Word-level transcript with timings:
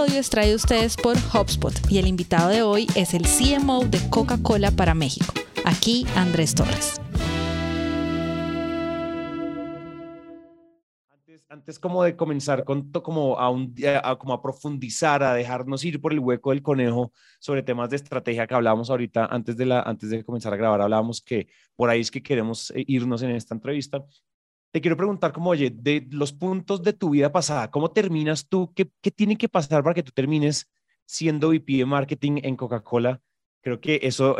Episodio 0.00 0.20
es 0.20 0.30
traído 0.30 0.54
a 0.54 0.56
ustedes 0.56 0.96
por 0.96 1.14
HubSpot 1.14 1.74
y 1.90 1.98
el 1.98 2.06
invitado 2.06 2.48
de 2.48 2.62
hoy 2.62 2.86
es 2.96 3.12
el 3.12 3.24
CMO 3.24 3.84
de 3.84 3.98
Coca-Cola 4.08 4.70
para 4.70 4.94
México. 4.94 5.34
Aquí 5.66 6.06
Andrés 6.16 6.54
Torres. 6.54 6.98
Antes, 11.50 11.78
como 11.78 12.02
de 12.02 12.16
comenzar 12.16 12.64
con 12.64 12.90
como 12.90 13.38
a, 13.38 13.50
un, 13.50 13.74
a, 14.02 14.16
como 14.16 14.32
a 14.32 14.40
profundizar, 14.40 15.22
a 15.22 15.34
dejarnos 15.34 15.84
ir 15.84 16.00
por 16.00 16.14
el 16.14 16.20
hueco 16.20 16.50
del 16.50 16.62
conejo 16.62 17.12
sobre 17.38 17.62
temas 17.62 17.90
de 17.90 17.96
estrategia 17.96 18.46
que 18.46 18.54
hablábamos 18.54 18.88
ahorita 18.88 19.26
antes 19.26 19.56
de, 19.58 19.66
la, 19.66 19.82
antes 19.82 20.08
de 20.08 20.24
comenzar 20.24 20.54
a 20.54 20.56
grabar, 20.56 20.80
hablábamos 20.80 21.20
que 21.20 21.48
por 21.76 21.90
ahí 21.90 22.00
es 22.00 22.10
que 22.10 22.22
queremos 22.22 22.70
eh, 22.70 22.84
irnos 22.86 23.20
en 23.22 23.32
esta 23.32 23.54
entrevista 23.54 24.02
te 24.70 24.80
quiero 24.80 24.96
preguntar 24.96 25.32
como, 25.32 25.50
oye, 25.50 25.70
de 25.70 26.06
los 26.10 26.32
puntos 26.32 26.82
de 26.82 26.92
tu 26.92 27.10
vida 27.10 27.32
pasada, 27.32 27.70
¿cómo 27.70 27.90
terminas 27.90 28.48
tú? 28.48 28.72
¿Qué, 28.74 28.90
qué 29.00 29.10
tiene 29.10 29.36
que 29.36 29.48
pasar 29.48 29.82
para 29.82 29.94
que 29.94 30.02
tú 30.02 30.12
termines 30.12 30.70
siendo 31.06 31.48
VP 31.48 31.78
de 31.78 31.86
marketing 31.86 32.40
en 32.42 32.56
Coca-Cola? 32.56 33.20
Creo 33.62 33.78
que 33.78 34.00
eso, 34.02 34.38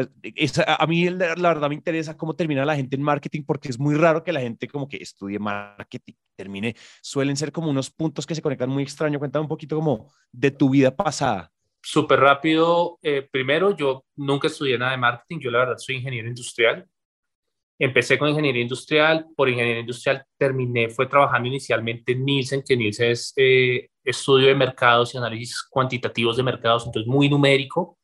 a 0.67 0.87
mí 0.87 1.11
la, 1.11 1.35
verdad 1.37 1.69
me 1.69 1.75
interesa 1.75 2.17
cómo 2.17 2.35
termina 2.35 2.65
la 2.65 2.75
gente 2.75 2.97
en 2.97 3.03
marketing 3.03 3.43
porque 3.45 3.69
es 3.69 3.79
muy 3.79 3.95
raro 3.95 4.25
que 4.25 4.33
la 4.33 4.41
gente 4.41 4.67
como 4.67 4.89
que 4.89 4.97
estudie 4.97 5.39
marketing, 5.39 6.15
termine, 6.35 6.75
suelen 7.03 7.37
ser 7.37 7.53
como 7.53 7.69
unos 7.69 7.91
puntos 7.91 8.27
que 8.27 8.35
se 8.35 8.41
conectan 8.41 8.71
muy 8.71 8.83
extraño. 8.83 9.19
Cuéntame 9.19 9.43
un 9.43 9.49
poquito 9.49 9.77
como 9.77 10.11
de 10.33 10.51
tu 10.51 10.71
vida 10.71 10.97
pasada. 10.97 11.53
Súper 11.83 12.21
rápido. 12.21 12.99
Eh, 13.03 13.29
primero, 13.31 13.77
yo 13.77 14.05
nunca 14.17 14.47
estudié 14.47 14.79
nada 14.79 14.93
de 14.93 14.99
marketing, 14.99 15.39
yo 15.41 15.51
la 15.51 15.59
verdad 15.59 15.77
soy 15.77 15.97
ingeniero 15.97 16.29
industrial. 16.29 16.89
Empecé 17.83 18.19
con 18.19 18.29
ingeniería 18.29 18.61
industrial, 18.61 19.27
por 19.35 19.49
ingeniería 19.49 19.81
industrial 19.81 20.23
terminé, 20.37 20.91
fue 20.91 21.07
trabajando 21.07 21.49
inicialmente 21.49 22.13
en 22.13 22.27
Nielsen, 22.27 22.63
que 22.63 22.77
Nielsen 22.77 23.11
es 23.11 23.33
eh, 23.37 23.89
estudio 24.05 24.49
de 24.49 24.55
mercados 24.55 25.15
y 25.15 25.17
análisis 25.17 25.63
cuantitativos 25.63 26.37
de 26.37 26.43
mercados, 26.43 26.85
entonces 26.85 27.09
muy 27.09 27.31
numérico. 27.31 27.99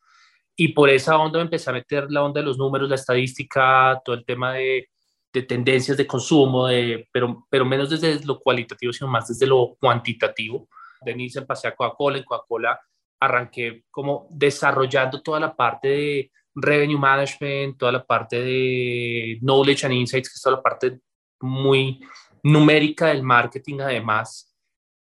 Y 0.57 0.69
por 0.69 0.89
esa 0.89 1.19
onda 1.19 1.39
me 1.39 1.45
empecé 1.45 1.69
a 1.69 1.75
meter 1.75 2.11
la 2.11 2.25
onda 2.25 2.41
de 2.41 2.47
los 2.47 2.57
números, 2.57 2.89
la 2.89 2.95
estadística, 2.95 4.01
todo 4.03 4.17
el 4.17 4.25
tema 4.25 4.55
de, 4.55 4.89
de 5.31 5.43
tendencias 5.43 5.99
de 5.99 6.07
consumo, 6.07 6.69
de, 6.69 7.07
pero, 7.13 7.47
pero 7.51 7.67
menos 7.67 7.91
desde 7.91 8.25
lo 8.25 8.41
cualitativo, 8.41 8.95
sino 8.95 9.11
más 9.11 9.29
desde 9.29 9.47
lo 9.47 9.77
cuantitativo. 9.79 10.71
De 11.03 11.15
Nielsen 11.15 11.45
pasé 11.45 11.69
a 11.69 11.75
Coca-Cola, 11.75 12.17
en 12.17 12.25
Coca-Cola 12.25 12.81
arranqué 13.21 13.85
como 13.91 14.27
desarrollando 14.31 15.21
toda 15.21 15.39
la 15.39 15.55
parte 15.55 15.89
de 15.89 16.33
revenue 16.57 16.99
management, 16.99 17.79
toda 17.79 17.93
la 17.93 18.05
parte 18.05 18.41
de 18.41 19.39
knowledge 19.43 19.85
and 19.85 19.95
insights, 19.95 20.29
que 20.29 20.35
es 20.35 20.43
toda 20.43 20.57
la 20.57 20.63
parte 20.63 20.99
muy 21.41 22.01
numérica 22.43 23.09
del 23.09 23.23
marketing, 23.23 23.81
además, 23.81 24.57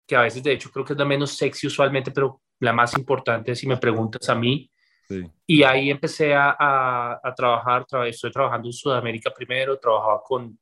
que 0.06 0.16
a 0.16 0.22
veces 0.22 0.42
de 0.42 0.52
hecho 0.52 0.70
creo 0.70 0.84
que 0.84 0.94
es 0.94 0.98
la 0.98 1.04
menos 1.04 1.36
sexy 1.36 1.66
usualmente, 1.66 2.10
pero 2.10 2.40
la 2.60 2.72
más 2.72 2.96
importante 2.96 3.54
si 3.54 3.66
me 3.66 3.76
preguntas 3.76 4.28
a 4.28 4.34
mí. 4.34 4.70
Y 5.46 5.62
ahí 5.62 5.90
empecé 5.90 6.34
a, 6.34 6.56
a, 7.22 7.34
trabajar, 7.36 7.84
estoy 8.06 8.32
trabajando 8.32 8.68
en 8.68 8.72
Sudamérica 8.72 9.30
primero, 9.30 9.78
trabajaba 9.78 10.22
con 10.24 10.58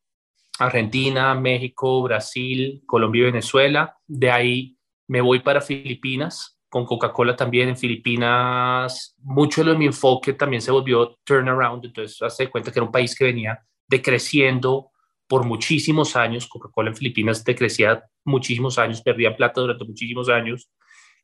Argentina, 0.59 1.33
México, 1.37 2.03
Brasil, 2.03 2.83
Colombia 2.85 3.21
y 3.21 3.25
Venezuela. 3.27 3.97
De 4.05 4.31
ahí 4.31 4.77
me 5.07 5.21
voy 5.21 5.39
para 5.41 5.61
Filipinas, 5.61 6.59
con 6.73 6.87
Coca-Cola 6.87 7.37
también 7.37 7.69
en 7.69 7.77
Filipinas, 7.77 9.15
mucho 9.19 9.63
de 9.63 9.77
mi 9.77 9.85
enfoque 9.85 10.33
también 10.33 10.63
se 10.63 10.71
volvió 10.71 11.19
turnaround, 11.23 11.85
entonces 11.85 12.23
hace 12.23 12.49
cuenta 12.49 12.73
que 12.73 12.79
era 12.79 12.87
un 12.87 12.91
país 12.91 13.15
que 13.15 13.25
venía 13.25 13.63
decreciendo 13.87 14.91
por 15.27 15.45
muchísimos 15.45 16.17
años, 16.17 16.49
Coca-Cola 16.49 16.89
en 16.89 16.97
Filipinas 16.97 17.45
decrecía 17.45 18.03
muchísimos 18.25 18.79
años, 18.79 19.03
perdía 19.03 19.37
plata 19.37 19.61
durante 19.61 19.85
muchísimos 19.85 20.31
años, 20.31 20.71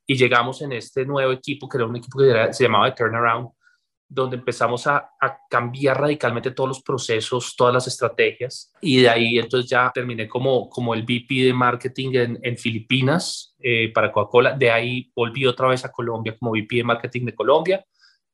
y 0.05 0.17
llegamos 0.17 0.61
en 0.61 0.71
este 0.73 1.03
nuevo 1.03 1.31
equipo, 1.31 1.67
que 1.67 1.77
era 1.77 1.87
un 1.87 1.95
equipo 1.95 2.19
que 2.19 2.53
se 2.53 2.65
llamaba 2.65 2.93
Turnaround, 2.93 3.49
donde 4.11 4.37
empezamos 4.37 4.87
a, 4.87 5.11
cambiar 5.49 6.01
radicalmente 6.01 6.51
todos 6.51 6.67
los 6.67 6.81
procesos, 6.81 7.55
todas 7.55 7.73
las 7.73 7.87
estrategias, 7.87 8.73
y 8.81 9.01
de 9.01 9.09
ahí 9.09 9.37
entonces 9.37 9.69
ya 9.69 9.91
terminé 9.93 10.27
como, 10.27 10.67
como 10.67 10.95
el 10.95 11.03
VP 11.03 11.45
de 11.45 11.53
marketing 11.53 12.37
en, 12.41 12.57
Filipinas 12.57 13.55
eh, 13.59 13.91
para 13.93 14.11
Coca-Cola, 14.11 14.53
de 14.53 14.71
ahí 14.71 15.11
volví 15.15 15.45
otra 15.45 15.67
vez 15.67 15.85
a 15.85 15.91
Colombia 15.91 16.35
como 16.37 16.51
VP 16.51 16.77
de 16.77 16.83
marketing 16.83 17.25
de 17.25 17.35
Colombia, 17.35 17.85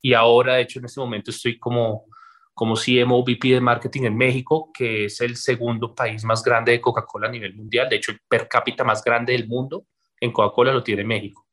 y 0.01 0.13
ahora 0.13 0.55
de 0.55 0.61
hecho 0.61 0.79
en 0.79 0.85
este 0.85 1.01
momento 1.01 1.31
estoy 1.31 1.59
como, 1.59 2.05
como 2.53 2.75
CMO 2.75 3.23
VP 3.23 3.49
de 3.49 3.61
marketing 3.61 4.03
en 4.03 4.17
México, 4.17 4.71
que 4.73 5.05
es 5.05 5.19
el 5.19 5.35
segundo 5.35 5.93
país 5.93 6.23
más 6.23 6.41
grande 6.41 6.71
de 6.71 6.81
Coca-Cola 6.81 7.27
a 7.27 7.31
nivel 7.31 7.53
mundial, 7.53 7.89
de 7.89 7.97
hecho 7.97 8.13
el 8.13 8.19
per 8.29 8.47
cápita 8.47 8.85
más 8.85 9.03
grande 9.03 9.33
del 9.33 9.47
mundo 9.47 9.85
en 10.21 10.31
Coca-Cola 10.31 10.71
lo 10.71 10.83
tiene 10.83 11.03
México 11.03 11.44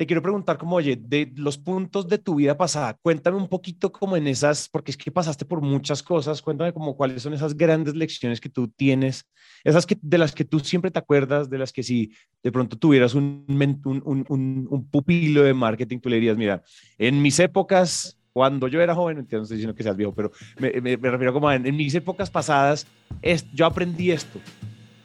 te 0.00 0.06
quiero 0.06 0.22
preguntar 0.22 0.56
como, 0.56 0.76
oye, 0.76 0.96
de 0.96 1.30
los 1.36 1.58
puntos 1.58 2.08
de 2.08 2.16
tu 2.16 2.36
vida 2.36 2.56
pasada, 2.56 2.96
cuéntame 3.02 3.36
un 3.36 3.48
poquito 3.48 3.92
como 3.92 4.16
en 4.16 4.28
esas, 4.28 4.66
porque 4.66 4.92
es 4.92 4.96
que 4.96 5.10
pasaste 5.10 5.44
por 5.44 5.60
muchas 5.60 6.02
cosas, 6.02 6.40
cuéntame 6.40 6.72
como 6.72 6.96
cuáles 6.96 7.22
son 7.22 7.34
esas 7.34 7.54
grandes 7.54 7.94
lecciones 7.94 8.40
que 8.40 8.48
tú 8.48 8.68
tienes, 8.68 9.26
esas 9.62 9.84
que, 9.84 9.98
de 10.00 10.16
las 10.16 10.32
que 10.32 10.46
tú 10.46 10.58
siempre 10.60 10.90
te 10.90 10.98
acuerdas, 10.98 11.50
de 11.50 11.58
las 11.58 11.70
que 11.70 11.82
si 11.82 12.12
de 12.42 12.50
pronto 12.50 12.78
tuvieras 12.78 13.14
un, 13.14 13.44
un, 13.46 14.02
un, 14.26 14.68
un 14.70 14.88
pupilo 14.88 15.42
de 15.42 15.52
marketing, 15.52 15.98
tú 15.98 16.08
le 16.08 16.16
dirías, 16.16 16.38
mira, 16.38 16.62
en 16.96 17.20
mis 17.20 17.38
épocas, 17.38 18.18
cuando 18.32 18.68
yo 18.68 18.80
era 18.80 18.94
joven, 18.94 19.18
no 19.18 19.22
estoy 19.22 19.40
diciendo 19.40 19.74
que 19.74 19.82
seas 19.82 19.98
viejo, 19.98 20.14
pero 20.14 20.32
me, 20.58 20.80
me, 20.80 20.96
refiero 20.96 21.34
como 21.34 21.52
en, 21.52 21.66
en, 21.66 21.76
mis 21.76 21.94
épocas 21.94 22.30
pasadas, 22.30 22.86
es, 23.20 23.44
yo 23.52 23.66
aprendí 23.66 24.12
esto, 24.12 24.40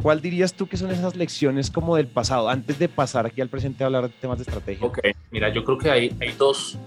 ¿Cuál 0.05 0.21
dirías 0.21 0.53
tú 0.53 0.67
que 0.67 0.77
son 0.77 0.91
esas 0.91 1.15
lecciones 1.15 1.71
como 1.71 1.95
del 1.95 2.05
pasado, 2.05 2.47
antes 2.47 2.77
de 2.77 2.87
pasar 2.87 3.25
aquí 3.25 3.41
al 3.41 3.49
presente 3.49 3.83
a 3.83 3.87
hablar 3.87 4.03
de 4.03 4.09
temas 4.09 4.37
de 4.37 4.43
estrategia? 4.43 4.85
Ok, 4.85 4.99
mira, 5.31 5.51
yo 5.51 5.65
creo 5.65 5.79
que 5.79 5.89
hay, 5.89 6.15
hay, 6.21 6.31
dos, 6.37 6.77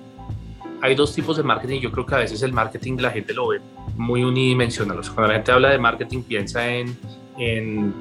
hay 0.81 0.95
dos 0.95 1.17
tipos 1.17 1.37
de 1.37 1.43
marketing. 1.43 1.81
Yo 1.81 1.91
creo 1.91 2.07
que 2.07 2.15
a 2.15 2.19
veces 2.19 2.45
el 2.45 2.53
marketing 2.53 2.97
la 2.99 3.11
gente 3.11 3.35
lo 3.35 3.49
ve 3.49 3.61
muy 3.97 4.23
unidimensional. 4.23 5.01
cuando 5.13 5.33
la 5.33 5.35
gente 5.35 5.51
habla 5.51 5.71
de 5.71 5.79
marketing 5.79 6.23
piensa 6.23 6.65
en, 6.69 6.97
en 7.39 7.93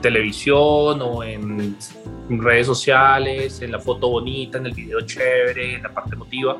televisión 0.00 1.02
o 1.02 1.24
en 1.24 1.76
redes 2.28 2.68
sociales, 2.68 3.62
en 3.62 3.72
la 3.72 3.80
foto 3.80 4.10
bonita, 4.10 4.58
en 4.58 4.66
el 4.66 4.74
video 4.74 5.00
chévere, 5.00 5.74
en 5.74 5.82
la 5.82 5.88
parte 5.88 6.14
emotiva 6.14 6.56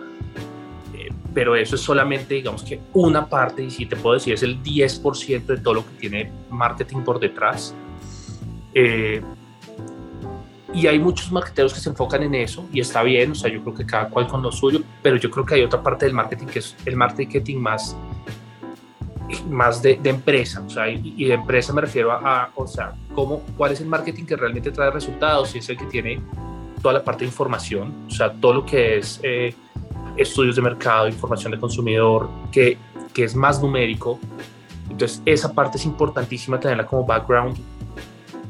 eh, 0.95 1.09
pero 1.33 1.55
eso 1.55 1.77
es 1.77 1.81
solamente, 1.81 2.35
digamos 2.35 2.63
que 2.65 2.81
una 2.95 3.29
parte, 3.29 3.63
y 3.63 3.71
si 3.71 3.87
te 3.87 3.97
puedo 3.97 4.15
decir, 4.15 4.35
es 4.35 4.43
el 4.43 4.61
10% 4.61 5.47
de 5.47 5.57
todo 5.59 5.75
lo 5.75 5.87
que 5.87 5.93
tiene 6.01 6.33
marketing 6.51 7.03
por 7.03 7.21
detrás. 7.21 7.75
Eh, 8.75 9.23
y 10.75 10.87
hay 10.87 10.99
muchos 10.99 11.31
marketeros 11.31 11.75
que 11.75 11.81
se 11.81 11.91
enfocan 11.91 12.23
en 12.23 12.35
eso 12.35 12.67
y 12.73 12.81
está 12.81 13.03
bien, 13.03 13.33
o 13.33 13.35
sea, 13.35 13.51
yo 13.51 13.61
creo 13.63 13.75
que 13.75 13.85
cada 13.85 14.09
cual 14.09 14.27
con 14.27 14.43
lo 14.43 14.51
suyo, 14.51 14.81
pero 15.03 15.17
yo 15.17 15.31
creo 15.31 15.45
que 15.45 15.57
hay 15.57 15.63
otra 15.63 15.83
parte 15.83 16.07
del 16.07 16.15
marketing 16.15 16.47
que 16.47 16.61
es 16.61 16.75
el 16.87 16.97
marketing 16.97 17.59
más, 17.59 17.95
más 19.51 19.83
de, 19.83 20.01
empresa, 20.05 20.63
o 20.67 20.71
sea, 20.71 20.89
y, 20.89 21.25
de 21.25 21.35
empresa 21.35 21.75
me 21.75 21.83
refiero 21.83 22.13
a, 22.13 22.51
o 22.55 22.67
sea, 22.67 22.95
cómo, 23.15 23.41
cuál 23.57 23.73
es 23.73 23.81
el 23.83 23.87
marketing 23.87 24.25
que 24.25 24.37
realmente 24.37 24.71
trae 24.71 24.91
resultados, 24.91 25.51
si 25.51 25.59
es 25.59 25.69
el 25.69 25.77
que 25.77 25.87
tiene 25.87 26.21
toda 26.81 26.95
la 26.95 27.05
parte 27.05 27.21
de 27.21 27.27
información, 27.27 28.07
o 28.09 28.11
sea, 28.11 28.33
todo 28.33 28.55
lo 28.55 28.65
que 28.65 28.99
es 28.99 29.21
eh, 29.23 29.55
estudios 30.17 30.57
de 30.57 30.63
mercado, 30.63 31.07
información 31.07 31.53
de 31.53 31.59
consumidor, 31.59 32.31
que, 32.51 32.79
que 33.13 33.25
es 33.25 33.35
más 33.35 33.63
numérico. 33.63 34.19
Entonces, 34.91 35.23
esa 35.25 35.53
parte 35.53 35.79
es 35.79 35.85
importantísima 35.85 36.59
tenerla 36.59 36.85
como 36.85 37.07
background 37.07 37.57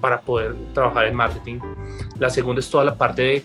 para 0.03 0.21
poder 0.21 0.57
trabajar 0.75 1.07
en 1.07 1.15
marketing. 1.15 1.61
La 2.19 2.29
segunda 2.29 2.59
es 2.59 2.69
toda 2.69 2.85
la 2.85 2.97
parte 2.97 3.23
de, 3.23 3.45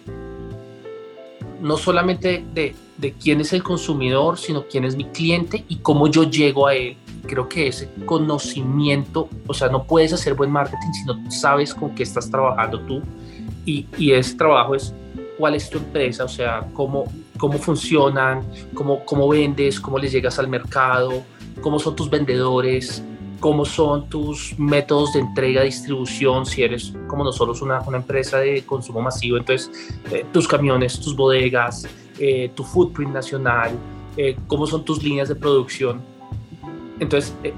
no 1.61 1.77
solamente 1.77 2.43
de, 2.51 2.75
de 2.97 3.13
quién 3.13 3.39
es 3.41 3.53
el 3.53 3.61
consumidor, 3.61 4.39
sino 4.39 4.63
quién 4.63 4.83
es 4.83 4.95
mi 4.95 5.05
cliente 5.05 5.63
y 5.69 5.77
cómo 5.77 6.07
yo 6.07 6.23
llego 6.23 6.65
a 6.65 6.73
él. 6.73 6.97
Creo 7.27 7.47
que 7.47 7.67
ese 7.67 7.89
conocimiento, 8.05 9.29
o 9.45 9.53
sea, 9.53 9.69
no 9.69 9.83
puedes 9.83 10.13
hacer 10.13 10.33
buen 10.33 10.49
marketing 10.49 10.91
si 10.93 11.05
no 11.05 11.31
sabes 11.31 11.75
con 11.75 11.93
qué 11.93 12.01
estás 12.01 12.27
trabajando 12.29 12.79
tú. 12.81 13.03
Y, 13.63 13.85
y 13.95 14.13
ese 14.13 14.35
trabajo 14.35 14.73
es 14.73 14.95
cuál 15.37 15.53
es 15.53 15.69
tu 15.69 15.77
empresa, 15.77 16.23
o 16.23 16.29
sea, 16.29 16.65
cómo, 16.73 17.03
cómo 17.37 17.59
funcionan, 17.59 18.43
cómo, 18.73 19.05
cómo 19.05 19.27
vendes, 19.27 19.79
cómo 19.79 19.99
les 19.99 20.11
llegas 20.11 20.39
al 20.39 20.47
mercado, 20.47 21.21
cómo 21.61 21.77
son 21.77 21.95
tus 21.95 22.09
vendedores, 22.09 23.03
cómo 23.39 23.65
son 23.65 24.09
tus 24.09 24.57
métodos 24.57 25.13
de 25.13 25.19
entrega, 25.19 25.63
distribución, 25.63 26.45
si 26.45 26.63
eres 26.63 26.93
como 27.07 27.23
nosotros 27.23 27.61
una, 27.61 27.81
una 27.81 27.97
empresa 27.97 28.39
de 28.39 28.65
consumo 28.65 29.01
masivo, 29.01 29.37
entonces 29.37 29.71
eh, 30.11 30.25
tus 30.31 30.47
camiones, 30.47 30.99
tus 30.99 31.15
bodegas, 31.15 31.87
eh, 32.19 32.51
tu 32.55 32.63
footprint 32.63 33.13
nacional, 33.13 33.71
eh, 34.17 34.35
cómo 34.47 34.65
son 34.65 34.83
tus 34.83 35.03
líneas 35.03 35.29
de 35.29 35.35
producción. 35.35 36.01
entonces, 36.99 37.35
eh, 37.43 37.53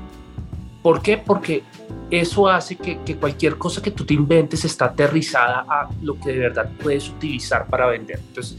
¿por 0.83 1.01
qué? 1.01 1.17
Porque 1.17 1.63
eso 2.11 2.49
hace 2.49 2.75
que, 2.75 2.99
que, 3.05 3.15
cualquier 3.15 3.57
cosa 3.57 3.81
que 3.81 3.91
tú 3.91 4.03
te 4.03 4.13
inventes 4.13 4.65
está 4.65 4.85
aterrizada 4.85 5.65
a 5.69 5.89
lo 6.01 6.19
que 6.19 6.33
de 6.33 6.39
verdad 6.39 6.69
puedes 6.83 7.07
utilizar 7.09 7.67
para 7.67 7.87
vender. 7.87 8.19
Entonces, 8.19 8.57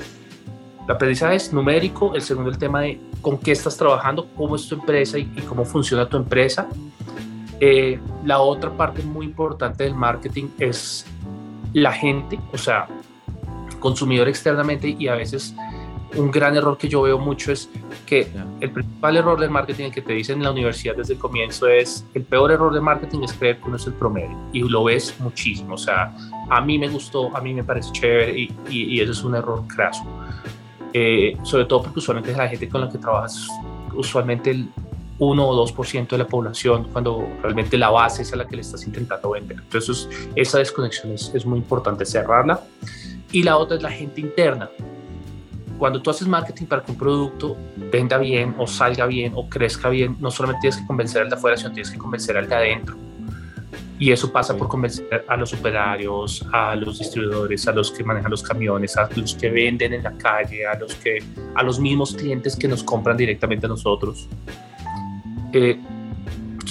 la 0.88 0.94
aprendizaje 0.94 1.36
es 1.36 1.52
numérico, 1.52 2.14
el 2.14 2.22
segundo 2.22 2.50
el 2.50 2.56
tema 2.56 2.80
de 2.80 2.98
con 3.20 3.36
qué 3.36 3.52
estás 3.52 3.76
trabajando, 3.76 4.26
cómo 4.34 4.56
es 4.56 4.66
tu 4.66 4.76
empresa 4.76 5.18
y, 5.18 5.30
y 5.36 5.42
cómo 5.42 5.66
funciona 5.66 6.08
tu 6.08 6.16
empresa. 6.16 6.68
Eh, 7.60 7.98
la 8.24 8.40
otra 8.40 8.70
parte 8.70 9.02
muy 9.02 9.26
importante 9.26 9.84
del 9.84 9.94
marketing 9.94 10.48
es 10.58 11.06
la 11.74 11.92
gente, 11.92 12.38
o 12.52 12.58
sea, 12.58 12.88
consumidor 13.78 14.28
externamente 14.28 14.96
y 14.98 15.08
a 15.08 15.14
veces 15.14 15.54
un 16.16 16.30
gran 16.30 16.56
error 16.56 16.76
que 16.76 16.88
yo 16.88 17.02
veo 17.02 17.18
mucho 17.18 17.52
es 17.52 17.68
que 18.04 18.26
el 18.60 18.70
principal 18.70 19.16
error 19.16 19.38
del 19.38 19.50
marketing 19.50 19.90
que 19.90 20.02
te 20.02 20.12
dicen 20.12 20.38
en 20.38 20.44
la 20.44 20.50
universidad 20.50 20.96
desde 20.96 21.14
el 21.14 21.18
comienzo 21.20 21.68
es 21.68 22.04
el 22.14 22.22
peor 22.24 22.50
error 22.50 22.72
del 22.72 22.82
marketing 22.82 23.20
es 23.22 23.32
creer 23.32 23.58
que 23.58 23.68
uno 23.68 23.76
es 23.76 23.86
el 23.86 23.92
promedio 23.92 24.36
y 24.52 24.60
lo 24.60 24.84
ves 24.84 25.14
muchísimo, 25.20 25.74
o 25.74 25.78
sea, 25.78 26.12
a 26.48 26.60
mí 26.60 26.78
me 26.78 26.88
gustó, 26.88 27.34
a 27.36 27.40
mí 27.40 27.54
me 27.54 27.62
parece 27.62 27.92
chévere 27.92 28.38
y, 28.38 28.52
y, 28.68 29.00
eso 29.00 29.12
es 29.12 29.22
un 29.22 29.34
error 29.36 29.64
craso. 29.68 30.02
Eh, 30.92 31.36
sobre 31.44 31.66
todo 31.66 31.84
porque 31.84 32.00
usualmente 32.00 32.32
la 32.32 32.48
gente 32.48 32.68
con 32.68 32.80
la 32.80 32.90
que 32.90 32.98
trabajas, 32.98 33.46
usualmente 33.94 34.50
el 34.50 34.68
1 35.20 35.48
o 35.48 35.66
2% 35.66 36.08
de 36.08 36.18
la 36.18 36.26
población, 36.26 36.88
cuando 36.92 37.28
realmente 37.42 37.76
la 37.76 37.90
base 37.90 38.22
es 38.22 38.32
a 38.32 38.36
la 38.36 38.48
que 38.48 38.56
le 38.56 38.62
estás 38.62 38.86
intentando 38.86 39.30
vender. 39.30 39.58
Entonces, 39.60 40.08
esa 40.34 40.58
desconexión 40.58 41.12
es, 41.12 41.30
es 41.34 41.44
muy 41.44 41.58
importante 41.58 42.04
cerrarla. 42.06 42.60
Y 43.30 43.42
la 43.42 43.58
otra 43.58 43.76
es 43.76 43.82
la 43.82 43.90
gente 43.90 44.20
interna. 44.20 44.70
Cuando 45.78 46.00
tú 46.00 46.10
haces 46.10 46.26
marketing 46.26 46.66
para 46.66 46.82
que 46.82 46.92
un 46.92 46.98
producto 46.98 47.56
venda 47.76 48.18
bien 48.18 48.54
o 48.58 48.66
salga 48.66 49.06
bien 49.06 49.32
o 49.36 49.48
crezca 49.48 49.90
bien, 49.90 50.16
no 50.20 50.30
solamente 50.30 50.62
tienes 50.62 50.78
que 50.78 50.86
convencer 50.86 51.22
al 51.22 51.28
de 51.28 51.36
afuera, 51.36 51.56
sino 51.56 51.70
tienes 51.72 51.90
que 51.90 51.98
convencer 51.98 52.36
al 52.36 52.48
de 52.48 52.54
adentro. 52.54 52.96
Y 53.98 54.12
eso 54.12 54.32
pasa 54.32 54.56
por 54.56 54.68
convencer 54.68 55.26
a 55.28 55.36
los 55.36 55.52
operarios, 55.52 56.46
a 56.50 56.74
los 56.74 56.98
distribuidores, 56.98 57.68
a 57.68 57.72
los 57.72 57.90
que 57.90 58.02
manejan 58.02 58.30
los 58.30 58.42
camiones, 58.42 58.96
a 58.96 59.06
los 59.14 59.34
que 59.34 59.50
venden 59.50 59.92
en 59.92 60.02
la 60.02 60.12
calle, 60.12 60.66
a 60.66 60.78
los, 60.78 60.94
que, 60.94 61.22
a 61.54 61.62
los 61.62 61.78
mismos 61.78 62.14
clientes 62.14 62.56
que 62.56 62.66
nos 62.66 62.82
compran 62.82 63.18
directamente 63.18 63.66
a 63.66 63.68
nosotros. 63.68 64.26
Eh, 65.52 65.78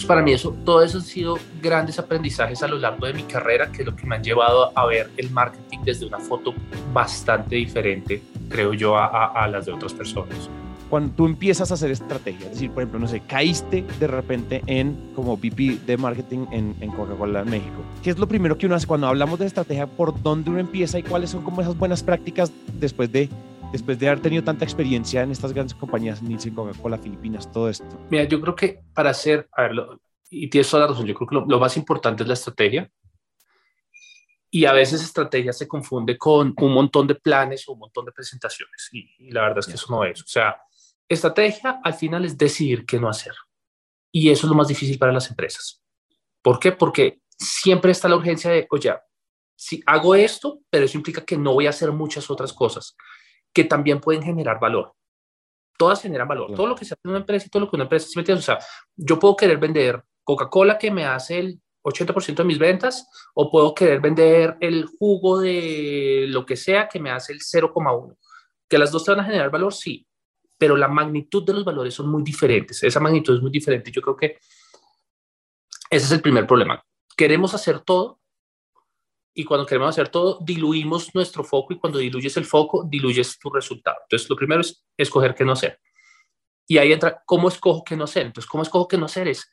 para 0.08 0.22
mí 0.22 0.34
eso, 0.34 0.56
todo 0.64 0.82
eso 0.84 0.98
han 0.98 1.04
sido 1.04 1.38
grandes 1.62 2.00
aprendizajes 2.00 2.64
a 2.64 2.68
lo 2.68 2.78
largo 2.78 3.06
de 3.06 3.14
mi 3.14 3.24
carrera, 3.24 3.72
que 3.72 3.82
es 3.82 3.86
lo 3.86 3.96
que 3.96 4.06
me 4.06 4.16
han 4.16 4.24
llevado 4.24 4.72
a 4.78 4.86
ver 4.86 5.10
el 5.18 5.30
marketing 5.30 5.80
desde 5.84 6.06
una 6.06 6.20
foto 6.20 6.54
bastante 6.94 7.56
diferente, 7.56 8.22
creo 8.48 8.74
yo, 8.74 8.98
a, 8.98 9.26
a 9.26 9.48
las 9.48 9.66
de 9.66 9.74
otras 9.74 9.94
personas 9.94 10.50
cuando 10.90 11.14
tú 11.14 11.26
empiezas 11.28 11.70
a 11.72 11.76
hacer 11.76 11.92
estrategia, 11.92 12.48
es 12.48 12.54
decir, 12.54 12.72
por 12.72 12.82
ejemplo, 12.82 13.00
no 13.00 13.08
sé, 13.08 13.22
caíste 13.22 13.86
de 14.00 14.08
repente 14.08 14.64
en 14.66 14.98
como 15.16 15.38
VP 15.38 15.80
de 15.86 15.98
marketing 15.98 16.48
en, 16.52 16.76
en 16.82 16.92
Coca-Cola 16.92 17.46
México. 17.46 17.84
¿Qué 18.04 18.10
es 18.10 18.18
lo 18.18 18.28
primero 18.28 18.58
que 18.58 18.66
uno 18.66 18.76
hace 18.76 18.88
cuando 18.88 19.08
hablamos 19.08 19.40
de 19.40 19.46
estrategia? 19.46 19.86
¿Por 19.86 20.20
dónde 20.22 20.50
uno 20.50 20.60
empieza 20.60 20.98
y 20.98 21.04
cuáles 21.04 21.30
son 21.30 21.44
como 21.44 21.62
esas 21.62 21.78
buenas 21.78 22.02
prácticas 22.02 22.52
después 22.80 23.12
de, 23.12 23.30
después 23.72 24.00
de 24.00 24.08
haber 24.08 24.22
tenido 24.22 24.44
tanta 24.44 24.66
experiencia 24.66 25.22
en 25.22 25.32
estas 25.32 25.54
grandes 25.54 25.76
compañías, 25.76 26.22
Nielsen, 26.22 26.56
Coca-Cola, 26.56 26.98
Filipinas, 26.98 27.52
todo 27.52 27.70
esto? 27.70 27.86
Mira, 28.10 28.24
yo 28.26 28.40
creo 28.42 28.56
que 28.56 28.82
para 28.94 29.12
hacer, 29.12 29.48
a 29.54 29.64
ver, 29.64 29.72
y 30.30 30.50
tienes 30.50 30.70
toda 30.70 30.84
la 30.84 30.90
razón, 30.90 31.06
yo 31.06 31.14
creo 31.14 31.28
que 31.28 31.36
lo, 31.36 31.46
lo 31.46 31.60
más 31.60 31.78
importante 31.78 32.24
es 32.24 32.28
la 32.28 32.34
estrategia 32.34 32.90
y 34.52 34.66
a 34.66 34.74
veces 34.74 35.04
estrategia 35.04 35.54
se 35.54 35.68
confunde 35.68 36.18
con 36.18 36.54
un 36.58 36.74
montón 36.74 37.08
de 37.08 37.16
planes 37.16 37.68
o 37.68 37.74
un 37.74 37.80
montón 37.80 38.06
de 38.06 38.12
presentaciones 38.12 38.90
y, 38.92 39.16
y, 39.20 39.32
la 39.32 39.42
verdad 39.42 39.60
es 39.60 39.68
que 39.68 39.74
eso 39.74 39.88
no 39.92 40.04
es. 40.04 40.22
O 40.22 40.28
sea, 40.28 40.58
Estrategia 41.10 41.82
al 41.84 41.96
final 41.96 42.24
es 42.24 42.38
decidir 42.38 42.86
qué 42.86 43.00
no 43.00 43.10
hacer. 43.10 43.34
Y 44.12 44.30
eso 44.30 44.46
es 44.46 44.50
lo 44.50 44.56
más 44.56 44.68
difícil 44.68 45.00
para 45.00 45.12
las 45.12 45.28
empresas. 45.30 45.84
¿Por 46.42 46.60
qué? 46.60 46.72
Porque 46.72 47.22
siempre 47.36 47.92
está 47.92 48.08
la 48.08 48.16
urgencia 48.16 48.52
de, 48.52 48.68
oye, 48.70 48.94
si 49.56 49.82
hago 49.88 50.14
esto, 50.14 50.60
pero 50.70 50.86
eso 50.86 50.98
implica 50.98 51.26
que 51.26 51.36
no 51.36 51.54
voy 51.54 51.66
a 51.66 51.72
hacer 51.72 51.92
muchas 51.92 52.30
otras 52.30 52.54
cosas 52.54 52.96
que 53.54 53.64
también 53.64 54.00
pueden 54.00 54.24
generar 54.24 54.60
valor. 54.60 54.94
Todas 55.78 56.02
generan 56.02 56.28
valor. 56.28 56.54
Todo 56.54 56.68
lo 56.68 56.76
que 56.76 56.86
se 56.86 56.94
hace 56.94 57.02
en 57.06 57.12
una 57.12 57.20
empresa 57.20 57.46
y 57.48 57.50
todo 57.50 57.62
lo 57.62 57.70
que 57.70 57.78
una 57.78 57.86
empresa 57.86 58.08
se 58.10 58.20
mete. 58.20 58.34
O 58.34 58.42
sea, 58.42 58.60
yo 58.96 59.18
puedo 59.18 59.36
querer 59.36 59.58
vender 59.58 60.04
Coca-Cola 60.24 60.78
que 60.78 60.92
me 60.92 61.06
hace 61.06 61.40
el 61.40 61.62
80% 61.84 62.36
de 62.36 62.44
mis 62.44 62.60
ventas 62.60 63.10
o 63.34 63.50
puedo 63.50 63.74
querer 63.74 64.02
vender 64.02 64.58
el 64.60 64.86
jugo 64.86 65.40
de 65.40 66.26
lo 66.28 66.46
que 66.46 66.58
sea 66.58 66.90
que 66.90 67.00
me 67.00 67.12
hace 67.12 67.34
el 67.34 67.40
0,1. 67.40 68.18
Que 68.68 68.78
las 68.78 68.92
dos 68.92 69.06
te 69.06 69.12
van 69.12 69.22
a 69.22 69.24
generar 69.24 69.50
valor, 69.50 69.74
sí, 69.74 70.06
pero 70.58 70.76
la 70.76 70.90
magnitud 70.90 71.46
de 71.46 71.54
los 71.54 71.64
valores 71.64 71.94
son 71.94 72.10
muy 72.10 72.22
diferentes. 72.22 72.84
Esa 72.84 73.00
magnitud 73.00 73.36
es 73.36 73.42
muy 73.42 73.50
diferente. 73.50 73.92
Yo 73.92 74.02
creo 74.02 74.18
que 74.18 74.38
ese 75.90 76.06
es 76.06 76.12
el 76.12 76.22
primer 76.22 76.46
problema. 76.46 76.84
Queremos 77.16 77.54
hacer 77.54 77.80
todo 77.80 78.19
y 79.34 79.44
cuando 79.44 79.66
queremos 79.66 79.90
hacer 79.90 80.10
todo, 80.10 80.40
diluimos 80.42 81.14
nuestro 81.14 81.44
foco 81.44 81.74
y 81.74 81.80
cuando 81.80 82.00
diluyes 82.00 82.36
el 82.38 82.46
foco, 82.46 82.84
diluyes 82.84 83.38
tu 83.40 83.50
resultado. 83.50 83.98
Entonces, 84.04 84.30
lo 84.30 84.36
primero 84.36 84.62
es 84.62 84.84
escoger 84.98 85.36
qué 85.36 85.46
no 85.46 85.54
hacer. 85.54 85.80
Y 86.68 86.78
ahí 86.78 86.92
entra, 86.92 87.24
¿cómo 87.26 87.48
escojo 87.48 87.84
qué 87.84 87.96
no 87.96 88.04
hacer? 88.04 88.28
Entonces, 88.28 88.50
¿cómo 88.50 88.64
escojo 88.64 88.88
qué 88.88 88.98
no 88.98 89.06
hacer? 89.06 89.28
Es, 89.28 89.52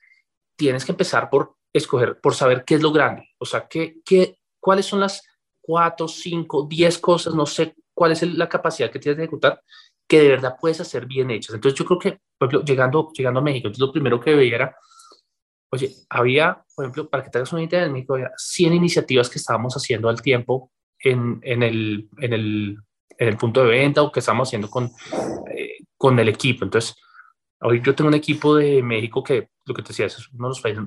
tienes 0.57 0.85
que 0.85 0.93
empezar 0.93 1.31
por 1.31 1.57
escoger, 1.73 2.21
por 2.21 2.35
saber 2.35 2.65
qué 2.65 2.77
es 2.77 2.83
lo 2.83 2.93
grande. 2.93 3.29
O 3.39 3.45
sea, 3.45 3.67
qué, 3.69 3.97
qué, 4.05 4.39
cuáles 4.61 4.87
son 4.87 5.01
las 5.01 5.23
cuatro, 5.61 6.09
cinco, 6.09 6.67
diez 6.69 6.99
cosas, 6.99 7.35
no 7.35 7.47
sé 7.47 7.75
cuál 7.95 8.13
es 8.13 8.23
la 8.23 8.49
capacidad 8.49 8.91
que 8.91 8.99
tienes 8.99 9.17
de 9.17 9.25
ejecutar 9.25 9.63
que 10.09 10.21
de 10.21 10.29
verdad 10.29 10.57
puedes 10.61 10.81
hacer 10.81 11.07
bien 11.07 11.31
hechas. 11.31 11.55
Entonces 11.55 11.79
yo 11.79 11.85
creo 11.85 11.99
que, 11.99 12.21
por 12.39 12.49
ejemplo, 12.49 12.65
llegando, 12.65 13.11
llegando 13.13 13.41
a 13.41 13.43
México, 13.43 13.69
entonces 13.69 13.87
lo 13.87 13.93
primero 13.93 14.21
que 14.21 14.35
veía 14.35 14.55
era, 14.57 14.77
oye, 15.71 15.95
había, 16.09 16.65
por 16.75 16.85
ejemplo, 16.85 17.09
para 17.09 17.25
que 17.25 17.31
te 17.31 17.39
hagas 17.39 17.53
una 17.53 17.63
idea, 17.63 17.85
en 17.85 17.93
México 17.93 18.15
había 18.15 18.33
100 18.37 18.73
iniciativas 18.73 19.29
que 19.29 19.39
estábamos 19.39 19.75
haciendo 19.75 20.09
al 20.09 20.23
tiempo 20.23 20.71
en, 20.99 21.41
en, 21.43 21.63
el, 21.63 22.09
en, 22.19 22.33
el, 22.33 22.79
en 23.19 23.29
el 23.29 23.37
punto 23.37 23.63
de 23.63 23.71
venta 23.71 24.03
o 24.03 24.13
que 24.13 24.21
estábamos 24.21 24.49
haciendo 24.49 24.71
con, 24.71 24.91
eh, 25.55 25.79
con 25.97 26.19
el 26.19 26.29
equipo. 26.29 26.65
Entonces, 26.65 26.97
hoy 27.61 27.81
yo 27.83 27.95
tengo 27.95 28.09
un 28.09 28.15
equipo 28.15 28.57
de 28.57 28.83
México 28.83 29.23
que, 29.23 29.49
lo 29.65 29.75
que 29.75 29.83
te 29.83 29.89
decía, 29.89 30.07
es 30.07 30.29
uno 30.33 30.49
de 30.49 30.51
los 30.51 30.61
países, 30.61 30.85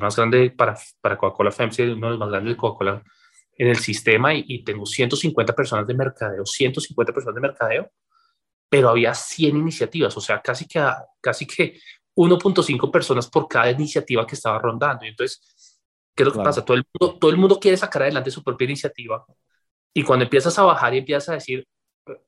más 0.00 0.16
grandes 0.16 0.52
para, 0.52 0.76
para 1.00 1.18
Coca-Cola 1.18 1.50
FEMSI, 1.50 1.82
uno 1.82 2.06
de 2.06 2.10
los 2.12 2.20
más 2.20 2.30
grandes 2.30 2.54
de 2.54 2.56
Coca-Cola 2.56 3.02
en 3.58 3.68
el 3.68 3.76
sistema 3.76 4.32
y, 4.32 4.44
y 4.46 4.64
tengo 4.64 4.86
150 4.86 5.54
personas 5.54 5.86
de 5.86 5.94
mercadeo, 5.94 6.46
150 6.46 7.12
personas 7.12 7.34
de 7.34 7.40
mercadeo 7.40 7.90
pero 8.72 8.88
había 8.88 9.12
100 9.12 9.54
iniciativas, 9.54 10.16
o 10.16 10.20
sea, 10.22 10.40
casi 10.40 10.66
que, 10.66 10.82
casi 11.20 11.46
que 11.46 11.78
1.5 12.16 12.90
personas 12.90 13.28
por 13.28 13.48
cada 13.48 13.70
iniciativa 13.70 14.26
que 14.26 14.34
estaba 14.34 14.58
rondando. 14.58 15.04
Y 15.04 15.08
entonces, 15.08 15.80
¿qué 16.14 16.22
es 16.22 16.26
lo 16.26 16.32
que 16.32 16.42
pasa? 16.42 16.64
Todo 16.64 16.76
el, 16.76 16.84
mundo, 16.98 17.18
todo 17.18 17.30
el 17.30 17.36
mundo 17.36 17.58
quiere 17.58 17.76
sacar 17.76 18.02
adelante 18.02 18.30
su 18.30 18.42
propia 18.42 18.66
iniciativa. 18.66 19.24
Y 19.94 20.02
cuando 20.02 20.24
empiezas 20.24 20.58
a 20.58 20.62
bajar 20.62 20.94
y 20.94 20.98
empiezas 20.98 21.28
a 21.30 21.34
decir, 21.34 21.66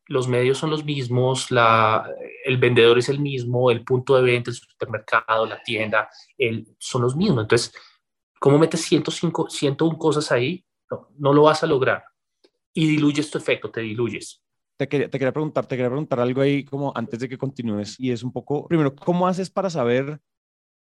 los 0.06 0.28
medios 0.28 0.58
son 0.58 0.70
los 0.70 0.84
mismos, 0.84 1.50
la, 1.50 2.08
el 2.44 2.58
vendedor 2.58 2.98
es 2.98 3.08
el 3.08 3.20
mismo, 3.20 3.70
el 3.70 3.84
punto 3.84 4.16
de 4.16 4.22
venta, 4.22 4.50
el 4.50 4.56
supermercado, 4.56 5.46
la 5.46 5.62
tienda, 5.62 6.08
el, 6.38 6.66
son 6.78 7.02
los 7.02 7.16
mismos. 7.16 7.42
Entonces, 7.42 7.74
¿cómo 8.38 8.58
metes 8.58 8.82
105, 8.82 9.50
101 9.50 9.98
cosas 9.98 10.30
ahí? 10.30 10.64
No, 10.90 11.08
no 11.18 11.32
lo 11.32 11.42
vas 11.42 11.62
a 11.62 11.66
lograr. 11.66 12.04
Y 12.72 12.86
diluyes 12.86 13.30
tu 13.30 13.38
efecto, 13.38 13.70
te 13.70 13.80
diluyes 13.80 14.43
te 14.76 14.88
quería, 14.88 15.08
te 15.08 15.18
quería 15.18 15.32
preguntar, 15.32 15.66
te 15.66 15.76
quería 15.76 15.90
preguntar 15.90 16.20
algo 16.20 16.40
ahí 16.40 16.64
como 16.64 16.92
antes 16.94 17.20
de 17.20 17.28
que 17.28 17.38
continúes 17.38 17.98
y 17.98 18.10
es 18.10 18.22
un 18.22 18.32
poco, 18.32 18.66
primero, 18.66 18.94
¿cómo 18.94 19.26
haces 19.26 19.50
para 19.50 19.70
saber 19.70 20.20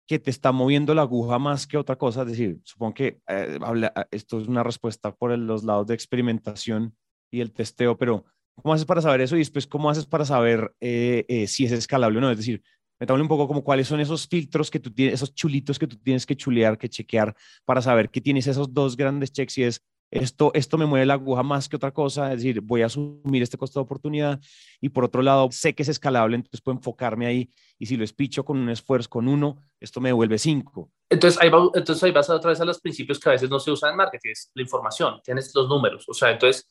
que 0.08 0.20
te 0.20 0.30
está 0.30 0.52
moviendo 0.52 0.94
la 0.94 1.04
aguja 1.04 1.40
más 1.40 1.68
que 1.68 1.78
otra 1.78 1.96
cosa? 1.96 2.22
Es 2.22 2.28
decir, 2.30 2.60
supongo 2.64 2.94
que 2.94 3.20
eh, 3.28 3.60
habla, 3.62 3.94
esto 4.12 4.40
es 4.40 4.48
una 4.48 4.64
respuesta 4.64 5.14
por 5.14 5.38
los 5.38 5.64
lados 5.64 5.88
de 5.88 5.94
experimentación 5.94 6.96
y 7.32 7.42
el 7.42 7.52
testeo, 7.52 7.98
pero 7.98 8.26
¿cómo 8.56 8.74
haces 8.74 8.86
para 8.86 9.02
saber 9.02 9.22
eso? 9.22 9.36
Y 9.36 9.40
después, 9.40 9.68
¿cómo 9.68 9.90
haces 9.90 10.06
para 10.06 10.26
saber 10.26 10.74
eh, 10.80 11.26
eh, 11.28 11.48
si 11.48 11.66
es 11.66 11.72
escalable 11.72 12.18
o 12.18 12.22
no? 12.22 12.32
Es 12.32 12.38
decir, 12.38 12.64
me 13.00 13.22
un 13.22 13.28
poco 13.28 13.48
como 13.48 13.64
cuáles 13.64 13.88
son 13.88 14.00
esos 14.00 14.28
filtros 14.28 14.72
que 14.72 14.80
tú 14.80 14.92
tienes, 14.92 15.16
esos 15.16 15.34
chulitos 15.34 15.78
que 15.78 15.88
tú 15.88 15.98
tienes 15.98 16.26
que 16.26 16.36
chulear, 16.36 16.78
que 16.78 16.90
chequear 16.90 17.36
para 17.66 17.82
saber 17.82 18.10
que 18.10 18.22
tienes 18.22 18.48
esos 18.48 18.74
dos 18.74 18.96
grandes 18.96 19.32
checks 19.32 19.58
y 19.58 19.64
es 19.64 19.84
esto, 20.12 20.52
esto 20.54 20.78
me 20.78 20.86
mueve 20.86 21.06
la 21.06 21.16
aguja 21.16 21.44
más 21.44 21.68
que 21.68 21.76
otra 21.76 21.92
cosa, 21.92 22.32
es 22.32 22.38
decir, 22.38 22.62
voy 22.62 22.82
a 22.82 22.86
asumir 22.86 23.44
este 23.44 23.58
costo 23.58 23.80
de 23.80 23.84
oportunidad 23.84 24.40
y 24.80 24.90
por 24.90 25.04
otro 25.04 25.22
lado 25.22 25.50
sé 25.52 25.74
que 25.74 25.84
es 25.84 25.90
escalable, 25.90 26.36
entonces 26.36 26.62
puedo 26.62 26.78
enfocarme 26.78 27.26
ahí 27.26 27.50
y 27.78 27.86
si 27.86 27.98
lo 27.98 28.04
espicho 28.04 28.46
con 28.46 28.58
un 28.58 28.70
esfuerzo, 28.70 29.10
con 29.10 29.28
uno, 29.28 29.58
esto 29.80 30.00
me 30.00 30.10
devuelve 30.10 30.38
cinco. 30.38 30.92
Entonces 31.10 31.42
ahí, 31.42 31.50
entonces 31.74 32.04
ahí 32.04 32.12
vas 32.12 32.30
otra 32.30 32.52
vez 32.52 32.62
a 32.62 32.66
los 32.66 32.80
principios 32.80 33.20
que 33.20 33.30
a 33.30 33.34
veces 33.34 33.50
no 33.50 33.60
se 33.60 33.72
usan 33.72 33.92
en 33.92 33.98
marketing, 33.98 34.32
es 34.32 34.52
la 34.54 34.62
información, 34.62 35.20
tienes 35.24 35.52
los 35.54 35.68
números, 35.68 36.06
o 36.08 36.14
sea, 36.14 36.32
entonces, 36.32 36.68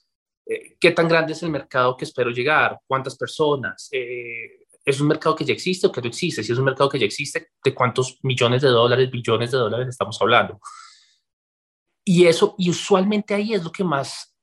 eh, 0.46 0.76
¿qué 0.80 0.92
tan 0.92 1.08
grande 1.08 1.32
es 1.32 1.42
el 1.42 1.50
mercado 1.50 1.96
que 1.96 2.04
espero 2.04 2.30
llegar? 2.30 2.78
¿Cuántas 2.86 3.16
personas? 3.16 3.88
Eh, 3.92 4.64
¿Es 4.84 5.00
un 5.00 5.08
mercado 5.08 5.34
que 5.34 5.44
ya 5.44 5.54
existe 5.54 5.86
o 5.86 5.92
que 5.92 6.02
no 6.02 6.08
existe? 6.08 6.42
Si 6.42 6.52
es 6.52 6.58
un 6.58 6.64
mercado 6.66 6.90
que 6.90 6.98
ya 6.98 7.06
existe, 7.06 7.48
¿de 7.64 7.74
cuántos 7.74 8.18
millones 8.22 8.60
de 8.60 8.68
dólares, 8.68 9.10
billones 9.10 9.50
de 9.50 9.56
dólares 9.56 9.88
estamos 9.88 10.18
hablando? 10.20 10.60
Y 12.04 12.26
eso, 12.26 12.54
y 12.58 12.70
usualmente 12.70 13.34
ahí 13.34 13.54
es 13.54 13.64
lo 13.64 13.72
que 13.72 13.82
más 13.82 14.34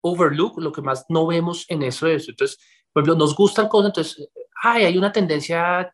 overlook, 0.00 0.58
lo 0.58 0.72
que 0.72 0.82
más 0.82 1.04
no 1.08 1.26
vemos 1.26 1.66
en 1.68 1.82
eso 1.82 2.06
eso. 2.06 2.30
Entonces, 2.30 2.58
por 2.92 3.02
ejemplo, 3.02 3.24
nos 3.24 3.34
gustan 3.34 3.68
cosas, 3.68 3.88
entonces, 3.88 4.28
ay, 4.62 4.84
hay 4.84 4.96
una 4.96 5.12
tendencia, 5.12 5.90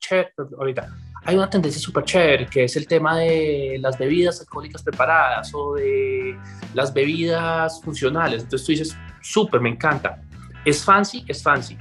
ahorita, 0.58 0.96
hay 1.24 1.36
una 1.36 1.48
tendencia 1.48 1.80
súper 1.80 2.04
chévere, 2.04 2.46
que 2.46 2.64
es 2.64 2.76
el 2.76 2.86
tema 2.86 3.18
de 3.18 3.78
las 3.80 3.98
bebidas 3.98 4.40
alcohólicas 4.40 4.82
preparadas 4.82 5.50
o 5.54 5.74
de 5.74 6.38
las 6.74 6.92
bebidas 6.92 7.80
funcionales. 7.82 8.42
Entonces 8.42 8.66
tú 8.66 8.72
dices, 8.72 8.96
súper, 9.22 9.60
me 9.60 9.70
encanta. 9.70 10.22
¿Es 10.64 10.84
fancy? 10.84 11.24
Es 11.26 11.42
fancy. 11.42 11.76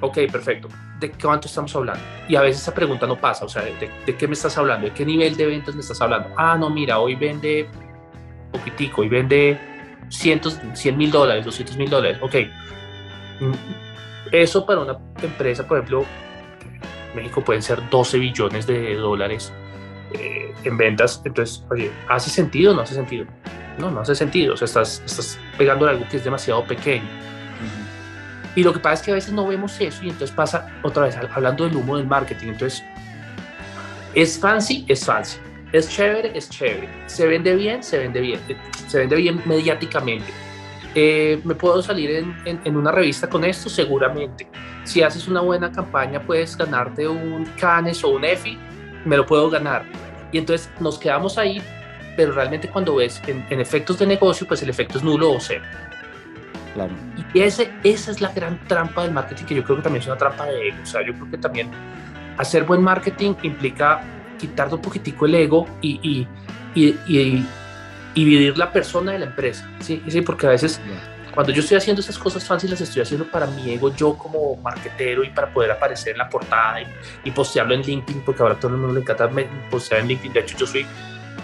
Ok, 0.00 0.18
perfecto. 0.30 0.68
¿De 1.00 1.10
cuánto 1.10 1.46
estamos 1.46 1.74
hablando? 1.76 2.02
Y 2.28 2.36
a 2.36 2.40
veces 2.40 2.62
esa 2.62 2.74
pregunta 2.74 3.06
no 3.06 3.20
pasa, 3.20 3.44
o 3.44 3.48
sea, 3.48 3.62
¿de, 3.62 3.90
de 4.06 4.16
qué 4.16 4.26
me 4.26 4.34
estás 4.34 4.56
hablando? 4.56 4.86
¿De 4.86 4.94
qué 4.94 5.04
nivel 5.04 5.36
de 5.36 5.46
ventas 5.46 5.74
me 5.74 5.80
estás 5.80 6.00
hablando? 6.00 6.30
Ah, 6.36 6.56
no, 6.58 6.70
mira, 6.70 6.98
hoy 6.98 7.14
vende 7.14 7.68
poquitico, 8.52 9.02
hoy 9.02 9.08
vende 9.08 9.58
cientos, 10.08 10.60
100 10.74 10.96
mil 10.96 11.10
dólares, 11.10 11.44
200 11.44 11.76
mil 11.76 11.90
dólares. 11.90 12.18
Ok. 12.20 12.34
Mm, 13.40 13.52
eso 14.32 14.66
para 14.66 14.80
una 14.80 14.98
empresa, 15.22 15.66
por 15.66 15.78
ejemplo, 15.78 16.04
México 17.14 17.42
pueden 17.42 17.62
ser 17.62 17.80
12 17.88 18.18
billones 18.18 18.66
de 18.66 18.94
dólares 18.96 19.52
eh, 20.12 20.52
en 20.64 20.76
ventas. 20.76 21.22
Entonces, 21.24 21.64
oye, 21.70 21.90
¿hace 22.08 22.30
sentido 22.30 22.72
o 22.72 22.74
no 22.74 22.82
hace 22.82 22.94
sentido? 22.94 23.26
No, 23.78 23.90
no 23.90 24.00
hace 24.00 24.14
sentido. 24.14 24.54
O 24.54 24.56
sea, 24.56 24.66
estás, 24.66 25.02
estás 25.04 25.38
pegando 25.58 25.88
algo 25.88 26.06
que 26.08 26.16
es 26.16 26.24
demasiado 26.24 26.64
pequeño. 26.64 27.08
Y 28.54 28.62
lo 28.62 28.72
que 28.72 28.78
pasa 28.78 28.94
es 28.94 29.02
que 29.02 29.10
a 29.10 29.14
veces 29.14 29.32
no 29.34 29.46
vemos 29.46 29.78
eso 29.80 30.02
y 30.02 30.08
entonces 30.08 30.34
pasa 30.34 30.66
otra 30.82 31.04
vez 31.04 31.16
hablando 31.16 31.64
del 31.64 31.76
humo 31.76 31.98
del 31.98 32.06
marketing. 32.06 32.48
Entonces, 32.48 32.82
es 34.14 34.38
fancy, 34.38 34.86
es 34.88 35.04
fancy. 35.04 35.36
Es 35.72 35.88
chévere, 35.88 36.32
es 36.36 36.48
chévere. 36.48 36.88
Se 37.06 37.26
vende 37.26 37.54
bien, 37.54 37.82
se 37.82 37.98
vende 37.98 38.20
bien. 38.20 38.40
Se 38.86 38.98
vende 38.98 39.16
bien 39.16 39.42
mediáticamente. 39.44 40.32
Eh, 40.94 41.40
¿Me 41.44 41.54
puedo 41.54 41.82
salir 41.82 42.10
en, 42.10 42.60
en, 42.64 42.76
una 42.76 42.90
revista 42.92 43.28
con 43.28 43.44
esto? 43.44 43.68
Seguramente. 43.68 44.46
Si 44.84 45.02
haces 45.02 45.28
una 45.28 45.40
buena 45.40 45.70
campaña, 45.70 46.20
puedes 46.20 46.56
ganarte 46.56 47.06
un 47.06 47.44
Canes 47.58 48.02
o 48.04 48.10
un 48.10 48.24
EFI, 48.24 48.56
me 49.04 49.16
lo 49.16 49.26
puedo 49.26 49.50
ganar. 49.50 49.84
Y 50.32 50.38
entonces 50.38 50.70
nos 50.80 50.98
quedamos 50.98 51.36
ahí, 51.36 51.60
pero 52.16 52.32
realmente 52.32 52.68
cuando 52.68 52.96
ves 52.96 53.20
en, 53.26 53.44
en 53.50 53.60
efectos 53.60 53.98
de 53.98 54.06
negocio, 54.06 54.46
pues 54.46 54.62
el 54.62 54.70
efecto 54.70 54.98
es 54.98 55.04
nulo 55.04 55.32
o 55.32 55.40
cero. 55.40 55.64
Claro. 56.74 56.92
Y 57.34 57.40
ese, 57.40 57.70
esa 57.84 58.10
es 58.10 58.20
la 58.20 58.32
gran 58.32 58.58
trampa 58.68 59.02
del 59.02 59.12
marketing, 59.12 59.44
que 59.44 59.54
yo 59.54 59.64
creo 59.64 59.76
que 59.78 59.82
también 59.82 60.02
es 60.02 60.06
una 60.06 60.16
trampa 60.16 60.46
de 60.46 60.68
ego. 60.68 60.78
O 60.82 60.86
sea, 60.86 61.04
yo 61.04 61.12
creo 61.14 61.30
que 61.30 61.38
también 61.38 61.70
hacer 62.38 62.64
buen 62.64 62.82
marketing 62.82 63.34
implica 63.42 64.02
quitarle 64.36 64.74
un 64.74 64.82
poquitico 64.82 65.26
el 65.26 65.34
ego 65.34 65.66
y, 65.80 66.00
y, 66.02 66.28
y, 66.74 67.46
y, 68.14 68.24
vivir 68.24 68.56
la 68.56 68.72
persona 68.72 69.12
de 69.12 69.20
la 69.20 69.26
empresa. 69.26 69.68
Sí, 69.80 70.02
sí 70.08 70.20
porque 70.20 70.46
a 70.46 70.50
veces 70.50 70.80
cuando 71.34 71.52
yo 71.52 71.60
estoy 71.60 71.76
haciendo 71.76 72.00
esas 72.00 72.18
cosas 72.18 72.44
fáciles, 72.44 72.80
estoy 72.80 73.02
haciendo 73.02 73.26
para 73.26 73.46
mi 73.46 73.70
ego, 73.70 73.94
yo 73.94 74.16
como 74.16 74.56
marketero 74.56 75.22
y 75.22 75.30
para 75.30 75.52
poder 75.52 75.70
aparecer 75.70 76.12
en 76.12 76.18
la 76.18 76.28
portada 76.28 76.78
y, 77.24 77.30
postearlo 77.30 77.74
en 77.74 77.82
LinkedIn, 77.82 78.22
porque 78.22 78.42
ahora 78.42 78.54
todo 78.54 78.72
el 78.72 78.78
mundo 78.78 78.94
le 78.94 79.00
encanta 79.00 79.30
postear 79.70 80.00
en 80.00 80.08
LinkedIn. 80.08 80.32
De 80.32 80.40
hecho, 80.40 80.56
yo 80.56 80.66
soy, 80.66 80.86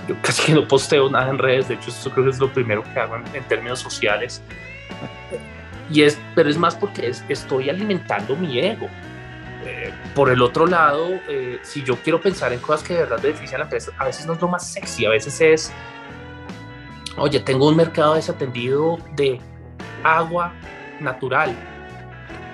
yo 0.08 0.16
casi 0.22 0.46
que 0.46 0.52
no 0.54 0.66
posteo 0.66 1.11
nada 1.11 1.28
en 1.28 1.38
redes. 1.38 1.68
De 1.68 1.75
hecho, 1.75 1.90
eso 1.90 2.11
creo 2.11 2.25
que 2.25 2.30
es 2.30 2.38
lo 2.38 2.50
primero 2.52 2.82
que 2.82 2.99
hago 2.99 3.16
en 3.16 3.44
términos 3.44 3.80
sociales 3.80 4.42
y 5.92 6.02
es, 6.02 6.18
pero 6.34 6.49
es 6.49 6.56
más 6.56 6.75
porque 6.75 7.08
es, 7.08 7.25
estoy 7.28 7.70
alimentando 7.70 8.34
mi 8.37 8.58
ego. 8.58 8.88
Eh, 9.64 9.92
por 10.14 10.31
el 10.31 10.42
otro 10.42 10.66
lado, 10.66 11.09
eh, 11.28 11.61
si 11.62 11.83
yo 11.85 11.97
quiero 11.97 12.21
pensar 12.21 12.52
en 12.52 12.59
cosas 12.59 12.87
que 12.87 12.95
de 12.95 13.00
verdad 13.00 13.21
benefician 13.23 13.57
a 13.57 13.59
la 13.59 13.64
empresa, 13.64 13.92
a 13.99 14.07
veces 14.07 14.26
no 14.26 14.33
es 14.33 14.40
lo 14.40 14.49
más 14.49 14.66
sexy, 14.66 15.07
a 15.07 15.11
veces 15.11 15.40
es, 15.40 15.73
oye, 17.16 17.38
tengo 17.40 17.69
un 17.69 17.76
mercado 17.76 18.14
desatendido 18.14 18.99
de 19.14 19.40
agua 20.02 20.52
natural. 21.00 21.54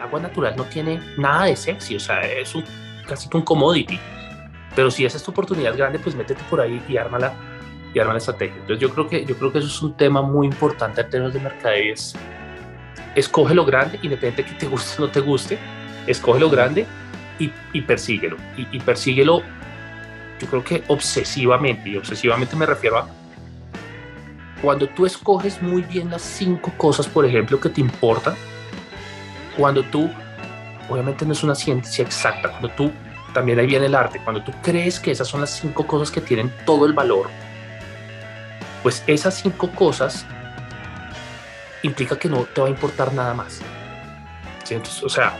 agua 0.03 0.21
natural 0.21 0.55
no 0.57 0.65
tiene 0.65 1.01
nada 1.17 1.45
de 1.47 1.57
sexy, 1.57 1.97
o 1.97 2.01
sea, 2.01 2.21
es 2.21 2.55
un, 2.55 2.65
casi 3.07 3.29
que 3.29 3.37
un 3.37 3.43
commodity. 3.43 3.99
Pero 4.77 4.91
si 4.91 5.05
esa 5.05 5.17
es 5.17 5.23
tu 5.23 5.31
oportunidad 5.31 5.77
grande, 5.77 5.99
pues 5.99 6.15
métete 6.15 6.43
por 6.51 6.61
ahí 6.61 6.83
y 6.89 6.99
ármala, 6.99 7.33
y 7.95 7.99
arma 7.99 8.13
la 8.13 8.19
estrategia. 8.19 8.55
Entonces 8.55 8.81
yo 8.81 8.93
creo 8.93 9.09
que, 9.09 9.25
yo 9.25 9.37
creo 9.37 9.51
que 9.51 9.59
eso 9.59 9.69
es 9.69 9.83
un 9.83 9.97
tema 9.97 10.21
muy 10.21 10.47
importante 10.47 11.01
en 11.01 11.11
términos 11.11 11.33
de 11.33 11.41
mercadeo, 11.41 11.95
escoge 13.15 13.55
lo 13.55 13.65
grande, 13.65 13.99
independiente 14.03 14.43
de 14.43 14.49
que 14.51 14.55
te 14.55 14.67
guste 14.67 15.03
o 15.03 15.07
no 15.07 15.11
te 15.11 15.21
guste, 15.21 15.59
escoge 16.11 16.41
lo 16.41 16.51
grande 16.51 16.87
y, 17.39 17.81
persíguelo. 17.83 18.37
Y, 18.57 18.81
persíguelo, 18.81 19.43
yo 20.41 20.47
creo 20.49 20.65
que 20.65 20.85
obsesivamente, 20.89 21.91
y 21.91 21.97
obsesivamente 21.97 22.57
me 22.57 22.67
refiero 22.67 22.99
a 22.99 23.09
cuando 24.61 24.89
tú 24.89 25.07
escoges 25.07 25.63
muy 25.63 25.83
bien 25.83 26.11
las 26.11 26.23
cinco 26.23 26.73
cosas, 26.77 27.07
por 27.07 27.25
ejemplo, 27.25 27.61
que 27.61 27.69
te 27.69 27.81
importan, 27.81 28.35
cuando 29.57 29.85
tú, 29.85 30.11
obviamente 30.89 31.25
no 31.25 31.33
es 31.33 31.45
una 31.45 31.55
ciencia 31.55 32.05
exacta, 32.05 32.51
cuando 32.51 32.69
tú, 32.71 32.91
también 33.33 33.61
ahí 33.61 33.67
viene 33.67 33.87
el 33.87 33.95
arte, 33.95 34.21
cuando 34.25 34.43
tú 34.43 34.53
crees 34.61 34.99
que 34.99 35.13
esas 35.13 35.29
son 35.29 35.41
las 35.43 35.51
cinco 35.51 35.87
cosas 35.87 36.11
que 36.11 36.21
tienen 36.21 36.53
todo 36.67 36.87
el 36.87 36.93
valor, 36.93 37.29
pues 38.83 39.05
esas 39.07 39.35
cinco 39.35 39.71
cosas 39.71 40.27
implica 41.83 42.19
que 42.19 42.29
no 42.29 42.43
te 42.43 42.61
va 42.61 42.67
a 42.67 42.71
importar 42.71 43.13
nada 43.13 43.35
más. 43.35 43.61
o 45.05 45.09
sea, 45.09 45.37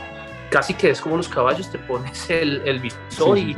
casi 0.49 0.73
que 0.73 0.89
es 0.89 1.01
como 1.01 1.17
los 1.17 1.27
caballos, 1.27 1.69
te 1.71 1.77
pones 1.77 2.29
el, 2.29 2.61
el 2.65 2.79
visor 2.79 3.37
y, 3.37 3.55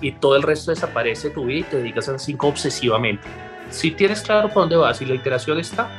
y, 0.00 0.12
todo 0.12 0.36
el 0.36 0.42
resto 0.42 0.70
desaparece 0.70 1.28
de 1.28 1.34
tu 1.34 1.44
vida 1.44 1.60
y 1.60 1.62
te 1.64 1.76
dedicas 1.78 2.08
a 2.08 2.18
cinco 2.18 2.48
obsesivamente. 2.48 3.26
Si 3.70 3.90
tienes 3.90 4.20
claro 4.22 4.48
para 4.48 4.60
dónde 4.60 4.76
vas 4.76 5.00
y 5.00 5.06
la 5.06 5.14
iteración 5.14 5.58
está, 5.58 5.90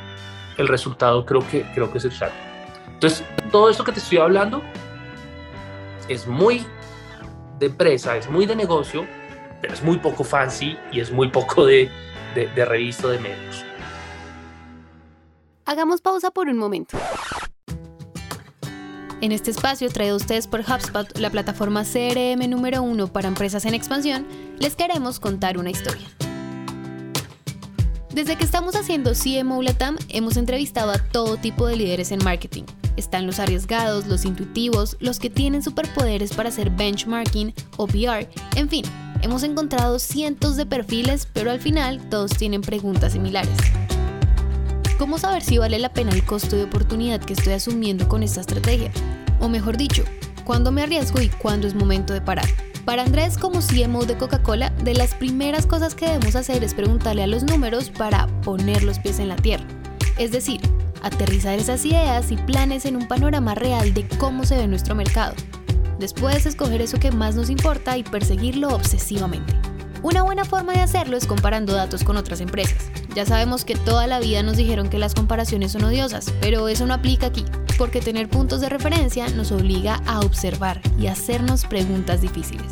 el 0.58 0.68
resultado 0.68 1.24
creo 1.26 1.46
que, 1.48 1.62
creo 1.74 1.90
que 1.90 1.98
es 1.98 2.04
exacto. 2.04 2.36
Entonces, 2.86 3.24
todo 3.50 3.68
esto 3.68 3.84
que 3.84 3.92
te 3.92 3.98
estoy 3.98 4.18
hablando 4.18 4.62
es 6.08 6.26
muy 6.26 6.64
de 7.58 7.66
empresa, 7.66 8.16
es 8.16 8.28
muy 8.28 8.46
de 8.46 8.54
negocio, 8.56 9.06
pero 9.60 9.74
es 9.74 9.82
muy 9.82 9.98
poco 9.98 10.24
fancy 10.24 10.76
y 10.92 11.00
es 11.00 11.10
muy 11.10 11.28
poco 11.28 11.66
de, 11.66 11.90
de, 12.34 12.46
de 12.48 12.64
revista 12.64 13.08
de 13.08 13.18
medios. 13.18 13.64
Hagamos 15.66 16.00
pausa 16.00 16.30
por 16.30 16.48
un 16.48 16.58
momento. 16.58 16.98
En 19.24 19.32
este 19.32 19.50
espacio 19.50 19.88
traído 19.88 20.12
a 20.12 20.16
ustedes 20.18 20.46
por 20.46 20.60
HubSpot, 20.60 21.18
la 21.18 21.30
plataforma 21.30 21.82
CRM 21.82 22.46
número 22.46 22.82
uno 22.82 23.06
para 23.06 23.26
empresas 23.26 23.64
en 23.64 23.72
expansión, 23.72 24.26
les 24.58 24.76
queremos 24.76 25.18
contar 25.18 25.56
una 25.56 25.70
historia. 25.70 26.06
Desde 28.12 28.36
que 28.36 28.44
estamos 28.44 28.76
haciendo 28.76 29.12
CMO 29.14 29.62
Latam, 29.62 29.96
hemos 30.10 30.36
entrevistado 30.36 30.90
a 30.90 30.98
todo 30.98 31.38
tipo 31.38 31.66
de 31.66 31.76
líderes 31.76 32.12
en 32.12 32.22
marketing. 32.22 32.64
Están 32.98 33.26
los 33.26 33.38
arriesgados, 33.38 34.06
los 34.08 34.26
intuitivos, 34.26 34.98
los 35.00 35.18
que 35.18 35.30
tienen 35.30 35.62
superpoderes 35.62 36.34
para 36.34 36.50
hacer 36.50 36.68
benchmarking 36.68 37.54
o 37.78 37.86
PR, 37.86 38.28
en 38.56 38.68
fin, 38.68 38.84
hemos 39.22 39.42
encontrado 39.42 40.00
cientos 40.00 40.56
de 40.56 40.66
perfiles, 40.66 41.26
pero 41.32 41.50
al 41.50 41.60
final 41.60 42.10
todos 42.10 42.32
tienen 42.32 42.60
preguntas 42.60 43.14
similares. 43.14 43.56
¿Cómo 44.98 45.18
saber 45.18 45.42
si 45.42 45.58
vale 45.58 45.80
la 45.80 45.92
pena 45.92 46.12
el 46.12 46.24
costo 46.24 46.54
de 46.54 46.64
oportunidad 46.64 47.20
que 47.20 47.32
estoy 47.32 47.54
asumiendo 47.54 48.08
con 48.08 48.22
esta 48.22 48.40
estrategia? 48.40 48.92
O 49.40 49.48
mejor 49.48 49.76
dicho, 49.76 50.04
¿cuándo 50.44 50.70
me 50.70 50.82
arriesgo 50.82 51.20
y 51.20 51.28
cuándo 51.30 51.66
es 51.66 51.74
momento 51.74 52.12
de 52.12 52.20
parar? 52.20 52.46
Para 52.84 53.02
Andrés, 53.02 53.36
como 53.36 53.60
CMO 53.60 54.04
de 54.04 54.16
Coca-Cola, 54.16 54.70
de 54.84 54.94
las 54.94 55.14
primeras 55.14 55.66
cosas 55.66 55.96
que 55.96 56.06
debemos 56.06 56.36
hacer 56.36 56.62
es 56.62 56.74
preguntarle 56.74 57.24
a 57.24 57.26
los 57.26 57.42
números 57.42 57.90
para 57.90 58.28
poner 58.42 58.84
los 58.84 59.00
pies 59.00 59.18
en 59.18 59.28
la 59.28 59.36
tierra. 59.36 59.64
Es 60.16 60.30
decir, 60.30 60.60
aterrizar 61.02 61.58
esas 61.58 61.84
ideas 61.84 62.30
y 62.30 62.36
planes 62.36 62.84
en 62.84 62.94
un 62.94 63.08
panorama 63.08 63.56
real 63.56 63.94
de 63.94 64.06
cómo 64.18 64.44
se 64.44 64.56
ve 64.56 64.68
nuestro 64.68 64.94
mercado. 64.94 65.34
Después, 65.98 66.46
escoger 66.46 66.80
eso 66.80 67.00
que 67.00 67.10
más 67.10 67.34
nos 67.34 67.50
importa 67.50 67.98
y 67.98 68.04
perseguirlo 68.04 68.68
obsesivamente. 68.68 69.54
Una 70.02 70.22
buena 70.22 70.44
forma 70.44 70.74
de 70.74 70.80
hacerlo 70.80 71.16
es 71.16 71.26
comparando 71.26 71.72
datos 71.72 72.04
con 72.04 72.16
otras 72.16 72.40
empresas. 72.40 72.90
Ya 73.14 73.24
sabemos 73.24 73.64
que 73.64 73.76
toda 73.76 74.08
la 74.08 74.18
vida 74.18 74.42
nos 74.42 74.56
dijeron 74.56 74.88
que 74.88 74.98
las 74.98 75.14
comparaciones 75.14 75.70
son 75.70 75.84
odiosas, 75.84 76.32
pero 76.40 76.66
eso 76.66 76.84
no 76.84 76.94
aplica 76.94 77.26
aquí, 77.26 77.44
porque 77.78 78.00
tener 78.00 78.28
puntos 78.28 78.60
de 78.60 78.68
referencia 78.68 79.28
nos 79.28 79.52
obliga 79.52 80.02
a 80.06 80.18
observar 80.20 80.80
y 80.98 81.06
hacernos 81.06 81.64
preguntas 81.64 82.20
difíciles. 82.22 82.66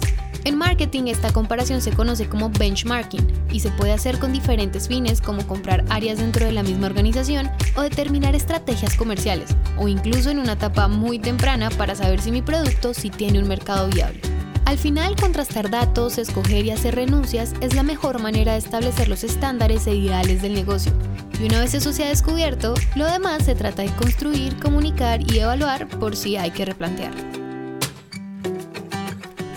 En 0.45 0.59
marketing 0.59 1.05
esta 1.07 1.33
comparación 1.33 1.81
se 1.81 1.93
conoce 1.93 2.29
como 2.29 2.51
benchmarking 2.51 3.25
y 3.53 3.61
se 3.61 3.71
puede 3.71 3.93
hacer 3.93 4.19
con 4.19 4.33
diferentes 4.33 4.89
fines 4.89 5.21
como 5.21 5.47
comprar 5.47 5.85
áreas 5.89 6.19
dentro 6.19 6.45
de 6.45 6.51
la 6.51 6.65
misma 6.65 6.89
organización 6.89 7.49
o 7.77 7.83
determinar 7.83 8.35
estrategias 8.35 8.97
comerciales 8.97 9.51
o 9.79 9.87
incluso 9.87 10.31
en 10.31 10.41
una 10.41 10.55
etapa 10.55 10.89
muy 10.89 11.21
temprana 11.21 11.71
para 11.71 11.95
saber 11.95 12.21
si 12.21 12.33
mi 12.33 12.43
producto 12.43 12.93
sí 12.93 13.11
tiene 13.11 13.39
un 13.39 13.47
mercado 13.47 13.87
viable. 13.87 14.21
Al 14.65 14.79
final, 14.79 15.17
contrastar 15.17 15.71
datos, 15.71 16.19
escoger 16.19 16.65
y 16.65 16.71
hacer 16.71 16.95
renuncias 16.95 17.55
es 17.61 17.75
la 17.75 17.83
mejor 17.83 18.23
manera 18.23 18.53
de 18.53 18.59
establecer 18.59 19.09
los 19.09 19.25
estándares 19.25 19.87
e 19.87 19.95
ideales 19.95 20.41
del 20.41 20.55
negocio. 20.55 20.93
Y 21.41 21.47
una 21.47 21.61
vez 21.61 21.75
eso 21.75 21.93
se 21.93 22.05
ha 22.05 22.09
descubierto, 22.09 22.75
lo 22.95 23.07
demás 23.07 23.45
se 23.45 23.55
trata 23.55 23.83
de 23.83 23.91
construir, 23.97 24.59
comunicar 24.61 25.21
y 25.31 25.41
evaluar 25.41 25.89
por 25.89 26.17
si 26.17 26.37
hay 26.37 26.53
que 26.53 26.65
replantear. 26.65 27.13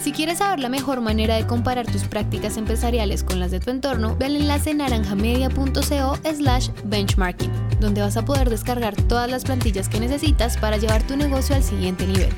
Si 0.01 0.11
quieres 0.11 0.39
saber 0.39 0.59
la 0.59 0.69
mejor 0.69 1.01
manera 1.01 1.35
de 1.35 1.47
comparar 1.47 1.85
tus 1.85 2.03
prácticas 2.03 2.57
empresariales 2.57 3.23
con 3.23 3.39
las 3.39 3.51
de 3.51 3.59
tu 3.59 3.71
entorno, 3.71 4.15
ve 4.15 4.25
al 4.25 4.35
enlace 4.35 4.73
naranjamedia.co 4.73 6.19
slash 6.23 6.69
benchmarking, 6.83 7.51
donde 7.79 8.01
vas 8.01 8.17
a 8.17 8.25
poder 8.25 8.49
descargar 8.49 8.95
todas 8.95 9.29
las 9.29 9.45
plantillas 9.45 9.89
que 9.89 9.99
necesitas 9.99 10.57
para 10.57 10.77
llevar 10.77 11.01
tu 11.03 11.17
negocio 11.17 11.55
al 11.55 11.63
siguiente 11.63 12.05
nivel. 12.05 12.29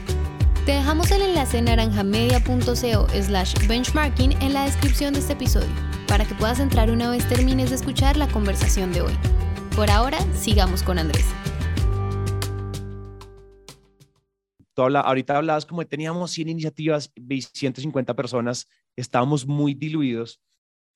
Te 0.67 0.73
dejamos 0.73 1.09
el 1.11 1.21
enlace 1.21 1.61
naranjamedia.co 1.61 3.07
slash 3.23 3.67
benchmarking 3.69 4.33
en 4.41 4.51
la 4.51 4.65
descripción 4.65 5.13
de 5.13 5.21
este 5.21 5.31
episodio 5.31 5.69
para 6.09 6.25
que 6.25 6.35
puedas 6.35 6.59
entrar 6.59 6.91
una 6.91 7.09
vez 7.09 7.25
termines 7.29 7.69
de 7.69 7.77
escuchar 7.77 8.17
la 8.17 8.27
conversación 8.27 8.91
de 8.91 8.99
hoy. 8.99 9.13
Por 9.77 9.89
ahora, 9.89 10.19
sigamos 10.33 10.83
con 10.83 10.99
Andrés. 10.99 11.25
ahorita 14.75 15.37
hablabas 15.37 15.65
como 15.65 15.87
teníamos 15.87 16.31
100 16.31 16.49
iniciativas 16.49 17.13
y 17.15 17.41
150 17.43 18.13
personas, 18.13 18.67
estábamos 18.97 19.47
muy 19.47 19.73
diluidos. 19.73 20.41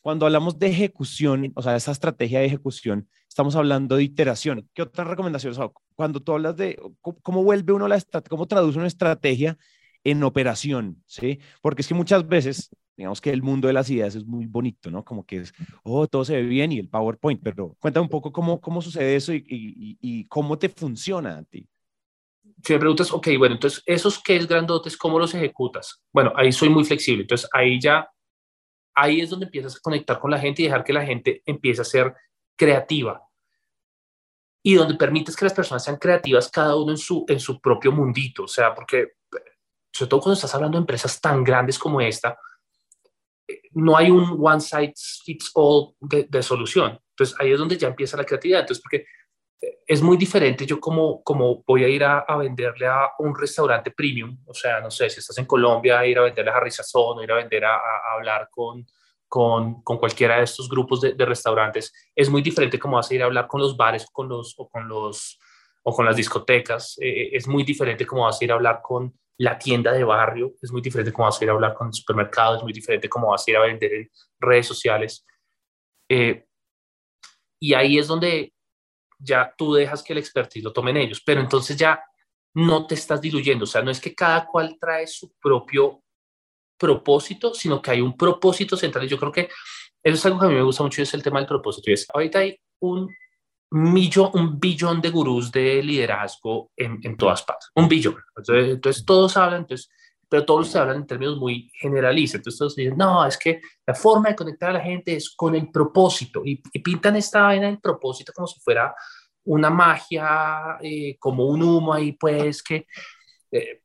Cuando 0.02 0.26
hablamos 0.26 0.60
de 0.60 0.68
ejecución, 0.68 1.52
o 1.56 1.62
sea, 1.62 1.76
esa 1.76 1.92
estrategia 1.92 2.40
de 2.40 2.46
ejecución, 2.46 3.08
estamos 3.28 3.56
hablando 3.56 3.96
de 3.96 4.04
iteración. 4.04 4.68
¿Qué 4.74 4.82
otras 4.82 5.08
recomendaciones? 5.08 5.60
cuando 5.96 6.20
tú 6.20 6.34
hablas 6.34 6.58
de 6.58 6.80
cómo 7.02 7.44
vuelve 7.44 7.74
uno 7.74 7.88
la 7.88 8.02
cómo 8.28 8.48
traduce 8.48 8.80
una 8.80 8.88
estrategia 8.88 9.58
en 10.04 10.24
operación, 10.24 11.04
¿sí? 11.06 11.40
Porque 11.62 11.84
es 11.84 11.88
que 11.88 11.94
muchas 11.94 12.28
veces, 12.28 12.70
digamos 12.98 13.22
que 13.22 13.30
el 13.30 13.44
mundo 13.44 13.68
de 13.68 13.74
las 13.74 13.90
ideas 13.92 14.16
es 14.16 14.26
muy 14.26 14.48
bonito, 14.48 14.90
¿no? 14.90 15.06
Como 15.06 15.24
que 15.24 15.38
es, 15.38 15.54
oh, 15.84 16.08
todo 16.08 16.26
se 16.26 16.36
ve 16.38 16.44
bien 16.44 16.72
y 16.72 16.80
el 16.80 16.90
PowerPoint, 16.90 17.42
pero 17.44 17.76
cuéntame 17.80 18.06
un 18.06 18.10
poco 18.10 18.32
cómo, 18.32 18.60
cómo 18.60 18.82
sucede 18.82 19.16
eso 19.16 19.34
y, 19.34 19.46
y, 19.48 19.98
y 20.02 20.26
cómo 20.26 20.58
te 20.58 20.70
funciona 20.70 21.38
a 21.38 21.44
ti 21.44 21.68
si 22.64 22.74
me 22.74 22.80
preguntas, 22.80 23.12
ok, 23.12 23.28
bueno, 23.38 23.56
entonces 23.56 23.82
esos 23.86 24.22
que 24.22 24.36
es 24.36 24.48
grandotes, 24.48 24.98
¿cómo 24.98 25.20
los 25.20 25.34
ejecutas? 25.34 26.04
Bueno, 26.12 26.32
ahí 26.36 26.52
soy 26.52 26.70
muy 26.70 26.84
flexible, 26.84 27.24
entonces 27.24 27.50
ahí 27.54 27.80
ya, 27.80 28.10
ahí 28.96 29.22
es 29.22 29.30
donde 29.30 29.46
empiezas 29.46 29.76
a 29.76 29.80
conectar 29.80 30.20
con 30.20 30.32
la 30.32 30.40
gente 30.40 30.62
y 30.62 30.66
dejar 30.66 30.84
que 30.84 30.94
la 30.94 31.06
gente 31.06 31.42
empiece 31.46 31.82
a 31.82 31.86
ser 31.86 32.14
creativa. 32.56 33.22
Y 34.64 34.76
donde 34.76 34.96
permites 34.96 35.36
que 35.36 35.46
las 35.46 35.54
personas 35.54 35.84
sean 35.84 35.98
creativas 35.98 36.50
cada 36.50 36.76
uno 36.76 36.92
en 36.92 36.98
su, 36.98 37.26
en 37.28 37.40
su 37.40 37.60
propio 37.60 37.92
mundito, 37.92 38.44
o 38.44 38.48
sea, 38.48 38.76
porque 38.76 39.14
sobre 39.92 40.10
todo 40.10 40.22
cuando 40.22 40.36
estás 40.36 40.54
hablando 40.56 40.78
de 40.78 40.84
empresas 40.84 41.20
tan 41.20 41.44
grandes 41.44 41.78
como 41.78 42.00
esta, 42.00 42.38
no 43.72 43.98
hay 43.98 44.10
un 44.10 44.38
one 44.40 44.62
size 44.62 45.22
fits 45.26 45.52
all 45.54 45.96
de, 46.00 46.28
de 46.30 46.44
solución. 46.44 47.00
Entonces 47.10 47.36
ahí 47.40 47.52
es 47.52 47.60
donde 47.60 47.78
ya 47.78 47.88
empieza 47.88 48.18
la 48.18 48.24
creatividad. 48.24 48.62
Entonces, 48.62 48.82
porque 48.82 49.06
es 49.86 50.02
muy 50.02 50.18
diferente 50.18 50.66
yo 50.66 50.80
como, 50.80 51.24
como 51.24 51.64
voy 51.68 51.84
a 51.84 51.88
ir 51.88 52.04
a, 52.04 52.26
venderle 52.38 52.88
a 52.88 53.12
un 53.20 53.38
restaurante 53.38 53.92
premium, 53.92 54.38
o 54.46 54.54
sea, 54.54 54.82
no 54.82 54.90
sé, 54.90 55.10
si 55.10 55.20
estás 55.20 55.38
en 55.38 55.46
Colombia, 55.46 56.06
ir 56.06 56.18
a 56.18 56.24
venderle 56.24 56.52
a 56.52 56.56
Harry 56.56 56.72
o 56.94 57.24
ir 57.24 57.32
a 57.32 57.36
vender 57.36 57.66
a, 57.66 57.80
hablar 58.16 58.48
con, 58.50 58.86
con, 59.28 59.82
con, 59.84 59.98
cualquiera 59.98 60.38
de 60.38 60.44
estos 60.44 60.68
grupos 60.68 61.02
de, 61.02 61.26
restaurantes, 61.26 61.94
es 62.16 62.30
muy 62.30 62.42
diferente 62.42 62.80
como 62.80 62.96
vas 62.96 63.12
a 63.12 63.16
ir 63.16 63.22
a 63.22 63.26
hablar 63.26 63.48
con 63.48 63.62
los 63.62 63.78
bares 63.78 64.06
con, 64.12 64.28
los, 64.28 64.56
o 64.58 64.68
con, 64.68 64.88
los, 64.88 65.40
o 65.84 65.94
con 65.94 66.06
las 66.06 66.16
discotecas, 66.16 66.98
eh, 67.00 67.30
es 67.34 67.48
muy 67.48 67.64
diferente 67.64 68.06
como 68.06 68.24
vas 68.24 68.42
a 68.42 68.44
ir 68.44 68.52
a 68.52 68.56
hablar 68.56 68.82
con 68.82 69.14
la 69.38 69.58
tienda 69.58 69.92
de 69.92 70.04
barrio, 70.04 70.54
es 70.62 70.72
muy 70.72 70.82
diferente 70.82 71.12
como 71.12 71.28
vas 71.28 71.40
a 71.40 71.44
ir 71.44 71.50
a 71.50 71.54
hablar 71.54 71.74
con 71.74 71.88
el 71.88 71.94
supermercado, 71.94 72.58
es 72.58 72.64
muy 72.64 72.74
diferente 72.74 73.10
como 73.10 73.30
vas 73.30 73.48
a 73.48 73.52
ir 73.52 73.58
a 73.58 73.62
vender 73.62 73.94
en 73.94 74.10
redes 74.40 74.68
sociales. 74.68 75.26
Eh, 76.10 76.46
y 77.60 77.74
ahí 77.74 77.98
es 77.98 78.08
donde 78.08 78.54
ya 79.22 79.54
tú 79.58 79.74
dejas 79.74 80.04
que 80.04 80.14
el 80.14 80.20
expertise 80.20 80.64
lo 80.64 80.74
tomen 80.74 80.98
ellos, 80.98 81.22
pero 81.26 81.42
entonces 81.42 81.78
ya 81.78 82.04
no 82.54 82.86
te 82.86 82.96
estás 82.96 83.22
diluyendo, 83.22 83.64
o 83.64 83.68
sea, 83.68 83.82
no 83.82 83.92
es 83.92 84.00
que 84.00 84.14
cada 84.14 84.46
cual 84.46 84.78
trae 84.80 85.08
su 85.08 85.34
propio 85.42 86.02
propósito, 86.78 87.54
sino 87.54 87.82
que 87.82 87.92
hay 87.92 88.02
un 88.02 88.18
propósito 88.18 88.76
central. 88.76 89.06
Y 89.06 89.08
yo 89.08 89.20
creo 89.20 89.32
que 89.32 89.50
eso 90.04 90.16
es 90.16 90.26
algo 90.26 90.40
que 90.40 90.48
a 90.48 90.50
mí 90.50 90.56
me 90.56 90.64
gusta 90.64 90.84
mucho, 90.84 91.02
es 91.02 91.14
el 91.14 91.22
tema 91.22 91.40
del 91.40 91.48
propósito. 91.48 91.90
Y 91.90 91.94
es, 91.94 92.08
ahorita 92.12 92.40
hay 92.40 92.60
un 92.80 93.08
millón, 93.70 94.32
un 94.34 94.60
billón 94.60 95.00
de 95.00 95.12
gurús 95.12 95.52
de 95.52 95.82
liderazgo 95.84 96.72
en, 96.76 97.00
en 97.04 97.16
todas 97.16 97.44
partes, 97.44 97.70
un 97.76 97.88
billón. 97.88 98.18
Entonces, 98.36 98.74
entonces, 98.74 99.06
todos 99.06 99.38
hablan, 99.38 99.62
entonces, 99.62 99.90
pero 100.32 100.46
todos 100.46 100.74
hablan 100.78 100.96
en 100.96 101.08
términos 101.08 101.38
muy 101.38 101.70
generalistas. 101.74 102.40
Entonces 102.40 102.58
todos 102.58 102.76
dicen, 102.78 102.96
no, 102.98 103.26
es 103.26 103.38
que 103.38 103.60
la 103.86 103.94
forma 103.94 104.30
de 104.30 104.36
conectar 104.38 104.70
a 104.70 104.74
la 104.74 104.80
gente 104.80 105.14
es 105.14 105.30
con 105.36 105.56
el 105.56 105.70
propósito 105.70 106.42
y, 106.46 106.56
pintan 106.80 107.18
esta 107.18 107.42
vaina 107.42 107.68
del 107.68 107.82
propósito 107.82 108.32
como 108.34 108.48
si 108.48 108.58
fuera 108.62 108.96
una 109.44 109.70
magia, 109.70 110.78
eh, 110.82 111.18
como 111.20 111.48
un 111.48 111.62
humo 111.62 111.94
ahí, 111.94 112.14
pues 112.14 112.64
que 112.64 112.88
eh, 113.52 113.81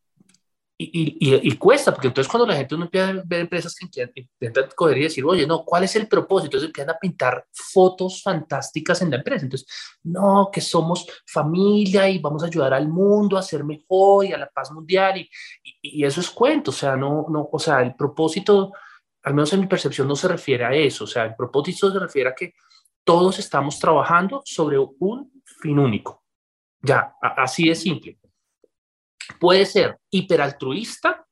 y, 0.79 1.49
y, 1.49 1.57
cuesta, 1.57 1.91
porque 1.91 2.09
entonces 2.09 2.31
cuando 2.31 2.47
la 2.47 2.55
gente 2.55 2.75
uno 2.75 2.85
empieza 2.85 3.09
a 3.09 3.23
ver 3.25 3.41
empresas 3.41 3.75
que 3.75 3.87
intentan 3.87 4.69
coger 4.77 4.99
y 4.99 5.03
decir, 5.05 5.25
oye, 5.25 5.47
no, 5.47 5.65
¿cuál 5.65 5.85
es 5.85 5.97
el 5.97 6.07
propósito? 6.07 6.49
Entonces 6.49 6.67
empiezan 6.67 6.95
a 6.95 6.99
pintar 6.99 7.47
fotos 7.51 8.23
fantásticas 8.23 9.01
en 9.01 9.11
la 9.11 9.17
empresa. 9.17 9.47
Entonces, 9.47 9.67
no, 10.03 10.51
que 10.53 10.61
somos 10.61 11.07
familia 11.27 12.11
y 12.11 12.19
vamos 12.19 12.43
a 12.43 12.47
ayudar 12.47 12.75
al 12.75 12.89
mundo 12.89 13.39
a 13.39 13.43
ser 13.43 13.65
mejor 13.65 14.27
y 14.27 14.33
a 14.35 14.39
la 14.39 14.51
paz 14.51 14.71
mundial. 14.71 15.19
Y, 15.19 15.31
y, 15.81 16.05
eso 16.05 16.21
es 16.21 16.29
cuento, 16.29 16.71
o 16.71 16.75
sea, 16.75 16.95
no, 16.95 17.25
no, 17.31 17.49
o 17.51 17.59
sea, 17.59 17.81
el 17.81 17.95
propósito, 17.95 18.73
al 19.23 19.33
menos 19.33 19.51
en 19.55 19.61
mi 19.61 19.67
percepción, 19.67 20.07
no 20.07 20.15
se 20.15 20.29
refiere 20.29 20.67
a 20.67 20.75
eso. 20.75 21.05
O 21.05 21.09
sea, 21.09 21.25
el 21.25 21.35
propósito 21.35 21.91
se 21.91 21.99
refiere 21.99 22.29
a 22.29 22.35
que 22.35 22.53
todos 23.03 23.39
estamos 23.39 23.79
trabajando 23.79 24.43
sobre 24.45 24.79
un 24.79 25.33
fin 25.63 25.79
único. 25.79 26.23
Ya, 26.83 27.15
así 27.23 27.69
de 27.69 27.75
simple. 27.75 28.19
Puede 29.41 29.67
ser 29.67 29.99
hiperaltruista 30.11 31.27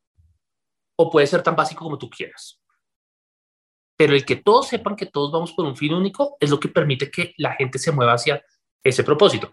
o 0.96 1.10
puede 1.10 1.26
ser 1.26 1.42
tan 1.42 1.56
básico 1.56 1.84
como 1.84 1.98
tú 1.98 2.08
quieras. 2.08 2.60
Pero 3.96 4.14
el 4.14 4.24
que 4.24 4.36
todos 4.36 4.68
sepan 4.68 4.96
que 4.96 5.06
todos 5.06 5.30
vamos 5.30 5.52
por 5.52 5.64
un 5.64 5.76
fin 5.76 5.94
único 5.94 6.36
es 6.40 6.50
lo 6.50 6.58
que 6.58 6.68
permite 6.68 7.10
que 7.10 7.34
la 7.38 7.54
gente 7.54 7.78
se 7.78 7.92
mueva 7.92 8.14
hacia 8.14 8.44
ese 8.82 9.04
propósito. 9.04 9.50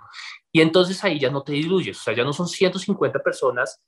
Y 0.51 0.61
entonces 0.61 1.03
ahí 1.03 1.19
ya 1.19 1.29
no 1.29 1.43
te 1.43 1.53
diluyes, 1.53 1.99
o 1.99 2.03
sea, 2.03 2.15
ya 2.15 2.23
no 2.23 2.33
son 2.33 2.47
150 2.47 3.19
personas 3.19 3.81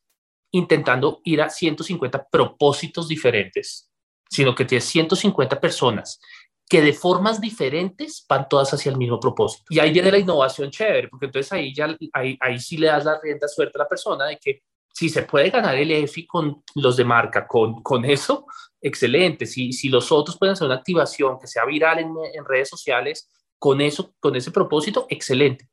intentando 0.51 1.19
ir 1.23 1.41
a 1.41 1.49
150 1.49 2.27
propósitos 2.29 3.07
diferentes, 3.07 3.91
sino 4.29 4.53
que 4.53 4.65
tienes 4.65 4.85
150 4.85 5.59
personas 5.59 6.21
que 6.69 6.81
de 6.81 6.93
formas 6.93 7.39
diferentes 7.39 8.25
van 8.27 8.47
todas 8.49 8.73
hacia 8.73 8.91
el 8.91 8.97
mismo 8.97 9.19
propósito. 9.19 9.65
Y 9.69 9.79
ahí 9.79 9.91
viene 9.91 10.11
la 10.11 10.17
innovación 10.17 10.71
chévere, 10.71 11.07
porque 11.07 11.27
entonces 11.27 11.51
ahí 11.51 11.73
ya 11.73 11.95
ahí, 12.13 12.37
ahí 12.39 12.59
sí 12.59 12.77
le 12.77 12.87
das 12.87 13.05
la 13.05 13.19
rienda 13.21 13.47
suerte 13.47 13.77
a 13.77 13.83
la 13.83 13.87
persona 13.87 14.25
de 14.25 14.37
que 14.37 14.63
si 14.93 15.09
se 15.09 15.23
puede 15.23 15.49
ganar 15.49 15.75
el 15.75 15.91
EFI 15.91 16.27
con 16.27 16.63
los 16.75 16.95
de 16.97 17.03
marca, 17.03 17.47
con, 17.47 17.81
con 17.81 18.05
eso, 18.05 18.45
excelente. 18.79 19.45
Si, 19.45 19.73
si 19.73 19.89
los 19.89 20.11
otros 20.11 20.37
pueden 20.37 20.53
hacer 20.53 20.67
una 20.67 20.75
activación 20.75 21.39
que 21.39 21.47
sea 21.47 21.65
viral 21.65 21.99
en, 21.99 22.13
en 22.33 22.45
redes 22.45 22.69
sociales, 22.69 23.29
con 23.57 23.81
eso, 23.81 24.13
con 24.19 24.35
ese 24.35 24.51
propósito, 24.51 25.07
excelente. 25.09 25.67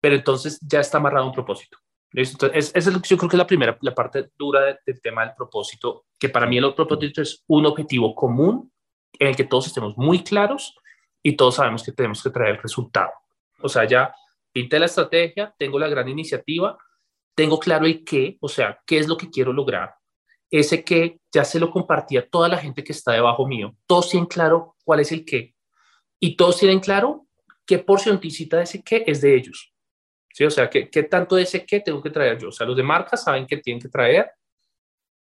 Pero 0.00 0.14
entonces 0.14 0.58
ya 0.60 0.80
está 0.80 0.98
amarrado 0.98 1.26
un 1.26 1.32
propósito. 1.32 1.78
Entonces, 2.12 2.72
es, 2.74 2.86
es 2.86 3.02
yo 3.02 3.16
creo 3.18 3.28
que 3.28 3.36
es 3.36 3.38
la 3.38 3.46
primera, 3.46 3.76
la 3.82 3.94
parte 3.94 4.30
dura 4.38 4.78
del 4.86 5.00
tema 5.02 5.26
del 5.26 5.34
propósito, 5.34 6.06
que 6.18 6.30
para 6.30 6.46
mí 6.46 6.56
el 6.56 6.74
propósito 6.74 7.20
es 7.20 7.44
un 7.48 7.66
objetivo 7.66 8.14
común 8.14 8.72
en 9.18 9.28
el 9.28 9.36
que 9.36 9.44
todos 9.44 9.66
estemos 9.66 9.96
muy 9.96 10.22
claros 10.22 10.76
y 11.22 11.36
todos 11.36 11.56
sabemos 11.56 11.82
que 11.82 11.92
tenemos 11.92 12.22
que 12.22 12.30
traer 12.30 12.56
el 12.56 12.62
resultado. 12.62 13.10
O 13.60 13.68
sea, 13.68 13.84
ya 13.84 14.14
pinté 14.52 14.78
la 14.78 14.86
estrategia, 14.86 15.54
tengo 15.58 15.78
la 15.78 15.88
gran 15.88 16.08
iniciativa, 16.08 16.78
tengo 17.34 17.58
claro 17.58 17.86
el 17.86 18.04
qué, 18.04 18.38
o 18.40 18.48
sea, 18.48 18.80
qué 18.86 18.98
es 18.98 19.08
lo 19.08 19.16
que 19.16 19.28
quiero 19.28 19.52
lograr. 19.52 19.94
Ese 20.50 20.84
qué 20.84 21.20
ya 21.32 21.44
se 21.44 21.60
lo 21.60 21.70
compartí 21.70 22.16
a 22.16 22.28
toda 22.28 22.48
la 22.48 22.56
gente 22.56 22.82
que 22.82 22.92
está 22.92 23.12
debajo 23.12 23.46
mío. 23.46 23.76
Todos 23.86 24.10
tienen 24.10 24.26
claro 24.26 24.76
cuál 24.84 25.00
es 25.00 25.12
el 25.12 25.24
qué. 25.24 25.54
Y 26.18 26.36
todos 26.36 26.58
tienen 26.58 26.80
claro 26.80 27.26
qué 27.66 27.78
porcioncita 27.78 28.56
de 28.56 28.62
ese 28.62 28.82
qué 28.82 29.04
es 29.06 29.20
de 29.20 29.34
ellos. 29.34 29.74
¿Sí? 30.32 30.44
O 30.44 30.50
sea, 30.50 30.70
¿qué, 30.70 30.86
tanto 31.10 31.36
de 31.36 31.42
ese 31.42 31.66
qué 31.66 31.80
tengo 31.80 32.02
que 32.02 32.10
traer 32.10 32.38
yo. 32.38 32.48
O 32.48 32.52
sea, 32.52 32.66
los 32.66 32.76
de 32.76 32.82
marca 32.82 33.16
saben 33.16 33.46
que 33.46 33.56
tienen 33.58 33.82
que 33.82 33.88
traer, 33.88 34.30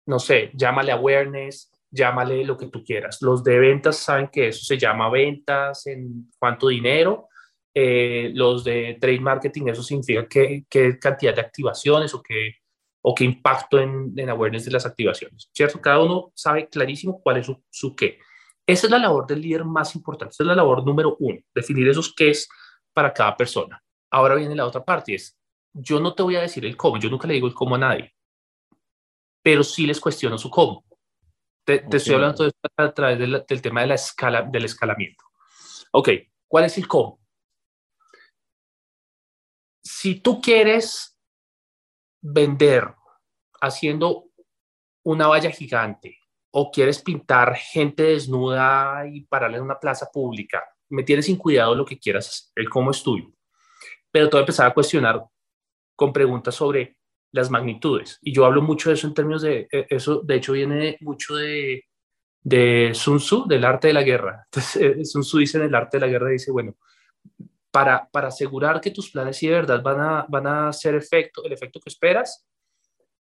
no 0.06 0.20
sé, 0.20 0.52
llámale 0.54 0.92
awareness, 0.92 1.68
llámale 1.91 2.43
lo 2.43 2.58
que 2.58 2.67
tú 2.67 2.84
quieras. 2.84 3.21
Los 3.21 3.43
de 3.43 3.60
ventas 3.60 3.97
saben 3.97 4.30
que 4.30 4.49
eso 4.49 4.63
se 4.63 4.78
llama 4.78 5.10
ventas, 5.10 5.88
en 5.88 6.30
cuánto 6.38 6.67
dinero. 6.67 7.30
Eh, 7.73 8.32
los 8.34 8.63
de 8.63 8.97
trade 8.99 9.19
marketing, 9.19 9.67
eso 9.67 9.84
significa 9.84 10.28
qué, 10.28 10.65
qué 10.69 10.97
cantidad 10.97 11.36
de 11.36 11.41
activaciones 11.41 12.13
o 12.13 12.21
qué, 12.21 12.56
o 13.02 13.15
qué 13.15 13.23
impacto 13.23 13.80
en, 13.80 14.13
en, 14.17 14.30
awareness 14.30 14.65
de 14.65 14.71
las 14.71 14.86
activaciones, 14.86 15.49
¿cierto? 15.54 15.80
Cada 15.80 15.99
uno 15.99 16.32
sabe 16.36 16.67
clarísimo 16.67 17.21
cuál 17.21 17.38
es 17.38 17.45
su, 17.45 17.63
su 17.69 17.95
qué. 17.95 18.19
Esa 18.65 18.88
es 18.88 18.91
la 18.91 18.99
labor 18.99 19.28
del 19.28 19.41
líder 19.41 19.65
más 19.65 19.95
importante, 19.95 20.34
esa 20.34 20.43
es 20.43 20.47
la 20.47 20.56
labor 20.56 20.86
número 20.86 21.15
uno, 21.19 21.39
definir 21.54 21.88
esos 21.88 22.13
qué 22.13 22.32
es 22.32 22.49
para 22.93 23.13
cada 23.13 23.38
persona. 23.38 23.82
Ahora 24.12 24.36
viene 24.36 24.56
la 24.56 24.65
otra 24.65 24.84
parte, 24.84 25.15
es, 25.15 25.38
yo 25.73 25.99
no 25.99 26.13
te 26.13 26.23
voy 26.23 26.36
a 26.36 26.41
decir 26.41 26.65
el 26.65 26.75
cómo, 26.75 26.97
yo 26.97 27.10
nunca 27.10 27.28
le 27.28 27.36
digo 27.36 27.47
el 27.47 27.54
cómo 27.54 27.75
a 27.75 27.80
nadie, 27.80 28.13
pero 29.41 29.63
sí 29.63 29.86
les 29.86 29.99
cuestiono 29.99 30.38
su 30.38 30.49
cómo. 30.49 30.84
Te, 31.69 31.86
estoy 31.97 32.15
hablando 32.15 32.45
de 32.45 32.51
a 32.77 32.91
través 32.91 33.19
del 33.47 33.62
tema 33.62 33.82
de 33.82 33.88
la 33.88 33.93
escala, 33.93 34.41
del 34.41 34.65
escalamiento. 34.65 35.23
Ok, 35.91 36.10
¿cuál 36.47 36.65
es 36.65 36.75
el 36.79 36.88
cómo? 36.88 37.19
Si 39.84 40.19
tú 40.19 40.41
quieres 40.41 41.15
vender 42.21 42.91
haciendo 43.62 44.32
una 45.03 45.27
valla 45.27 45.51
gigante 45.51 46.17
o 46.49 46.71
quieres 46.71 47.03
pintar 47.03 47.55
gente 47.55 48.01
desnuda 48.01 49.05
y 49.05 49.25
pararla 49.25 49.58
en 49.58 49.63
una 49.63 49.79
plaza 49.79 50.10
pública, 50.12 50.63
me 50.89 51.03
tienes 51.03 51.27
sin 51.27 51.38
cuidado 51.38 51.75
lo 51.75 51.86
que 51.86 51.99
quieras 51.99 52.51
el 52.55 52.67
cómo 52.67 52.89
es 52.89 53.03
tuyo. 53.03 53.32
Pero 54.10 54.27
te 54.27 54.32
voy 54.32 54.39
a 54.39 54.41
empezar 54.41 54.65
a 54.65 54.73
cuestionar 54.73 55.23
con 55.95 56.12
preguntas 56.12 56.55
sobre 56.55 56.97
las 57.32 57.50
magnitudes. 57.50 58.20
Y 58.22 58.34
yo 58.34 58.46
hablo 58.46 58.62
mucho 58.62 58.89
de 58.89 58.96
eso 58.96 59.08
en 59.08 59.13
términos 59.13 59.42
de, 59.42 59.68
eh, 59.72 59.88
eso 59.89 60.22
de 60.22 60.36
hecho 60.36 60.54
viene 60.54 60.98
mucho 61.02 61.36
de, 61.36 61.86
de 62.42 62.92
Sun 62.94 63.18
Tzu, 63.18 63.48
del 63.48 63.65
arte 63.65 63.88
de 63.88 63.94
la 63.94 64.04
guerra. 64.04 64.44
Entonces, 64.52 64.82
eh, 64.82 65.06
Sun 65.06 65.22
Tzu 65.22 65.38
dice 65.39 65.58
en 65.58 65.65
el 65.65 65.76
arte 65.76 65.98
de 65.98 66.02
la 66.02 66.12
guerra, 66.12 66.30
dice, 66.30 66.52
bueno, 66.52 66.76
para, 67.72 68.10
para 68.10 68.30
asegurar 68.30 68.82
que 68.82 68.92
tus 68.92 69.12
planes 69.12 69.38
sí 69.38 69.48
de 69.48 69.54
verdad 69.54 69.82
van 69.84 70.00
a, 70.00 70.26
van 70.28 70.48
a 70.48 70.70
hacer 70.70 70.96
efecto, 70.96 71.44
el 71.44 71.54
efecto 71.54 71.80
que 71.80 71.89
esperas, 71.89 72.48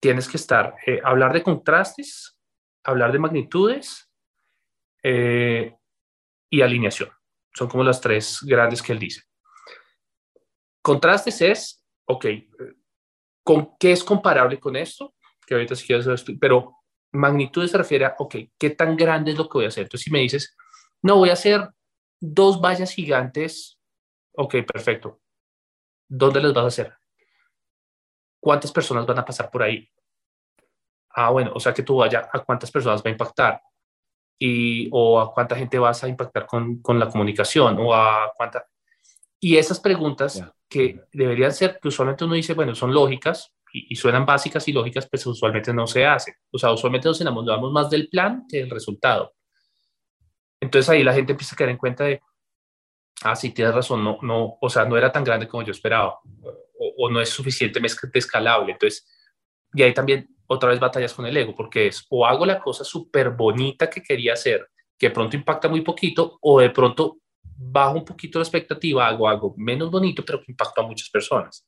tienes 0.00 0.26
que 0.26 0.38
estar, 0.38 0.74
eh, 0.86 1.00
hablar 1.04 1.32
de 1.32 1.42
contrastes, 1.42 2.38
hablar 2.82 3.12
de 3.12 3.18
magnitudes 3.18 4.08
y 5.04 6.62
alineación. 6.62 7.10
Son 7.54 7.68
como 7.68 7.82
las 7.82 8.00
tres 8.00 8.38
grandes 8.42 8.80
que 8.80 8.92
él 8.92 9.00
dice. 9.00 9.22
Contrastes 10.80 11.42
es, 11.42 11.84
ok, 12.06 12.26
¿con 13.42 13.76
qué 13.78 13.92
es 13.92 14.04
comparable 14.04 14.58
con 14.58 14.76
esto? 14.76 15.14
Que 15.46 15.54
ahorita 15.54 15.74
si 15.74 15.86
quieres, 15.86 16.24
pero 16.40 16.76
magnitud 17.12 17.66
se 17.66 17.78
refiere 17.78 18.04
a, 18.06 18.14
ok, 18.18 18.36
¿qué 18.58 18.70
tan 18.70 18.96
grande 18.96 19.32
es 19.32 19.38
lo 19.38 19.48
que 19.48 19.58
voy 19.58 19.64
a 19.66 19.68
hacer? 19.68 19.84
Entonces, 19.84 20.04
si 20.04 20.10
me 20.10 20.20
dices, 20.20 20.56
no, 21.02 21.16
voy 21.16 21.30
a 21.30 21.34
hacer 21.34 21.68
dos 22.20 22.60
vallas 22.60 22.92
gigantes, 22.92 23.78
ok, 24.34 24.56
perfecto. 24.72 25.20
¿Dónde 26.08 26.40
las 26.40 26.54
vas 26.54 26.64
a 26.64 26.68
hacer? 26.68 26.94
¿Cuántas 28.40 28.72
personas 28.72 29.06
van 29.06 29.18
a 29.18 29.24
pasar 29.24 29.50
por 29.50 29.62
ahí? 29.62 29.88
Ah, 31.10 31.30
bueno, 31.30 31.52
o 31.54 31.60
sea 31.60 31.74
que 31.74 31.82
tú 31.82 31.96
vaya 31.96 32.28
a 32.32 32.38
cuántas 32.40 32.70
personas 32.70 33.02
va 33.02 33.08
a 33.08 33.12
impactar 33.12 33.62
y, 34.38 34.88
o 34.92 35.20
a 35.20 35.32
cuánta 35.32 35.56
gente 35.56 35.78
vas 35.78 36.02
a 36.02 36.08
impactar 36.08 36.46
con, 36.46 36.80
con 36.80 36.98
la 36.98 37.08
comunicación 37.08 37.78
o 37.78 37.94
a 37.94 38.32
cuánta... 38.36 38.66
Y 39.44 39.56
esas 39.56 39.80
preguntas 39.80 40.40
que 40.68 41.00
deberían 41.12 41.50
ser, 41.50 41.80
que 41.82 41.88
usualmente 41.88 42.24
uno 42.24 42.34
dice, 42.34 42.54
bueno, 42.54 42.76
son 42.76 42.94
lógicas, 42.94 43.52
y, 43.72 43.96
suenan 43.96 44.24
básicas 44.24 44.68
y 44.68 44.72
lógicas, 44.72 45.08
pero 45.10 45.30
usualmente 45.30 45.74
no 45.74 45.86
se 45.88 46.06
hace. 46.06 46.36
O 46.52 46.58
sea, 46.58 46.70
usualmente 46.70 47.08
nos 47.08 47.20
enamoramos 47.20 47.72
más 47.72 47.90
del 47.90 48.08
plan 48.08 48.44
que 48.48 48.58
del 48.58 48.70
resultado. 48.70 49.34
Entonces 50.60 50.88
ahí 50.90 51.02
la 51.02 51.12
gente 51.12 51.32
empieza 51.32 51.56
a 51.56 51.58
caer 51.58 51.70
en 51.70 51.76
cuenta 51.76 52.04
de, 52.04 52.20
ah, 53.22 53.34
sí, 53.34 53.50
tienes 53.50 53.74
razón, 53.74 54.04
no, 54.04 54.18
no, 54.22 54.58
o 54.60 54.70
sea, 54.70 54.84
no 54.84 54.96
era 54.96 55.10
tan 55.10 55.24
grande 55.24 55.48
como 55.48 55.64
yo 55.64 55.72
esperaba, 55.72 56.20
o, 56.78 57.10
no 57.10 57.20
es 57.20 57.30
suficientemente 57.30 57.96
escalable. 58.14 58.72
Entonces, 58.72 59.08
y 59.74 59.82
ahí 59.82 59.92
también 59.92 60.28
otra 60.46 60.68
vez 60.68 60.78
batallas 60.78 61.14
con 61.14 61.26
el 61.26 61.36
ego, 61.36 61.52
porque 61.56 61.88
es 61.88 62.06
o 62.10 62.24
hago 62.24 62.46
la 62.46 62.60
cosa 62.60 62.84
súper 62.84 63.30
bonita 63.30 63.90
que 63.90 64.04
quería 64.04 64.34
hacer, 64.34 64.68
que 64.96 65.08
de 65.08 65.14
pronto 65.14 65.34
impacta 65.34 65.68
muy 65.68 65.80
poquito, 65.80 66.38
o 66.42 66.60
de 66.60 66.70
pronto 66.70 67.21
bajo 67.56 67.98
un 67.98 68.04
poquito 68.04 68.38
la 68.38 68.44
expectativa, 68.44 69.06
hago 69.06 69.28
algo 69.28 69.54
menos 69.56 69.90
bonito, 69.90 70.24
pero 70.24 70.40
que 70.40 70.52
impacta 70.52 70.80
a 70.80 70.86
muchas 70.86 71.08
personas. 71.10 71.66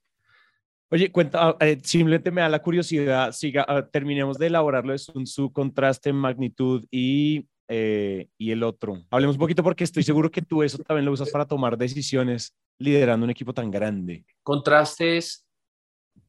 Oye, 0.90 1.10
cuenta, 1.10 1.48
ah, 1.48 1.56
eh, 1.60 1.78
simplemente 1.82 2.30
me 2.30 2.40
da 2.40 2.48
la 2.48 2.62
curiosidad, 2.62 3.32
siga, 3.32 3.64
ah, 3.66 3.86
terminemos 3.86 4.38
de 4.38 4.46
elaborarlo 4.46 4.92
de 4.92 4.98
Sun 4.98 5.24
Tzu, 5.24 5.52
contraste, 5.52 6.12
magnitud 6.12 6.84
y, 6.90 7.48
eh, 7.68 8.28
y 8.38 8.50
el 8.50 8.62
otro. 8.62 9.02
Hablemos 9.10 9.36
un 9.36 9.40
poquito 9.40 9.62
porque 9.62 9.84
estoy 9.84 10.02
seguro 10.02 10.30
que 10.30 10.42
tú 10.42 10.62
eso 10.62 10.78
también 10.78 11.06
lo 11.06 11.12
usas 11.12 11.30
para 11.30 11.46
tomar 11.46 11.76
decisiones 11.76 12.54
liderando 12.78 13.24
un 13.24 13.30
equipo 13.30 13.52
tan 13.52 13.70
grande. 13.70 14.24
Contrastes, 14.42 15.46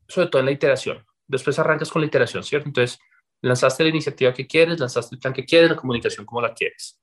sobre 0.08 0.28
todo 0.30 0.40
en 0.40 0.46
la 0.48 0.52
iteración. 0.52 1.06
Después 1.28 1.60
arrancas 1.60 1.90
con 1.90 2.02
la 2.02 2.08
iteración, 2.08 2.44
¿cierto? 2.44 2.70
Entonces, 2.70 3.00
lanzaste 3.42 3.84
la 3.84 3.90
iniciativa 3.90 4.34
que 4.34 4.48
quieres, 4.48 4.80
lanzaste 4.80 5.16
el 5.16 5.22
plan 5.22 5.34
que 5.34 5.46
quieres, 5.46 5.70
la 5.70 5.76
comunicación 5.76 6.26
como 6.26 6.42
la 6.42 6.54
quieres. 6.54 7.00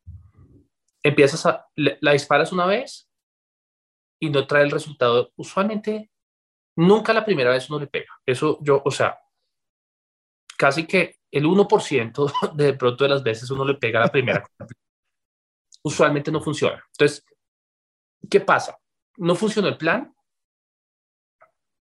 Empiezas 1.02 1.46
a, 1.46 1.66
la 1.76 2.12
disparas 2.12 2.52
una 2.52 2.66
vez 2.66 3.10
y 4.20 4.30
no 4.30 4.46
trae 4.46 4.62
el 4.62 4.70
resultado. 4.70 5.32
Usualmente 5.36 6.12
Nunca 6.76 7.12
la 7.12 7.24
primera 7.24 7.50
vez 7.50 7.68
uno 7.68 7.80
le 7.80 7.86
pega. 7.86 8.08
Eso 8.24 8.58
yo, 8.62 8.82
o 8.84 8.90
sea, 8.90 9.18
casi 10.56 10.86
que 10.86 11.20
el 11.30 11.44
1% 11.44 12.32
de 12.54 12.74
pronto 12.74 13.04
de 13.04 13.10
las 13.10 13.22
veces 13.22 13.50
uno 13.50 13.64
le 13.64 13.74
pega 13.74 14.00
la 14.00 14.08
primera. 14.08 14.44
Usualmente 15.82 16.30
no 16.30 16.40
funciona. 16.40 16.82
Entonces, 16.92 17.24
¿qué 18.30 18.40
pasa? 18.40 18.78
No 19.16 19.34
funcionó 19.34 19.68
el 19.68 19.76
plan 19.76 20.14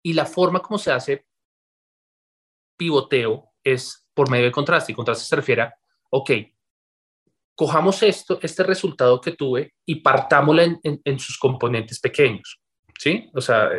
y 0.03 0.13
la 0.13 0.25
forma 0.25 0.61
como 0.61 0.77
se 0.77 0.91
hace 0.91 1.25
pivoteo 2.75 3.53
es 3.63 4.05
por 4.13 4.29
medio 4.29 4.45
de 4.45 4.51
contraste. 4.51 4.91
Y 4.91 4.95
contraste 4.95 5.25
se 5.25 5.35
refiere 5.35 5.61
a, 5.61 5.75
ok, 6.09 6.31
cojamos 7.61 8.01
esto, 8.01 8.39
este 8.41 8.63
resultado 8.63 9.21
que 9.21 9.33
tuve 9.33 9.75
y 9.85 9.97
partámoslo 10.01 10.63
en, 10.63 10.79
en 10.81 11.19
sus 11.19 11.37
componentes 11.37 11.99
pequeños. 11.99 12.59
¿Sí? 12.97 13.29
O 13.35 13.39
sea, 13.39 13.69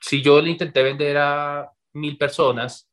si 0.00 0.22
yo 0.22 0.40
le 0.40 0.50
intenté 0.50 0.84
vender 0.84 1.18
a 1.18 1.68
mil 1.94 2.16
personas 2.16 2.88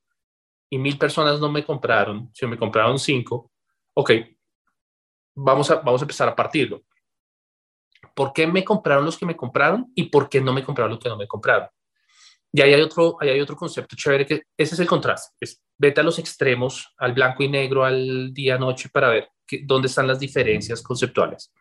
y 0.67 0.79
mil 0.79 0.97
personas 0.97 1.39
no 1.39 1.51
me 1.51 1.63
compraron, 1.63 2.31
si 2.33 2.47
me 2.47 2.57
compraron 2.57 2.97
cinco, 2.97 3.51
ok, 3.93 4.13
vamos 5.35 5.69
a, 5.69 5.75
vamos 5.75 6.01
a 6.01 6.05
empezar 6.05 6.27
a 6.27 6.35
partirlo. 6.35 6.81
¿Por 8.15 8.33
qué 8.33 8.47
me 8.47 8.65
compraron 8.65 9.05
los 9.05 9.15
que 9.15 9.27
me 9.27 9.37
compraron 9.37 9.91
y 9.93 10.05
por 10.05 10.27
qué 10.27 10.41
no 10.41 10.53
me 10.53 10.63
compraron 10.63 10.93
los 10.93 10.99
que 10.99 11.09
no 11.09 11.17
me 11.17 11.27
compraron? 11.27 11.69
Y 12.51 12.61
ahí 12.61 12.73
hay 12.73 12.81
otro, 12.81 13.17
ahí 13.21 13.29
hay 13.29 13.41
otro 13.41 13.55
concepto 13.55 13.95
chévere 13.95 14.25
que 14.25 14.43
ese 14.57 14.73
es 14.73 14.79
el 14.79 14.87
contraste. 14.87 15.35
Es, 15.39 15.61
vete 15.77 16.01
a 16.01 16.03
los 16.03 16.17
extremos, 16.19 16.93
al 16.97 17.13
blanco 17.13 17.43
y 17.43 17.47
negro, 17.47 17.85
al 17.85 18.33
día-noche 18.33 18.89
para 18.91 19.09
ver 19.09 19.29
dónde 19.63 19.87
están 19.87 20.07
las 20.07 20.19
diferencias 20.19 20.81
conceptuales. 20.81 21.51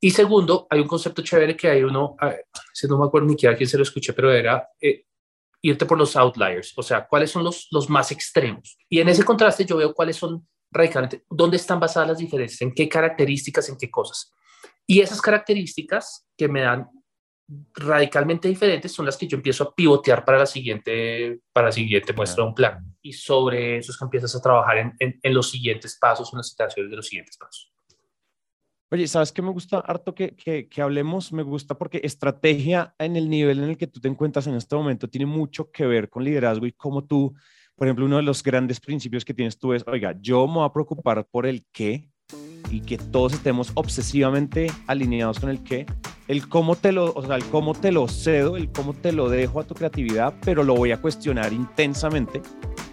Y 0.00 0.10
segundo, 0.10 0.66
hay 0.70 0.80
un 0.80 0.88
concepto 0.88 1.22
chévere 1.22 1.54
que 1.54 1.68
hay 1.68 1.82
uno, 1.82 2.16
si 2.72 2.86
no 2.88 2.98
me 2.98 3.04
acuerdo 3.04 3.28
ni 3.28 3.36
quién 3.36 3.66
se 3.66 3.76
lo 3.76 3.82
escuché, 3.82 4.14
pero 4.14 4.32
era 4.32 4.66
eh, 4.80 5.04
irte 5.62 5.84
por 5.84 5.98
los 5.98 6.16
outliers, 6.16 6.72
o 6.76 6.82
sea, 6.82 7.06
cuáles 7.06 7.30
son 7.30 7.44
los, 7.44 7.68
los 7.70 7.90
más 7.90 8.10
extremos. 8.10 8.78
Y 8.88 9.00
en 9.00 9.10
ese 9.10 9.24
contraste 9.24 9.66
yo 9.66 9.76
veo 9.76 9.92
cuáles 9.92 10.16
son 10.16 10.48
radicalmente, 10.70 11.24
dónde 11.28 11.58
están 11.58 11.78
basadas 11.78 12.08
las 12.08 12.18
diferencias, 12.18 12.62
en 12.62 12.72
qué 12.72 12.88
características, 12.88 13.68
en 13.68 13.76
qué 13.76 13.90
cosas. 13.90 14.32
Y 14.86 15.00
esas 15.00 15.20
características 15.20 16.26
que 16.36 16.48
me 16.48 16.62
dan 16.62 16.88
radicalmente 17.74 18.48
diferentes 18.48 18.92
son 18.92 19.06
las 19.06 19.16
que 19.16 19.26
yo 19.26 19.36
empiezo 19.36 19.64
a 19.64 19.74
pivotear 19.74 20.24
para 20.24 20.38
la 20.38 20.46
siguiente, 20.46 21.40
para 21.52 21.68
la 21.68 21.72
siguiente 21.72 22.12
muestra 22.12 22.44
de 22.44 22.48
un 22.48 22.54
plan. 22.54 22.96
Y 23.02 23.12
sobre 23.12 23.78
eso 23.78 23.92
es 23.92 23.98
que 23.98 24.04
empiezas 24.04 24.34
a 24.36 24.42
trabajar 24.42 24.78
en, 24.78 24.94
en, 24.98 25.18
en 25.22 25.34
los 25.34 25.50
siguientes 25.50 25.98
pasos, 25.98 26.32
en 26.32 26.38
las 26.38 26.48
situaciones 26.48 26.90
de 26.90 26.96
los 26.96 27.06
siguientes 27.06 27.36
pasos. 27.36 27.72
Oye, 28.92 29.06
¿sabes 29.06 29.30
qué 29.30 29.40
me 29.40 29.52
gusta 29.52 29.78
harto 29.78 30.14
que, 30.14 30.34
que, 30.34 30.68
que, 30.68 30.82
hablemos? 30.82 31.32
Me 31.32 31.44
gusta 31.44 31.78
porque 31.78 32.00
estrategia 32.02 32.92
en 32.98 33.14
el 33.14 33.30
nivel 33.30 33.60
en 33.60 33.70
el 33.70 33.78
que 33.78 33.86
tú 33.86 34.00
te 34.00 34.08
encuentras 34.08 34.48
en 34.48 34.56
este 34.56 34.74
momento 34.74 35.08
tiene 35.08 35.26
mucho 35.26 35.70
que 35.70 35.86
ver 35.86 36.10
con 36.10 36.24
liderazgo 36.24 36.66
y 36.66 36.72
cómo 36.72 37.04
tú, 37.04 37.32
por 37.76 37.86
ejemplo, 37.86 38.04
uno 38.04 38.16
de 38.16 38.24
los 38.24 38.42
grandes 38.42 38.80
principios 38.80 39.24
que 39.24 39.32
tienes 39.32 39.58
tú 39.58 39.74
es, 39.74 39.84
oiga, 39.86 40.16
yo 40.20 40.44
me 40.48 40.54
voy 40.54 40.66
a 40.66 40.72
preocupar 40.72 41.24
por 41.30 41.46
el 41.46 41.64
qué 41.70 42.10
y 42.70 42.80
que 42.80 42.98
todos 42.98 43.32
estemos 43.32 43.72
obsesivamente 43.74 44.70
alineados 44.86 45.40
con 45.40 45.50
el 45.50 45.62
qué, 45.62 45.86
el 46.28 46.48
cómo 46.48 46.76
te 46.76 46.92
lo, 46.92 47.12
o 47.12 47.26
sea, 47.26 47.36
el 47.36 47.44
cómo 47.46 47.74
te 47.74 47.92
lo 47.92 48.06
cedo, 48.08 48.56
el 48.56 48.70
cómo 48.70 48.94
te 48.94 49.12
lo 49.12 49.28
dejo 49.28 49.60
a 49.60 49.64
tu 49.64 49.74
creatividad, 49.74 50.34
pero 50.44 50.62
lo 50.62 50.74
voy 50.74 50.92
a 50.92 51.00
cuestionar 51.00 51.52
intensamente, 51.52 52.40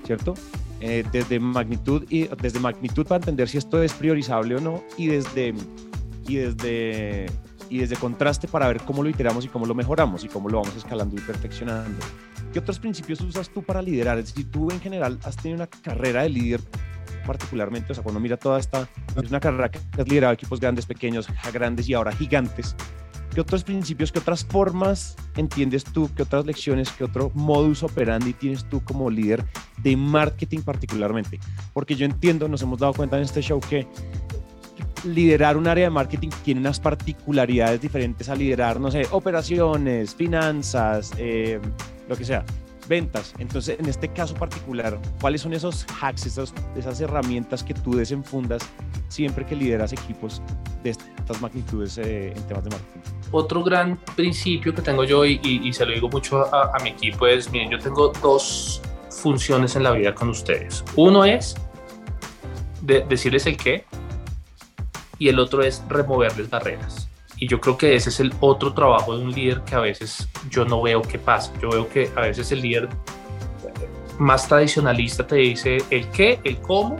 ¿cierto? 0.05 0.33
Eh, 0.79 1.03
desde 1.11 1.39
magnitud 1.39 2.05
y 2.09 2.27
desde 2.41 2.59
magnitud 2.59 3.05
para 3.05 3.17
entender 3.17 3.49
si 3.49 3.57
esto 3.57 3.81
es 3.81 3.93
priorizable 3.93 4.55
o 4.55 4.59
no 4.59 4.83
y 4.95 5.07
desde 5.07 5.55
y 6.27 6.35
desde 6.35 7.25
y 7.69 7.79
desde 7.79 7.95
contraste 7.95 8.47
para 8.47 8.67
ver 8.67 8.81
cómo 8.81 9.03
lo 9.03 9.09
iteramos 9.09 9.43
y 9.45 9.47
cómo 9.47 9.65
lo 9.65 9.73
mejoramos 9.73 10.23
y 10.23 10.27
cómo 10.27 10.49
lo 10.49 10.61
vamos 10.61 10.75
escalando 10.75 11.15
y 11.15 11.19
perfeccionando. 11.19 11.97
¿Qué 12.53 12.59
otros 12.59 12.79
principios 12.79 13.21
usas 13.21 13.49
tú 13.49 13.63
para 13.63 13.81
liderar? 13.81 14.17
Es 14.19 14.27
decir, 14.27 14.49
tú 14.49 14.71
en 14.71 14.79
general 14.79 15.19
has 15.23 15.35
tenido 15.35 15.57
una 15.57 15.67
carrera 15.67 16.23
de 16.23 16.29
líder 16.29 16.61
particularmente, 17.27 17.91
o 17.91 17.95
sea, 17.95 18.03
cuando 18.03 18.19
mira 18.19 18.37
toda 18.37 18.59
esta, 18.59 18.87
es 19.21 19.29
una 19.29 19.39
carrera 19.39 19.69
que 19.69 19.79
has 19.99 20.07
liderado 20.07 20.33
equipos 20.33 20.59
grandes, 20.59 20.87
pequeños, 20.87 21.27
grandes 21.53 21.87
y 21.87 21.93
ahora 21.93 22.11
gigantes. 22.11 22.75
¿Qué 23.35 23.41
otros 23.41 23.63
principios, 23.63 24.11
qué 24.11 24.17
otras 24.17 24.43
formas 24.43 25.15
entiendes 25.35 25.83
tú, 25.83 26.09
qué 26.15 26.23
otras 26.23 26.45
lecciones, 26.47 26.89
qué 26.89 27.03
otro 27.03 27.29
modus 27.35 27.83
operandi 27.83 28.33
tienes 28.33 28.67
tú 28.67 28.83
como 28.83 29.11
líder 29.11 29.45
de 29.83 29.95
marketing 29.95 30.61
particularmente? 30.61 31.39
Porque 31.73 31.95
yo 31.95 32.05
entiendo, 32.05 32.47
nos 32.47 32.63
hemos 32.63 32.79
dado 32.79 32.93
cuenta 32.93 33.17
en 33.17 33.23
este 33.23 33.41
show 33.41 33.59
que 33.59 33.85
liderar 35.03 35.55
un 35.55 35.67
área 35.67 35.83
de 35.83 35.89
marketing 35.91 36.29
tiene 36.43 36.61
unas 36.61 36.79
particularidades 36.79 37.79
diferentes 37.79 38.27
a 38.29 38.35
liderar, 38.35 38.79
no 38.79 38.89
sé, 38.89 39.05
operaciones, 39.11 40.15
finanzas, 40.15 41.11
eh, 41.19 41.59
lo 42.09 42.15
que 42.15 42.25
sea 42.25 42.43
ventas. 42.88 43.34
Entonces, 43.39 43.80
en 43.80 43.86
este 43.88 44.08
caso 44.10 44.34
particular, 44.36 45.00
¿cuáles 45.19 45.41
son 45.41 45.54
esos 45.54 45.86
hacks, 46.02 46.26
esas, 46.26 47.02
herramientas 47.02 47.63
que 47.63 47.73
tú 47.73 47.95
desenfundas 47.95 48.62
siempre 49.08 49.45
que 49.45 49.56
lideras 49.56 49.93
equipos 49.93 50.41
de 50.84 50.91
estas 50.91 51.41
magnitudes 51.41 51.97
eh, 51.97 52.34
en 52.36 52.47
temas 52.47 52.63
de 52.63 52.69
marketing? 52.71 53.00
Otro 53.32 53.63
gran 53.63 53.97
principio 54.15 54.73
que 54.73 54.82
tengo 54.82 55.04
yo 55.04 55.26
y, 55.26 55.71
se 55.73 55.86
lo 55.86 55.93
digo 55.93 56.10
mucho 56.10 56.54
a, 56.54 56.78
mi 56.82 56.91
equipo 56.91 57.28
es, 57.28 57.52
miren, 57.52 57.69
yo 57.71 57.80
tengo 57.80 58.12
dos 58.21 58.82
funciones 59.10 59.76
en 59.76 59.84
la 59.84 59.91
vida 59.91 60.15
con 60.15 60.30
ustedes. 60.30 60.84
Uno 60.95 61.26
es 61.26 61.56
de 62.82 63.02
decirles 63.02 63.45
el 63.45 63.58
qué 63.58 63.86
y 65.19 65.28
el 65.28 65.39
otro 65.39 65.62
es 65.62 65.84
removerles 65.89 66.50
barreras. 66.50 67.07
Y 67.38 67.47
yo 67.47 67.62
creo 67.62 67.78
que 67.78 67.95
ese 67.95 68.10
es 68.10 68.19
el 68.19 68.34
otro 68.39 68.73
trabajo 68.73 69.15
de 69.15 69.23
un 69.23 69.32
líder 69.32 69.62
que 69.62 69.76
a 69.76 69.80
veces 69.80 70.28
yo 70.50 70.65
no 70.65 70.82
veo 70.82 71.02
que 71.02 71.19
pasa. 71.19 71.54
Yo 71.62 71.69
veo 71.69 71.88
que 71.88 72.10
a 72.15 72.21
veces 72.21 72.52
el 72.52 72.62
líder 72.62 72.89
más 74.17 74.47
tradicionalista 74.47 75.26
te 75.26 75.36
dice 75.36 75.78
el 75.91 76.10
qué, 76.10 76.39
el 76.43 76.58
cómo, 76.60 76.97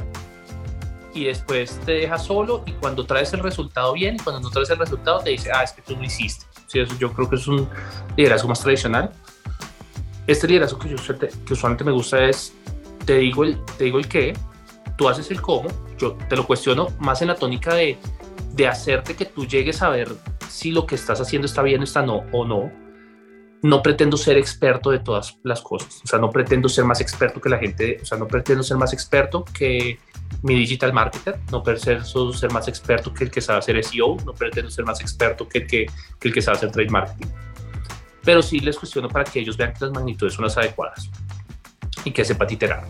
y 1.18 1.26
después 1.26 1.80
te 1.86 1.94
deja 1.94 2.18
solo 2.18 2.64
y 2.66 2.74
cuando 2.74 3.06
traes 3.06 3.34
el 3.34 3.40
resultado 3.40 3.94
bien 3.94 4.16
y 4.16 4.20
cuando 4.20 4.40
no 4.40 4.50
traes 4.52 4.70
el 4.70 4.78
resultado 4.78 5.20
te 5.20 5.32
dice, 5.32 5.50
ah, 5.52 5.64
es 5.64 5.72
que 5.72 5.82
tú 5.82 5.96
no 5.98 6.04
hiciste. 6.04 6.46
Sí, 6.68 6.80
eso 6.80 6.96
yo 7.00 7.12
creo 7.12 7.30
que 7.30 7.38
es 7.38 7.48
un 7.48 7.68
liderazgo 8.16 8.48
más 8.48 8.60
tradicional. 8.60 9.12
Este 10.28 10.48
liderazgo 10.48 10.78
que, 10.78 10.90
yo, 10.90 10.98
que 11.46 11.54
usualmente 11.54 11.84
me 11.84 11.92
gusta 11.92 12.24
es, 12.24 12.54
te 13.06 13.18
digo, 13.18 13.44
el, 13.44 13.58
te 13.78 13.86
digo 13.86 13.98
el 13.98 14.08
qué, 14.08 14.38
tú 14.98 15.10
haces 15.10 15.32
el 15.32 15.42
cómo, 15.42 15.70
yo 15.98 16.14
te 16.30 16.36
lo 16.36 16.46
cuestiono 16.46 16.90
más 17.00 17.22
en 17.22 17.30
la 17.30 17.36
tónica 17.36 17.74
de, 17.74 17.98
de 18.58 18.68
hacerte 18.68 19.16
que 19.16 19.26
tú 19.26 19.46
llegues 19.46 19.82
a 19.84 19.90
ver 19.90 20.10
si 20.50 20.72
lo 20.72 20.86
que 20.88 20.96
estás 20.96 21.22
haciendo 21.22 21.46
está 21.46 21.62
bien 21.62 21.84
está 21.84 22.02
no, 22.02 22.24
o 22.34 22.44
no. 22.44 22.72
No 23.62 23.82
pretendo 23.82 24.18
ser 24.18 24.38
experto 24.38 24.92
de 24.92 25.00
todas 25.00 25.40
las 25.44 25.62
cosas, 25.62 26.02
o 26.04 26.08
sea, 26.08 26.20
no 26.20 26.30
pretendo 26.30 26.70
ser 26.70 26.86
más 26.86 27.02
experto 27.02 27.42
que 27.42 27.50
la 27.50 27.58
gente, 27.58 27.98
o 28.02 28.06
sea, 28.06 28.18
no 28.18 28.28
pretendo 28.28 28.62
ser 28.62 28.78
más 28.78 28.94
experto 28.94 29.44
que 29.46 30.00
mi 30.44 30.54
digital 30.54 30.94
marketer, 30.94 31.40
no 31.52 31.64
pretendo 31.64 32.34
ser 32.34 32.52
más 32.52 32.68
experto 32.68 33.12
que 33.12 33.24
el 33.24 33.32
que 33.32 33.42
sabe 33.42 33.60
hacer 33.60 33.84
SEO, 33.84 34.18
no 34.26 34.34
pretendo 34.34 34.70
ser 34.70 34.86
más 34.86 35.02
experto 35.02 35.48
que 35.48 35.60
el 35.60 36.34
que, 36.34 36.42
sabe 36.42 36.58
hacer 36.58 36.72
trade 36.72 36.90
marketing. 36.90 37.32
Pero 38.24 38.44
sí 38.44 38.60
les 38.60 38.78
cuestiono 38.78 39.08
para 39.08 39.24
que 39.24 39.40
ellos 39.40 39.58
vean 39.58 39.74
que 39.74 39.86
las 39.86 39.92
magnitudes 39.92 40.36
son 40.36 40.46
las 40.46 40.58
adecuadas 40.58 41.10
y 42.06 42.12
que 42.12 42.24
sepa 42.24 42.46
titerar. 42.46 42.86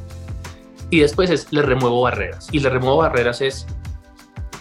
Y 0.89 0.99
después 0.99 1.29
es, 1.29 1.51
le 1.51 1.61
remuevo 1.61 2.01
barreras. 2.01 2.49
Y 2.51 2.59
le 2.59 2.69
remuevo 2.69 2.97
barreras 2.97 3.39
es, 3.41 3.67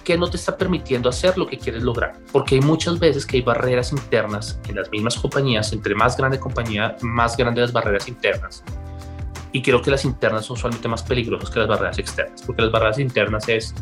que 0.06 0.16
no 0.16 0.30
te 0.30 0.36
está 0.36 0.56
permitiendo 0.56 1.08
hacer 1.08 1.36
lo 1.36 1.48
que 1.48 1.58
quieres 1.58 1.82
lograr. 1.82 2.12
Porque 2.30 2.54
hay 2.54 2.60
muchas 2.60 3.00
veces 3.00 3.26
que 3.26 3.38
hay 3.38 3.42
barreras 3.42 3.90
internas 3.90 4.60
en 4.68 4.76
las 4.76 4.88
mismas 4.88 5.16
compañías, 5.16 5.72
entre 5.72 5.96
más 5.96 6.16
grande 6.16 6.38
compañía, 6.38 6.96
más 7.02 7.36
grandes 7.36 7.62
las 7.62 7.72
barreras 7.72 8.06
internas. 8.06 8.62
Y 9.50 9.62
creo 9.62 9.82
que 9.82 9.90
las 9.90 10.04
internas 10.04 10.44
son 10.46 10.56
usualmente 10.56 10.86
más 10.86 11.02
peligrosas 11.02 11.50
que 11.50 11.58
las 11.58 11.66
barreras 11.66 11.98
externas, 11.98 12.40
porque 12.42 12.62
las 12.62 12.70
barreras 12.70 13.00
internas 13.00 13.48
es 13.48 13.74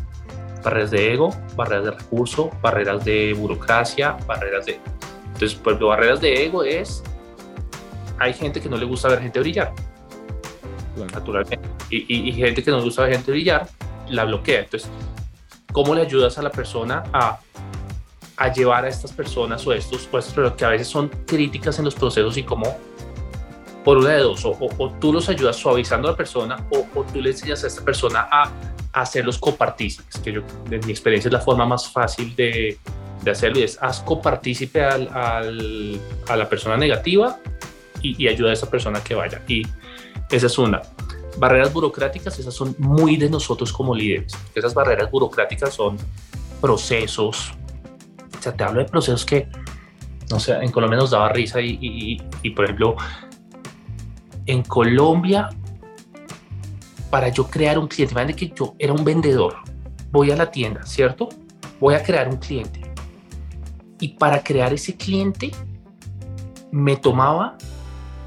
barreras 0.63 0.89
de 0.89 1.13
ego, 1.13 1.29
barreras 1.55 1.85
de 1.85 1.91
recurso, 1.91 2.49
barreras 2.59 3.05
de 3.05 3.33
burocracia, 3.33 4.17
barreras 4.25 4.65
de... 4.65 4.79
Entonces, 5.27 5.53
pues 5.63 5.77
barreras 5.77 6.21
de 6.21 6.43
ego 6.43 6.63
es, 6.63 7.03
hay 8.17 8.33
gente 8.33 8.59
que 8.59 8.67
no 8.67 8.77
le 8.77 8.85
gusta 8.85 9.09
ver 9.09 9.21
gente 9.21 9.39
brillar, 9.41 9.71
naturalmente, 11.13 11.59
y, 11.91 12.29
y, 12.29 12.31
gente 12.31 12.63
que 12.63 12.71
no 12.71 12.77
le 12.77 12.83
gusta 12.83 13.03
ver 13.03 13.11
gente 13.11 13.29
brillar, 13.29 13.67
la 14.09 14.25
bloquea. 14.25 14.61
Entonces, 14.61 14.89
¿Cómo 15.75 15.93
le 15.93 16.03
ayudas 16.03 16.37
a 16.37 16.41
la 16.41 16.51
persona 16.51 17.03
a, 17.11 17.37
a 18.37 18.53
llevar 18.53 18.85
a 18.85 18.87
estas 18.87 19.11
personas 19.11 19.67
o 19.67 19.73
estos, 19.73 20.07
puestos 20.07 20.33
pero 20.33 20.55
que 20.55 20.63
a 20.63 20.69
veces 20.69 20.87
son 20.87 21.09
críticas 21.27 21.77
en 21.79 21.83
los 21.83 21.93
procesos 21.93 22.37
y 22.37 22.43
cómo, 22.43 22.77
por 23.83 23.97
una 23.97 24.11
de 24.11 24.19
dos, 24.19 24.45
o, 24.45 24.93
tú 25.01 25.11
los 25.11 25.27
ayudas 25.27 25.57
suavizando 25.57 26.07
a 26.07 26.11
la 26.11 26.17
persona 26.17 26.65
o, 26.69 26.87
o, 26.97 27.03
tú 27.03 27.21
le 27.21 27.31
enseñas 27.31 27.65
a 27.65 27.67
esta 27.67 27.83
persona 27.83 28.25
a, 28.31 28.43
a 28.93 29.01
hacerlos 29.01 29.37
copartícipes, 29.37 30.17
que 30.19 30.31
yo, 30.31 30.43
en 30.71 30.79
mi 30.85 30.91
experiencia 30.93 31.27
es 31.27 31.33
la 31.33 31.41
forma 31.41 31.65
más 31.65 31.89
fácil 31.89 32.33
de, 32.37 32.77
de 33.21 33.31
hacerlo 33.31 33.59
y 33.59 33.63
es 33.63 33.77
haz 33.83 33.99
copartícipe 33.99 34.81
al, 34.81 35.09
al, 35.13 35.99
a 36.29 36.37
la 36.37 36.47
persona 36.47 36.77
negativa 36.77 37.37
y, 38.01 38.23
y 38.23 38.29
ayuda 38.29 38.51
a 38.51 38.53
esa 38.53 38.69
persona 38.69 39.03
que 39.03 39.13
vaya. 39.13 39.41
Y 39.45 39.63
esa 40.31 40.45
es 40.45 40.57
una 40.57 40.81
barreras 41.37 41.71
burocráticas, 41.73 42.37
esas 42.39 42.53
son 42.53 42.75
muy 42.77 43.17
de 43.17 43.29
nosotros 43.29 43.71
como 43.71 43.95
líderes. 43.95 44.33
Esas 44.53 44.73
barreras 44.73 45.09
burocráticas 45.11 45.73
son 45.73 45.97
procesos. 46.61 47.53
O 48.37 48.41
sea, 48.41 48.55
te 48.55 48.63
hablo 48.63 48.81
de 48.81 48.89
procesos 48.89 49.25
que, 49.25 49.49
no 50.29 50.39
sé, 50.39 50.53
en 50.53 50.71
Colombia 50.71 50.99
nos 50.99 51.11
daba 51.11 51.29
risa 51.29 51.61
y, 51.61 52.19
y, 52.41 52.49
por 52.51 52.65
ejemplo, 52.65 52.95
en 54.45 54.63
Colombia, 54.63 55.49
para 57.09 57.29
yo 57.29 57.47
crear 57.47 57.79
un 57.79 57.87
cliente, 57.87 58.13
imagínate 58.13 58.35
que 58.35 58.53
yo 58.55 58.75
era 58.77 58.93
un 58.93 59.03
vendedor, 59.03 59.55
voy 60.11 60.31
a 60.31 60.35
la 60.35 60.51
tienda, 60.51 60.85
¿cierto? 60.85 61.29
Voy 61.79 61.95
a 61.95 62.03
crear 62.03 62.27
un 62.27 62.37
cliente. 62.37 62.81
Y 63.99 64.09
para 64.09 64.43
crear 64.43 64.73
ese 64.73 64.95
cliente, 64.95 65.51
me 66.71 66.95
tomaba 66.97 67.57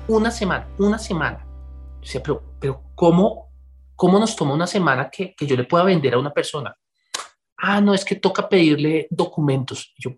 una 0.06 0.30
semana, 0.30 0.66
una 0.78 0.98
semana. 0.98 1.44
O 2.00 2.04
sea, 2.04 2.22
pero 2.22 2.48
pero 2.58 2.82
¿cómo, 2.98 3.52
cómo 3.94 4.18
nos 4.18 4.34
toma 4.34 4.54
una 4.54 4.66
semana 4.66 5.08
que, 5.08 5.32
que 5.32 5.46
yo 5.46 5.56
le 5.56 5.62
pueda 5.62 5.84
vender 5.84 6.14
a 6.14 6.18
una 6.18 6.32
persona? 6.32 6.76
Ah, 7.56 7.80
no, 7.80 7.94
es 7.94 8.04
que 8.04 8.16
toca 8.16 8.48
pedirle 8.48 9.06
documentos. 9.08 9.94
yo, 9.96 10.16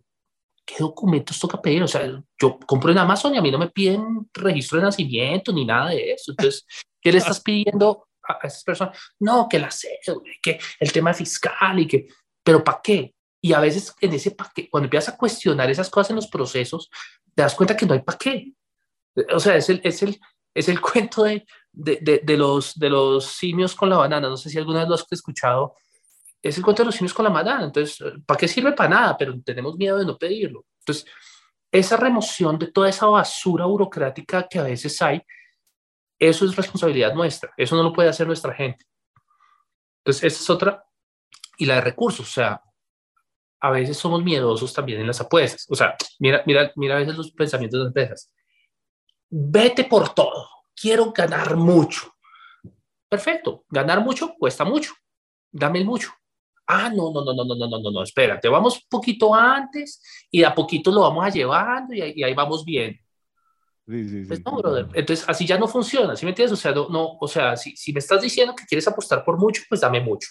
¿qué 0.64 0.76
documentos 0.78 1.38
toca 1.38 1.60
pedir? 1.60 1.82
O 1.82 1.88
sea, 1.88 2.10
yo 2.40 2.58
compro 2.60 2.90
en 2.90 2.96
Amazon 2.96 3.34
y 3.34 3.38
a 3.38 3.42
mí 3.42 3.50
no 3.50 3.58
me 3.58 3.68
piden 3.68 4.30
registro 4.32 4.78
de 4.78 4.84
nacimiento 4.84 5.52
ni 5.52 5.66
nada 5.66 5.90
de 5.90 6.12
eso. 6.12 6.32
Entonces, 6.32 6.66
¿qué 7.02 7.12
le 7.12 7.18
estás 7.18 7.40
pidiendo 7.40 8.08
a, 8.26 8.46
esas 8.46 8.64
personas? 8.64 8.98
No, 9.18 9.46
que 9.46 9.58
la 9.58 9.70
cédula, 9.70 10.32
que 10.42 10.58
el 10.78 10.90
tema 10.90 11.12
fiscal 11.12 11.78
y 11.80 11.86
que, 11.86 12.06
pero 12.42 12.64
¿para 12.64 12.80
qué? 12.82 13.14
Y 13.42 13.52
a 13.52 13.60
veces 13.60 13.94
en 14.00 14.14
ese 14.14 14.30
paquete, 14.30 14.70
cuando 14.70 14.86
empiezas 14.86 15.12
a 15.12 15.18
cuestionar 15.18 15.68
esas 15.68 15.90
cosas 15.90 16.10
en 16.10 16.16
los 16.16 16.28
procesos, 16.28 16.88
te 17.34 17.42
das 17.42 17.54
cuenta 17.54 17.76
que 17.76 17.84
no 17.84 17.92
hay 17.92 18.00
para 18.00 18.16
qué. 18.16 18.54
O 19.34 19.38
sea, 19.38 19.54
es 19.56 19.68
el, 19.68 19.82
es 19.84 20.02
el, 20.02 20.18
es 20.54 20.68
el 20.70 20.80
cuento 20.80 21.24
de, 21.24 21.44
de, 21.72 22.20
de, 22.22 22.36
los, 22.36 22.78
de 22.78 22.90
los 22.90 23.26
simios 23.26 23.74
con 23.74 23.88
la 23.88 23.96
banana. 23.96 24.28
No 24.28 24.36
sé 24.36 24.50
si 24.50 24.58
alguna 24.58 24.80
vez 24.80 24.88
lo 24.88 24.94
has 24.94 25.06
escuchado. 25.10 25.74
Es 26.42 26.56
el 26.56 26.64
cuento 26.64 26.82
de 26.82 26.86
los 26.86 26.94
simios 26.94 27.14
con 27.14 27.24
la 27.24 27.30
banana. 27.30 27.64
Entonces, 27.64 27.98
¿para 28.26 28.38
qué 28.38 28.48
sirve? 28.48 28.72
Para 28.72 28.88
nada, 28.88 29.16
pero 29.16 29.34
tenemos 29.42 29.76
miedo 29.76 29.98
de 29.98 30.04
no 30.04 30.18
pedirlo. 30.18 30.66
Entonces, 30.80 31.06
esa 31.70 31.96
remoción 31.96 32.58
de 32.58 32.68
toda 32.68 32.88
esa 32.88 33.06
basura 33.06 33.66
burocrática 33.66 34.46
que 34.48 34.58
a 34.58 34.64
veces 34.64 35.00
hay, 35.02 35.22
eso 36.18 36.44
es 36.44 36.56
responsabilidad 36.56 37.14
nuestra. 37.14 37.52
Eso 37.56 37.76
no 37.76 37.82
lo 37.82 37.92
puede 37.92 38.08
hacer 38.08 38.26
nuestra 38.26 38.54
gente. 38.54 38.84
Entonces, 39.98 40.24
esa 40.24 40.42
es 40.42 40.50
otra. 40.50 40.84
Y 41.58 41.66
la 41.66 41.76
de 41.76 41.80
recursos, 41.82 42.28
o 42.28 42.32
sea, 42.32 42.62
a 43.60 43.70
veces 43.70 43.96
somos 43.96 44.22
miedosos 44.22 44.72
también 44.72 45.00
en 45.00 45.06
las 45.06 45.20
apuestas. 45.20 45.66
O 45.68 45.74
sea, 45.74 45.94
mira, 46.18 46.42
mira, 46.46 46.72
mira 46.76 46.96
a 46.96 47.00
veces 47.00 47.16
los 47.16 47.30
pensamientos 47.32 47.78
de 47.78 47.84
las 47.84 47.90
empresas. 47.90 48.32
Vete 49.28 49.84
por 49.84 50.14
todo 50.14 50.59
quiero 50.80 51.12
ganar 51.12 51.56
mucho. 51.56 52.14
Perfecto, 53.08 53.64
ganar 53.68 54.02
mucho 54.02 54.34
cuesta 54.38 54.64
mucho. 54.64 54.94
Dame 55.50 55.80
el 55.80 55.84
mucho. 55.84 56.10
Ah, 56.66 56.88
no, 56.88 57.12
no, 57.12 57.24
no, 57.24 57.34
no, 57.34 57.44
no, 57.44 57.54
no, 57.56 57.66
no, 57.66 57.80
no, 57.80 57.90
no, 57.90 58.02
espérate, 58.02 58.48
vamos 58.48 58.76
un 58.76 58.88
poquito 58.88 59.34
antes 59.34 60.00
y 60.30 60.44
a 60.44 60.54
poquito 60.54 60.92
lo 60.92 61.00
vamos 61.00 61.24
a 61.24 61.28
llevando 61.28 61.92
y, 61.92 62.22
ahí, 62.22 62.32
vamos 62.32 62.64
bien. 62.64 62.96
Sí, 63.88 64.08
sí, 64.08 64.22
sí. 64.22 64.28
Pues 64.28 64.44
no, 64.44 64.56
brother. 64.56 64.86
Entonces, 64.94 65.28
así 65.28 65.44
ya 65.44 65.58
no 65.58 65.66
funciona, 65.66 66.14
¿sí 66.14 66.24
me 66.24 66.30
entiendes? 66.30 66.52
O 66.52 66.60
sea, 66.60 66.70
no, 66.70 67.18
o 67.20 67.28
sea 67.28 67.56
si, 67.56 67.76
si 67.76 67.92
me 67.92 67.98
estás 67.98 68.22
diciendo 68.22 68.54
que 68.54 68.64
quieres 68.66 68.86
apostar 68.86 69.24
por 69.24 69.36
mucho, 69.36 69.62
pues 69.68 69.80
dame 69.80 70.00
mucho. 70.00 70.28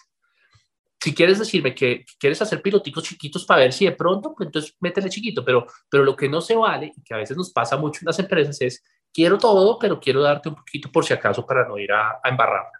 Si 1.02 1.14
quieres 1.14 1.40
decirme 1.40 1.76
que, 1.76 2.06
quieres 2.18 2.42
hacer 2.42 2.62
piloticos 2.62 3.04
chiquitos 3.04 3.46
para 3.46 3.62
ver 3.62 3.74
si 3.74 3.86
de 3.86 3.92
pronto, 3.92 4.34
pues 4.34 4.48
entonces 4.48 4.76
métele 4.80 5.10
chiquito, 5.10 5.44
pero, 5.44 5.68
pero 5.90 6.06
lo 6.06 6.16
que 6.16 6.30
no 6.30 6.40
se 6.40 6.56
vale 6.56 6.94
y 6.96 7.04
que 7.04 7.14
a 7.14 7.18
veces 7.18 7.36
nos 7.36 7.52
pasa 7.52 7.76
mucho 7.76 8.00
en 8.02 8.08
las 8.08 8.20
empresas 8.20 8.62
es 8.62 8.82
quiero 9.14 9.38
todo, 9.38 9.78
pero 9.80 10.00
quiero 10.00 10.22
darte 10.22 10.50
un 10.50 10.56
poquito 10.56 10.92
por 10.92 11.06
si 11.06 11.14
acaso 11.14 11.46
para 11.46 11.68
no 11.68 11.78
ir 11.78 11.92
a, 11.92 12.20
a 12.24 12.72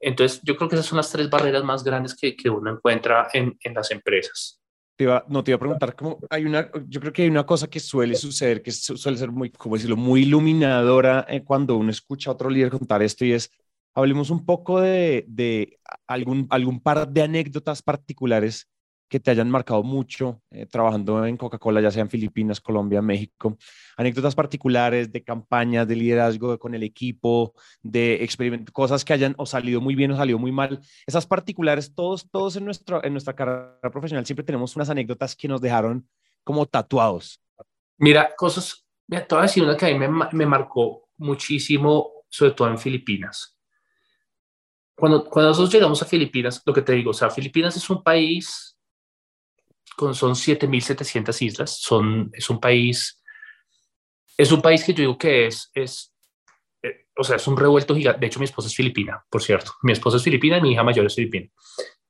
Entonces, 0.00 0.40
yo 0.42 0.56
creo 0.56 0.68
que 0.68 0.76
esas 0.76 0.86
son 0.86 0.96
las 0.96 1.10
tres 1.10 1.28
barreras 1.28 1.64
más 1.64 1.82
grandes 1.82 2.14
que, 2.14 2.36
que 2.36 2.50
uno 2.50 2.70
encuentra 2.70 3.28
en, 3.32 3.56
en 3.62 3.74
las 3.74 3.90
empresas. 3.90 4.60
Te 4.96 5.04
iba, 5.04 5.24
no 5.28 5.44
te 5.44 5.50
iba 5.50 5.56
a 5.56 5.60
preguntar 5.60 5.94
cómo 5.94 6.18
hay 6.30 6.46
una, 6.46 6.70
yo 6.86 7.00
creo 7.00 7.12
que 7.12 7.22
hay 7.22 7.28
una 7.28 7.44
cosa 7.44 7.68
que 7.68 7.80
suele 7.80 8.14
suceder, 8.14 8.62
que 8.62 8.72
suele 8.72 9.18
ser 9.18 9.30
muy, 9.30 9.50
como 9.50 9.76
decirlo, 9.76 9.96
muy 9.96 10.22
iluminadora 10.22 11.26
eh, 11.28 11.44
cuando 11.44 11.76
uno 11.76 11.90
escucha 11.90 12.30
a 12.30 12.32
otro 12.32 12.48
líder 12.48 12.70
contar 12.70 13.02
esto 13.02 13.24
y 13.26 13.32
es, 13.32 13.50
hablemos 13.94 14.30
un 14.30 14.46
poco 14.46 14.80
de, 14.80 15.26
de 15.28 15.78
algún, 16.06 16.46
algún 16.48 16.80
par 16.80 17.08
de 17.08 17.22
anécdotas 17.22 17.82
particulares 17.82 18.68
que 19.08 19.20
te 19.20 19.30
hayan 19.30 19.50
marcado 19.50 19.82
mucho 19.82 20.42
eh, 20.50 20.66
trabajando 20.66 21.24
en 21.24 21.36
Coca-Cola, 21.36 21.80
ya 21.80 21.90
sea 21.90 22.02
en 22.02 22.10
Filipinas, 22.10 22.60
Colombia, 22.60 23.00
México? 23.00 23.56
Anécdotas 23.96 24.34
particulares 24.34 25.12
de 25.12 25.22
campañas, 25.22 25.86
de 25.86 25.96
liderazgo 25.96 26.58
con 26.58 26.74
el 26.74 26.82
equipo, 26.82 27.54
de 27.82 28.28
cosas 28.72 29.04
que 29.04 29.12
hayan 29.12 29.34
o 29.38 29.46
salido 29.46 29.80
muy 29.80 29.94
bien 29.94 30.10
o 30.10 30.16
salido 30.16 30.38
muy 30.38 30.52
mal. 30.52 30.80
Esas 31.06 31.26
particulares, 31.26 31.94
todos, 31.94 32.28
todos 32.30 32.56
en, 32.56 32.64
nuestro, 32.64 33.04
en 33.04 33.12
nuestra 33.12 33.34
carrera 33.34 33.90
profesional 33.92 34.26
siempre 34.26 34.44
tenemos 34.44 34.74
unas 34.76 34.90
anécdotas 34.90 35.36
que 35.36 35.48
nos 35.48 35.60
dejaron 35.60 36.08
como 36.42 36.66
tatuados. 36.66 37.40
Mira, 37.98 38.34
cosas, 38.36 38.84
me 39.06 39.20
te 39.20 39.34
voy 39.34 39.40
a 39.40 39.46
decir 39.46 39.62
una 39.62 39.76
que 39.76 39.86
a 39.86 39.88
mí 39.88 39.98
me, 39.98 40.08
me 40.32 40.46
marcó 40.46 41.08
muchísimo, 41.16 42.24
sobre 42.28 42.52
todo 42.52 42.68
en 42.68 42.78
Filipinas. 42.78 43.56
Cuando, 44.96 45.24
cuando 45.24 45.50
nosotros 45.50 45.72
llegamos 45.72 46.02
a 46.02 46.06
Filipinas, 46.06 46.62
lo 46.64 46.72
que 46.72 46.82
te 46.82 46.92
digo, 46.92 47.10
o 47.10 47.14
sea, 47.14 47.30
Filipinas 47.30 47.76
es 47.76 47.88
un 47.90 48.02
país 48.02 48.75
son 49.98 50.34
7.700 50.34 51.42
islas, 51.42 51.78
son, 51.80 52.30
es 52.32 52.48
un 52.50 52.60
país, 52.60 53.22
es 54.36 54.52
un 54.52 54.60
país 54.60 54.84
que 54.84 54.92
yo 54.92 55.02
digo 55.02 55.18
que 55.18 55.46
es, 55.46 55.70
es 55.74 56.14
eh, 56.82 57.06
o 57.16 57.24
sea, 57.24 57.36
es 57.36 57.46
un 57.46 57.56
revuelto 57.56 57.94
gigante. 57.94 58.20
De 58.20 58.26
hecho, 58.26 58.38
mi 58.38 58.44
esposa 58.44 58.68
es 58.68 58.74
filipina, 58.74 59.24
por 59.30 59.42
cierto. 59.42 59.72
Mi 59.82 59.92
esposa 59.92 60.18
es 60.18 60.22
filipina 60.22 60.58
y 60.58 60.62
mi 60.62 60.72
hija 60.72 60.82
mayor 60.82 61.06
es 61.06 61.14
filipina. 61.14 61.48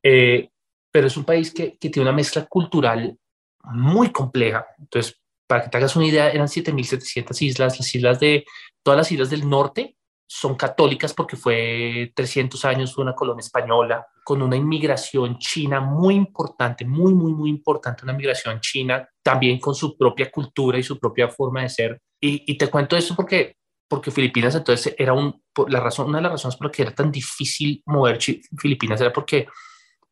Eh, 0.02 0.50
pero 0.90 1.06
es 1.06 1.16
un 1.16 1.24
país 1.24 1.52
que, 1.52 1.76
que, 1.78 1.90
tiene 1.90 2.08
una 2.08 2.16
mezcla 2.16 2.46
cultural 2.46 3.16
muy 3.64 4.10
compleja. 4.10 4.66
Entonces, 4.78 5.20
para 5.46 5.62
que 5.62 5.70
te 5.70 5.76
hagas 5.76 5.94
una 5.96 6.06
idea, 6.06 6.30
eran 6.30 6.48
7.700 6.48 7.42
islas, 7.42 7.78
las 7.78 7.94
islas 7.94 8.18
de, 8.18 8.44
todas 8.82 8.98
las 8.98 9.12
islas 9.12 9.30
del 9.30 9.48
norte 9.48 9.96
son 10.26 10.56
católicas 10.56 11.14
porque 11.14 11.36
fue 11.36 12.12
300 12.14 12.64
años, 12.64 12.98
una 12.98 13.14
colonia 13.14 13.40
española, 13.40 14.06
con 14.24 14.42
una 14.42 14.56
inmigración 14.56 15.38
china 15.38 15.80
muy 15.80 16.14
importante, 16.14 16.84
muy, 16.84 17.14
muy, 17.14 17.32
muy 17.32 17.48
importante, 17.48 18.02
una 18.02 18.12
migración 18.12 18.60
china, 18.60 19.08
también 19.22 19.60
con 19.60 19.74
su 19.74 19.96
propia 19.96 20.30
cultura 20.30 20.78
y 20.78 20.82
su 20.82 20.98
propia 20.98 21.28
forma 21.28 21.62
de 21.62 21.68
ser. 21.68 22.00
Y, 22.20 22.58
te 22.58 22.68
cuento 22.68 22.96
esto 22.96 23.14
porque, 23.14 23.56
porque 23.88 24.10
Filipinas 24.10 24.54
entonces 24.56 24.94
era 24.98 25.12
un, 25.12 25.40
la 25.68 25.78
razón, 25.78 26.08
una 26.08 26.18
de 26.18 26.22
las 26.22 26.32
razones 26.32 26.56
por 26.56 26.66
las 26.66 26.76
que 26.76 26.82
era 26.82 26.94
tan 26.94 27.12
difícil 27.12 27.82
mover 27.86 28.18
Filipinas 28.58 29.00
era 29.00 29.12
porque 29.12 29.46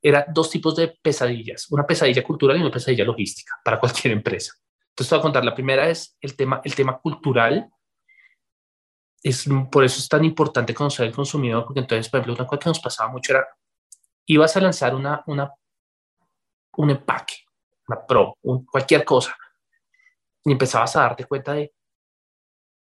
era 0.00 0.26
dos 0.32 0.50
tipos 0.50 0.76
de 0.76 0.96
pesadillas, 1.02 1.66
una 1.70 1.86
pesadilla 1.86 2.22
cultural 2.22 2.58
y 2.58 2.60
una 2.60 2.70
pesadilla 2.70 3.04
logística 3.04 3.54
para 3.64 3.80
cualquier 3.80 4.12
empresa. 4.12 4.52
Entonces, 4.90 5.08
te 5.08 5.14
voy 5.16 5.20
a 5.20 5.22
contar, 5.22 5.44
la 5.44 5.54
primera 5.54 5.88
es 5.88 6.16
el 6.20 6.36
tema, 6.36 6.60
el 6.62 6.74
tema 6.76 6.98
cultural, 6.98 7.68
es, 9.24 9.48
por 9.72 9.84
eso 9.84 9.98
es 9.98 10.08
tan 10.08 10.22
importante 10.24 10.74
conocer 10.74 11.06
el 11.06 11.14
consumidor, 11.14 11.64
porque 11.64 11.80
entonces, 11.80 12.10
por 12.10 12.20
ejemplo, 12.20 12.34
una 12.34 12.46
cosa 12.46 12.60
que 12.60 12.68
nos 12.68 12.80
pasaba 12.80 13.10
mucho 13.10 13.32
era, 13.32 13.48
ibas 14.26 14.54
a 14.56 14.60
lanzar 14.60 14.94
una, 14.94 15.24
una, 15.26 15.50
un 16.76 16.90
empaque, 16.90 17.36
una 17.88 18.06
pro, 18.06 18.36
cualquier 18.70 19.02
cosa, 19.02 19.34
y 20.44 20.52
empezabas 20.52 20.94
a 20.96 21.00
darte 21.00 21.24
cuenta 21.24 21.54
de, 21.54 21.72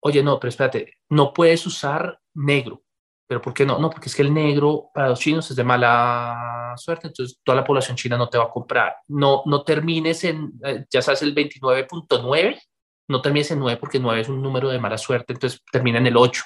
oye, 0.01 0.21
no, 0.21 0.37
pero 0.37 0.49
espérate, 0.49 0.97
no 1.09 1.31
puedes 1.31 1.65
usar 1.65 2.19
negro. 2.33 2.83
¿Pero 3.25 3.41
por 3.41 3.53
qué 3.53 3.65
no? 3.65 3.79
No, 3.79 3.89
porque 3.89 4.09
es 4.09 4.15
que 4.15 4.21
el 4.21 4.33
negro 4.33 4.89
para 4.93 5.07
los 5.07 5.19
chinos 5.19 5.49
es 5.49 5.55
de 5.55 5.63
mala 5.63 6.73
suerte, 6.75 7.07
entonces 7.07 7.39
toda 7.41 7.55
la 7.55 7.63
población 7.63 7.95
china 7.95 8.17
no 8.17 8.27
te 8.27 8.37
va 8.37 8.43
a 8.43 8.49
comprar. 8.49 8.97
No, 9.07 9.43
no 9.45 9.63
termines 9.63 10.25
en, 10.25 10.51
eh, 10.65 10.85
ya 10.89 11.01
sabes, 11.01 11.21
el 11.21 11.33
29.9, 11.33 12.61
no 13.07 13.21
termines 13.21 13.51
en 13.51 13.59
9 13.59 13.77
porque 13.79 13.99
9 13.99 14.21
es 14.21 14.29
un 14.29 14.41
número 14.41 14.69
de 14.69 14.79
mala 14.79 14.97
suerte, 14.97 15.33
entonces 15.33 15.61
termina 15.71 15.97
en 15.99 16.07
el 16.07 16.17
8. 16.17 16.43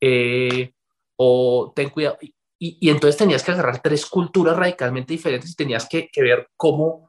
Eh, 0.00 0.72
o 1.16 1.72
ten 1.74 1.90
cuidado. 1.90 2.18
Y, 2.60 2.88
entonces 2.90 3.16
tenías 3.16 3.42
que 3.42 3.52
agarrar 3.52 3.80
tres 3.80 4.06
culturas 4.06 4.56
radicalmente 4.56 5.12
diferentes 5.12 5.50
y 5.50 5.54
tenías 5.54 5.88
que, 5.88 6.08
que, 6.08 6.22
ver 6.22 6.48
cómo, 6.56 7.08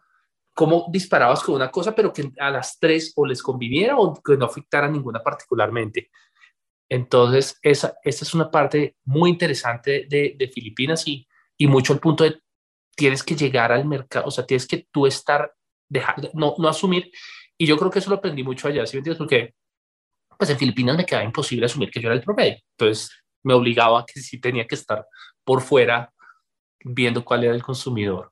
cómo 0.54 0.88
disparabas 0.92 1.42
con 1.42 1.56
una 1.56 1.72
cosa, 1.72 1.96
pero 1.96 2.14
que 2.14 2.32
a 2.40 2.52
las 2.52 2.78
tres 2.80 3.14
o 3.16 3.26
les 3.26 3.42
conviniera 3.42 3.98
o 3.98 4.14
que 4.22 4.38
no 4.38 4.46
afectara 4.46 4.88
ninguna 4.88 5.24
particularmente. 5.24 6.12
Entonces, 6.88 7.58
esa, 7.62 7.98
esa 8.04 8.26
es 8.26 8.34
una 8.34 8.52
parte 8.52 8.96
muy 9.06 9.32
interesante 9.32 10.06
de, 10.08 10.36
de 10.38 10.48
Filipinas 10.50 11.08
y, 11.08 11.28
y 11.58 11.68
mucho 11.68 11.94
el 11.94 12.00
punto 12.00 12.24
de 12.24 12.40
tienes 12.96 13.24
que 13.24 13.36
llegar 13.36 13.72
al 13.72 13.86
mercado, 13.86 14.28
o 14.28 14.32
sea, 14.32 14.46
tienes 14.46 14.68
que 14.68 14.88
tú 14.92 15.08
estar, 15.08 15.54
dejar, 15.88 16.16
no, 16.34 16.56
no 16.58 16.68
asumir 16.68 17.12
y 17.62 17.66
yo 17.66 17.78
creo 17.78 17.92
que 17.92 18.00
eso 18.00 18.10
lo 18.10 18.16
aprendí 18.16 18.42
mucho 18.42 18.70
allá, 18.70 18.86
¿sí 18.86 18.96
me 18.96 19.00
entiendes? 19.00 19.18
Porque 19.18 19.54
pues 20.38 20.50
en 20.50 20.58
Filipinas 20.58 20.96
me 20.96 21.06
quedaba 21.06 21.26
imposible 21.26 21.66
asumir 21.66 21.92
que 21.92 22.00
yo 22.00 22.08
era 22.08 22.16
el 22.16 22.24
promedio. 22.24 22.58
Entonces 22.72 23.12
me 23.44 23.54
obligaba 23.54 24.00
a 24.00 24.06
que 24.06 24.22
sí 24.22 24.40
tenía 24.40 24.66
que 24.66 24.76
estar 24.76 25.06
por 25.44 25.62
fuera 25.62 26.14
viendo 26.82 27.26
cuál 27.26 27.44
era 27.44 27.54
el 27.54 27.62
consumidor. 27.62 28.32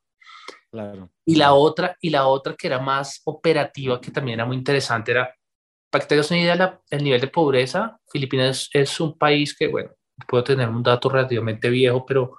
Claro. 0.71 1.11
Y 1.25 1.35
la 1.35 1.53
otra, 1.53 1.97
y 1.99 2.09
la 2.09 2.27
otra 2.27 2.55
que 2.55 2.67
era 2.67 2.79
más 2.79 3.21
operativa, 3.25 3.99
que 3.99 4.11
también 4.11 4.39
era 4.39 4.45
muy 4.45 4.55
interesante, 4.55 5.11
era, 5.11 5.35
para 5.89 6.03
que 6.03 6.07
tengas 6.07 6.31
una 6.31 6.39
idea, 6.39 6.81
el 6.89 7.03
nivel 7.03 7.19
de 7.19 7.27
pobreza, 7.27 7.99
Filipinas 8.09 8.69
es, 8.71 8.99
un 9.01 9.17
país 9.17 9.53
que, 9.57 9.67
bueno, 9.67 9.91
puedo 10.25 10.45
tener 10.45 10.69
un 10.69 10.83
dato 10.83 11.09
relativamente 11.09 11.69
viejo, 11.69 12.05
pero 12.05 12.37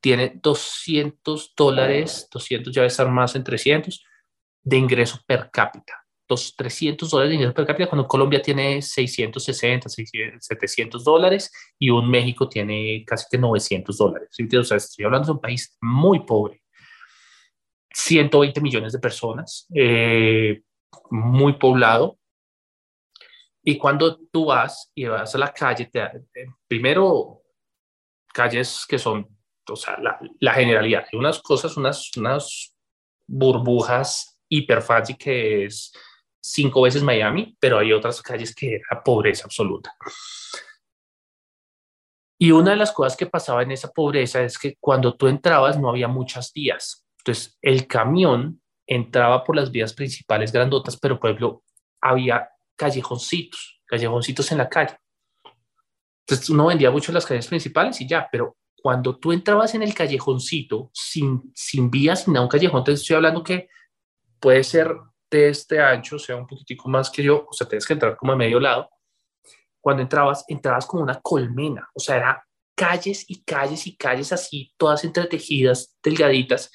tiene 0.00 0.32
200 0.42 1.52
dólares, 1.54 2.28
200 2.32 2.72
ya 2.74 2.80
debe 2.80 2.88
estar 2.88 3.08
más 3.10 3.36
en 3.36 3.44
300, 3.44 4.02
de 4.62 4.76
ingreso 4.78 5.20
per 5.26 5.50
cápita 5.50 6.03
los 6.28 6.56
300 6.56 7.10
dólares 7.10 7.30
de 7.30 7.34
ingreso 7.36 7.54
per 7.54 7.66
cápita, 7.66 7.88
cuando 7.88 8.08
Colombia 8.08 8.40
tiene 8.40 8.80
660, 8.80 9.88
700 9.88 11.04
dólares 11.04 11.52
y 11.78 11.90
un 11.90 12.10
México 12.10 12.48
tiene 12.48 13.04
casi 13.06 13.26
que 13.30 13.38
900 13.38 13.96
dólares. 13.96 14.28
O 14.30 14.64
sea, 14.64 14.76
estoy 14.76 15.04
hablando 15.04 15.26
de 15.26 15.32
un 15.32 15.40
país 15.40 15.76
muy 15.80 16.20
pobre. 16.24 16.62
120 17.92 18.60
millones 18.60 18.92
de 18.92 18.98
personas, 18.98 19.66
eh, 19.74 20.62
muy 21.10 21.54
poblado. 21.54 22.18
Y 23.62 23.78
cuando 23.78 24.18
tú 24.32 24.46
vas 24.46 24.90
y 24.94 25.04
vas 25.04 25.34
a 25.34 25.38
la 25.38 25.52
calle, 25.52 25.86
te, 25.86 26.00
eh, 26.00 26.46
primero, 26.66 27.42
calles 28.32 28.84
que 28.88 28.98
son, 28.98 29.28
o 29.68 29.76
sea, 29.76 29.96
la, 29.98 30.18
la 30.40 30.52
generalidad, 30.52 31.06
unas 31.12 31.40
cosas, 31.40 31.76
unas, 31.76 32.14
unas 32.16 32.74
burbujas 33.26 34.34
hiper 34.48 34.82
fancy 34.82 35.14
que 35.14 35.66
es 35.66 35.92
cinco 36.44 36.82
veces 36.82 37.02
Miami, 37.02 37.56
pero 37.58 37.78
hay 37.78 37.92
otras 37.92 38.20
calles 38.20 38.54
que 38.54 38.74
era 38.74 39.02
pobreza 39.02 39.44
absoluta. 39.46 39.94
Y 42.38 42.50
una 42.50 42.72
de 42.72 42.76
las 42.76 42.92
cosas 42.92 43.16
que 43.16 43.24
pasaba 43.24 43.62
en 43.62 43.70
esa 43.70 43.90
pobreza 43.90 44.42
es 44.42 44.58
que 44.58 44.76
cuando 44.78 45.16
tú 45.16 45.26
entrabas 45.26 45.78
no 45.78 45.88
había 45.88 46.06
muchas 46.06 46.52
vías. 46.52 47.06
Entonces, 47.18 47.56
el 47.62 47.86
camión 47.86 48.60
entraba 48.86 49.42
por 49.42 49.56
las 49.56 49.70
vías 49.70 49.94
principales 49.94 50.52
grandotas, 50.52 50.98
pero 50.98 51.18
por 51.18 51.30
ejemplo, 51.30 51.62
había 52.02 52.50
callejoncitos, 52.76 53.80
callejoncitos 53.86 54.52
en 54.52 54.58
la 54.58 54.68
calle. 54.68 54.98
Entonces, 56.26 56.50
uno 56.50 56.66
vendía 56.66 56.90
mucho 56.90 57.12
las 57.12 57.24
calles 57.24 57.46
principales 57.46 57.98
y 58.02 58.06
ya, 58.06 58.28
pero 58.30 58.58
cuando 58.82 59.16
tú 59.16 59.32
entrabas 59.32 59.74
en 59.74 59.82
el 59.82 59.94
callejoncito 59.94 60.90
sin, 60.92 61.50
sin 61.54 61.90
vías, 61.90 62.24
sin 62.24 62.34
nada, 62.34 62.44
un 62.44 62.50
callejón, 62.50 62.80
entonces 62.80 63.00
estoy 63.00 63.16
hablando 63.16 63.42
que 63.42 63.68
puede 64.38 64.62
ser 64.62 64.94
de 65.34 65.48
este 65.48 65.80
ancho, 65.80 66.16
sea 66.16 66.36
un 66.36 66.46
poquitico 66.46 66.88
más 66.88 67.10
que 67.10 67.22
yo, 67.22 67.44
o 67.48 67.52
sea, 67.52 67.68
tienes 67.68 67.84
que 67.84 67.94
entrar 67.94 68.16
como 68.16 68.32
a 68.32 68.36
medio 68.36 68.60
lado. 68.60 68.88
Cuando 69.80 70.02
entrabas, 70.02 70.44
entrabas 70.48 70.86
como 70.86 71.02
una 71.02 71.20
colmena, 71.20 71.90
o 71.92 71.98
sea, 71.98 72.16
era 72.16 72.46
calles 72.76 73.24
y 73.28 73.42
calles 73.42 73.86
y 73.88 73.96
calles 73.96 74.32
así, 74.32 74.72
todas 74.76 75.04
entretejidas, 75.04 75.96
delgaditas, 76.02 76.70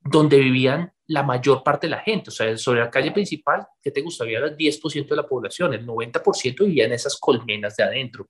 donde 0.00 0.38
vivían 0.38 0.92
la 1.08 1.24
mayor 1.24 1.64
parte 1.64 1.88
de 1.88 1.90
la 1.90 2.00
gente. 2.00 2.30
O 2.30 2.32
sea, 2.32 2.56
sobre 2.56 2.80
la 2.80 2.90
calle 2.90 3.10
principal, 3.10 3.66
¿qué 3.82 3.90
te 3.90 4.00
gustaría? 4.00 4.38
Era 4.38 4.46
el 4.46 4.56
10% 4.56 5.08
de 5.08 5.16
la 5.16 5.26
población, 5.26 5.74
el 5.74 5.84
90% 5.84 6.64
vivía 6.64 6.86
en 6.86 6.92
esas 6.92 7.18
colmenas 7.18 7.76
de 7.76 7.82
adentro. 7.82 8.28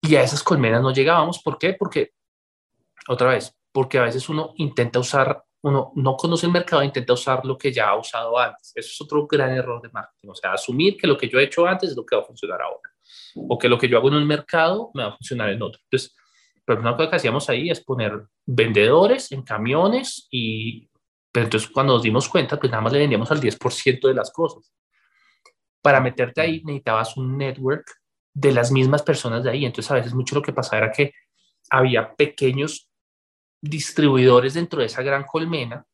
Y 0.00 0.14
a 0.14 0.22
esas 0.22 0.44
colmenas 0.44 0.80
no 0.80 0.92
llegábamos. 0.92 1.42
¿Por 1.42 1.58
qué? 1.58 1.74
Porque, 1.74 2.12
otra 3.08 3.30
vez, 3.30 3.52
porque 3.72 3.98
a 3.98 4.02
veces 4.02 4.28
uno 4.28 4.52
intenta 4.56 5.00
usar 5.00 5.42
uno 5.68 5.92
no 5.94 6.16
conoce 6.16 6.46
el 6.46 6.52
mercado 6.52 6.82
e 6.82 6.86
intenta 6.86 7.12
usar 7.12 7.44
lo 7.44 7.56
que 7.56 7.72
ya 7.72 7.90
ha 7.90 7.96
usado 7.96 8.38
antes. 8.38 8.72
Eso 8.74 8.88
es 8.90 9.00
otro 9.00 9.26
gran 9.26 9.52
error 9.52 9.80
de 9.82 9.88
marketing. 9.90 10.28
O 10.28 10.34
sea, 10.34 10.52
asumir 10.52 10.96
que 10.96 11.06
lo 11.06 11.16
que 11.16 11.28
yo 11.28 11.38
he 11.38 11.44
hecho 11.44 11.66
antes 11.66 11.90
es 11.90 11.96
lo 11.96 12.04
que 12.04 12.16
va 12.16 12.22
a 12.22 12.24
funcionar 12.24 12.60
ahora. 12.62 12.90
O 13.48 13.58
que 13.58 13.68
lo 13.68 13.78
que 13.78 13.88
yo 13.88 13.98
hago 13.98 14.08
en 14.08 14.14
un 14.14 14.26
mercado 14.26 14.90
me 14.94 15.02
va 15.02 15.10
a 15.10 15.16
funcionar 15.16 15.50
en 15.50 15.62
otro. 15.62 15.80
Entonces, 15.84 16.16
pero 16.64 16.80
una 16.80 16.96
cosa 16.96 17.10
que 17.10 17.16
hacíamos 17.16 17.48
ahí 17.48 17.70
es 17.70 17.80
poner 17.80 18.26
vendedores 18.44 19.32
en 19.32 19.42
camiones 19.42 20.28
y, 20.30 20.88
pero 21.32 21.44
entonces 21.44 21.70
cuando 21.70 21.94
nos 21.94 22.02
dimos 22.02 22.28
cuenta, 22.28 22.58
pues 22.58 22.70
nada 22.70 22.82
más 22.82 22.92
le 22.92 22.98
vendíamos 22.98 23.30
al 23.30 23.40
10% 23.40 24.08
de 24.08 24.14
las 24.14 24.30
cosas. 24.30 24.72
Para 25.80 26.00
meterte 26.00 26.40
ahí 26.40 26.62
necesitabas 26.64 27.16
un 27.16 27.38
network 27.38 27.86
de 28.34 28.52
las 28.52 28.70
mismas 28.70 29.02
personas 29.02 29.44
de 29.44 29.50
ahí. 29.50 29.64
Entonces, 29.64 29.90
a 29.90 29.94
veces 29.94 30.14
mucho 30.14 30.34
lo 30.34 30.42
que 30.42 30.52
pasaba 30.52 30.84
era 30.84 30.92
que 30.92 31.12
había 31.70 32.14
pequeños 32.14 32.87
distribuidores 33.60 34.54
dentro 34.54 34.80
de 34.80 34.86
esa 34.86 35.02
gran 35.02 35.24
colmena 35.24 35.84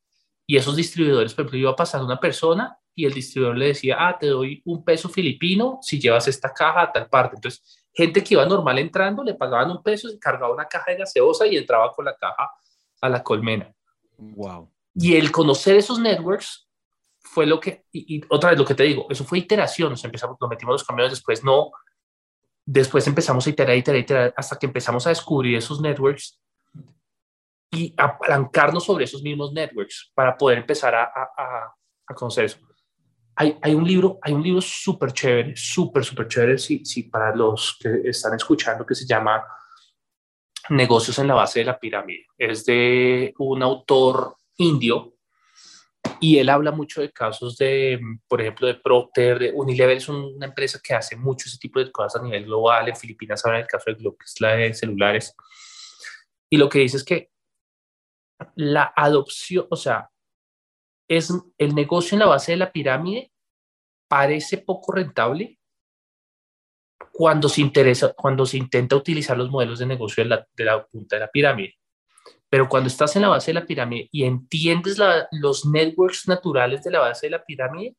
y 0.46 0.56
esos 0.56 0.76
distribuidores, 0.76 1.34
por 1.34 1.42
ejemplo, 1.42 1.58
iba 1.58 1.76
pasando 1.76 2.06
una 2.06 2.20
persona 2.20 2.78
y 2.94 3.06
el 3.06 3.12
distribuidor 3.12 3.56
le 3.56 3.66
decía, 3.68 3.96
ah, 3.98 4.16
te 4.18 4.26
doy 4.26 4.62
un 4.64 4.84
peso 4.84 5.08
filipino 5.08 5.78
si 5.82 5.98
llevas 5.98 6.28
esta 6.28 6.52
caja 6.52 6.82
a 6.82 6.92
tal 6.92 7.08
parte. 7.08 7.36
Entonces, 7.36 7.84
gente 7.92 8.22
que 8.22 8.34
iba 8.34 8.44
normal 8.46 8.78
entrando, 8.78 9.24
le 9.24 9.34
pagaban 9.34 9.70
un 9.70 9.82
peso, 9.82 10.08
se 10.08 10.18
cargaba 10.18 10.52
una 10.52 10.66
caja 10.66 10.92
de 10.92 10.98
gaseosa 10.98 11.46
y 11.46 11.56
entraba 11.56 11.92
con 11.92 12.04
la 12.04 12.14
caja 12.14 12.50
a 13.00 13.08
la 13.08 13.22
colmena. 13.22 13.72
Wow. 14.16 14.70
Y 14.94 15.16
el 15.16 15.32
conocer 15.32 15.76
esos 15.76 15.98
networks 15.98 16.68
fue 17.18 17.46
lo 17.46 17.58
que, 17.58 17.84
y, 17.90 18.22
otra 18.28 18.50
vez 18.50 18.58
lo 18.58 18.64
que 18.64 18.74
te 18.74 18.84
digo, 18.84 19.06
eso 19.10 19.24
fue 19.24 19.38
iteración, 19.38 19.90
nos 19.90 20.04
empezamos, 20.04 20.36
nos 20.40 20.50
metimos 20.50 20.74
los 20.74 20.84
camiones, 20.84 21.12
después 21.12 21.42
no, 21.42 21.72
después 22.64 23.06
empezamos 23.06 23.46
a 23.46 23.50
iterar, 23.50 23.76
iterar, 23.76 24.00
iterar, 24.00 24.34
hasta 24.36 24.56
que 24.56 24.66
empezamos 24.66 25.06
a 25.06 25.10
descubrir 25.10 25.56
esos 25.56 25.80
networks 25.80 26.38
y 27.74 27.94
apalancarnos 27.96 28.84
sobre 28.84 29.04
esos 29.04 29.22
mismos 29.22 29.52
networks 29.52 30.12
para 30.14 30.36
poder 30.36 30.58
empezar 30.58 30.94
a, 30.94 31.04
a, 31.04 31.74
a 32.06 32.14
conocer 32.14 32.44
eso. 32.44 32.58
Hay, 33.36 33.58
hay, 33.62 33.74
un 33.74 33.84
libro, 33.84 34.18
hay 34.22 34.32
un 34.32 34.42
libro 34.42 34.60
súper 34.60 35.12
chévere, 35.12 35.56
súper, 35.56 36.04
súper 36.04 36.28
chévere, 36.28 36.58
si, 36.58 36.84
si 36.84 37.04
para 37.04 37.34
los 37.34 37.76
que 37.80 38.02
están 38.04 38.34
escuchando, 38.34 38.86
que 38.86 38.94
se 38.94 39.06
llama 39.06 39.44
Negocios 40.70 41.18
en 41.18 41.28
la 41.28 41.34
base 41.34 41.58
de 41.58 41.64
la 41.64 41.78
pirámide. 41.78 42.26
Es 42.38 42.64
de 42.64 43.34
un 43.38 43.62
autor 43.62 44.36
indio 44.56 45.14
y 46.20 46.38
él 46.38 46.48
habla 46.48 46.70
mucho 46.70 47.00
de 47.00 47.10
casos 47.10 47.56
de, 47.56 47.98
por 48.28 48.40
ejemplo, 48.40 48.66
de 48.66 48.74
Procter, 48.74 49.38
de 49.38 49.52
Unilever 49.52 49.96
es 49.96 50.08
una 50.08 50.46
empresa 50.46 50.80
que 50.82 50.94
hace 50.94 51.16
mucho 51.16 51.48
ese 51.48 51.58
tipo 51.58 51.80
de 51.80 51.90
cosas 51.90 52.20
a 52.20 52.24
nivel 52.24 52.44
global. 52.44 52.88
En 52.88 52.96
Filipinas 52.96 53.44
ahora 53.44 53.60
el 53.60 53.66
caso 53.66 53.90
de 53.90 53.94
Globo, 53.94 54.16
que 54.16 54.24
es 54.24 54.40
la 54.40 54.54
de 54.54 54.74
celulares. 54.74 55.34
Y 56.48 56.56
lo 56.56 56.68
que 56.68 56.78
dice 56.78 56.98
es 56.98 57.04
que 57.04 57.30
la 58.54 58.92
adopción, 58.96 59.66
o 59.70 59.76
sea, 59.76 60.10
es 61.08 61.32
el 61.58 61.74
negocio 61.74 62.14
en 62.14 62.20
la 62.20 62.26
base 62.26 62.52
de 62.52 62.58
la 62.58 62.72
pirámide 62.72 63.30
parece 64.08 64.58
poco 64.58 64.92
rentable, 64.92 65.58
cuando 67.12 67.48
se, 67.48 67.60
interesa, 67.60 68.12
cuando 68.12 68.44
se 68.46 68.56
intenta 68.56 68.96
utilizar 68.96 69.36
los 69.36 69.50
modelos 69.50 69.78
de 69.78 69.86
negocio 69.86 70.22
de 70.22 70.30
la, 70.30 70.46
de 70.52 70.64
la 70.64 70.84
punta 70.84 71.16
de 71.16 71.20
la 71.20 71.30
pirámide. 71.30 71.74
Pero 72.48 72.68
cuando 72.68 72.88
estás 72.88 73.14
en 73.16 73.22
la 73.22 73.28
base 73.28 73.52
de 73.52 73.60
la 73.60 73.66
pirámide 73.66 74.08
y 74.10 74.24
entiendes 74.24 74.98
los 75.32 75.66
networks 75.66 76.28
naturales 76.28 76.82
de 76.82 76.90
la 76.90 77.00
base 77.00 77.26
de 77.26 77.30
la 77.30 77.44
pirámide, 77.44 77.96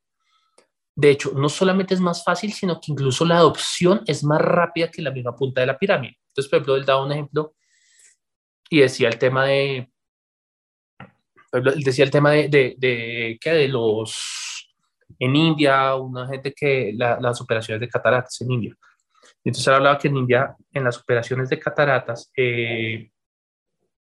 de 0.95 1.09
hecho, 1.09 1.33
no 1.33 1.49
solamente 1.49 1.93
es 1.93 1.99
más 1.99 2.23
fácil, 2.23 2.53
sino 2.53 2.79
que 2.79 2.91
incluso 2.91 3.25
la 3.25 3.37
adopción 3.37 4.01
es 4.07 4.23
más 4.23 4.39
rápida 4.39 4.89
que 4.89 5.01
la 5.01 5.11
misma 5.11 5.35
punta 5.35 5.61
de 5.61 5.67
la 5.67 5.77
pirámide. 5.77 6.17
Entonces, 6.29 6.49
por 6.49 6.57
ejemplo, 6.57 6.75
él 6.77 6.85
daba 6.85 7.05
un 7.05 7.11
ejemplo 7.11 7.53
y 8.69 8.79
decía 8.79 9.09
el 9.09 9.19
tema 9.19 9.45
de, 9.45 9.91
decía 11.61 12.05
el 12.05 12.11
tema 12.11 12.31
de, 12.31 12.47
de, 12.49 12.75
de, 12.77 13.39
de 13.43 13.67
los, 13.67 14.73
en 15.19 15.35
India, 15.35 15.95
una 15.95 16.27
gente 16.27 16.53
que 16.53 16.93
las 16.95 17.41
operaciones 17.41 17.81
de 17.81 17.89
cataratas 17.89 18.41
en 18.41 18.51
India. 18.51 18.75
Entonces 19.43 19.67
él 19.67 19.73
hablaba 19.75 19.97
que 19.97 20.07
en 20.07 20.17
India, 20.17 20.55
en 20.71 20.83
las 20.83 20.97
operaciones 20.97 21.49
de 21.49 21.59
cataratas, 21.59 22.31
eh, 22.35 23.11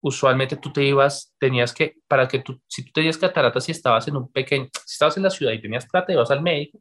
usualmente 0.00 0.56
tú 0.56 0.72
te 0.72 0.82
ibas, 0.82 1.34
tenías 1.38 1.72
que, 1.72 1.96
para 2.08 2.26
que 2.28 2.40
tú, 2.40 2.60
si 2.66 2.84
tú 2.84 2.92
tenías 2.92 3.18
cataratas 3.18 3.68
y 3.68 3.72
estabas 3.72 4.08
en 4.08 4.16
un 4.16 4.30
pequeño, 4.30 4.68
si 4.84 4.94
estabas 4.94 5.16
en 5.16 5.22
la 5.22 5.30
ciudad 5.30 5.52
y 5.52 5.60
tenías 5.60 5.86
plata, 5.86 6.12
ibas 6.12 6.30
al 6.30 6.42
médico, 6.42 6.80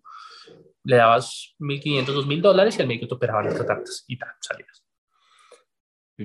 le 0.84 0.98
dabas 0.98 1.56
1.500, 1.60 2.06
2.000 2.06 2.42
dólares 2.42 2.78
y 2.78 2.82
el 2.82 2.88
médico 2.88 3.08
te 3.08 3.16
operaba 3.16 3.44
las 3.44 3.56
cataratas 3.56 4.04
y 4.08 4.18
tal, 4.18 4.30
salías. 4.40 4.86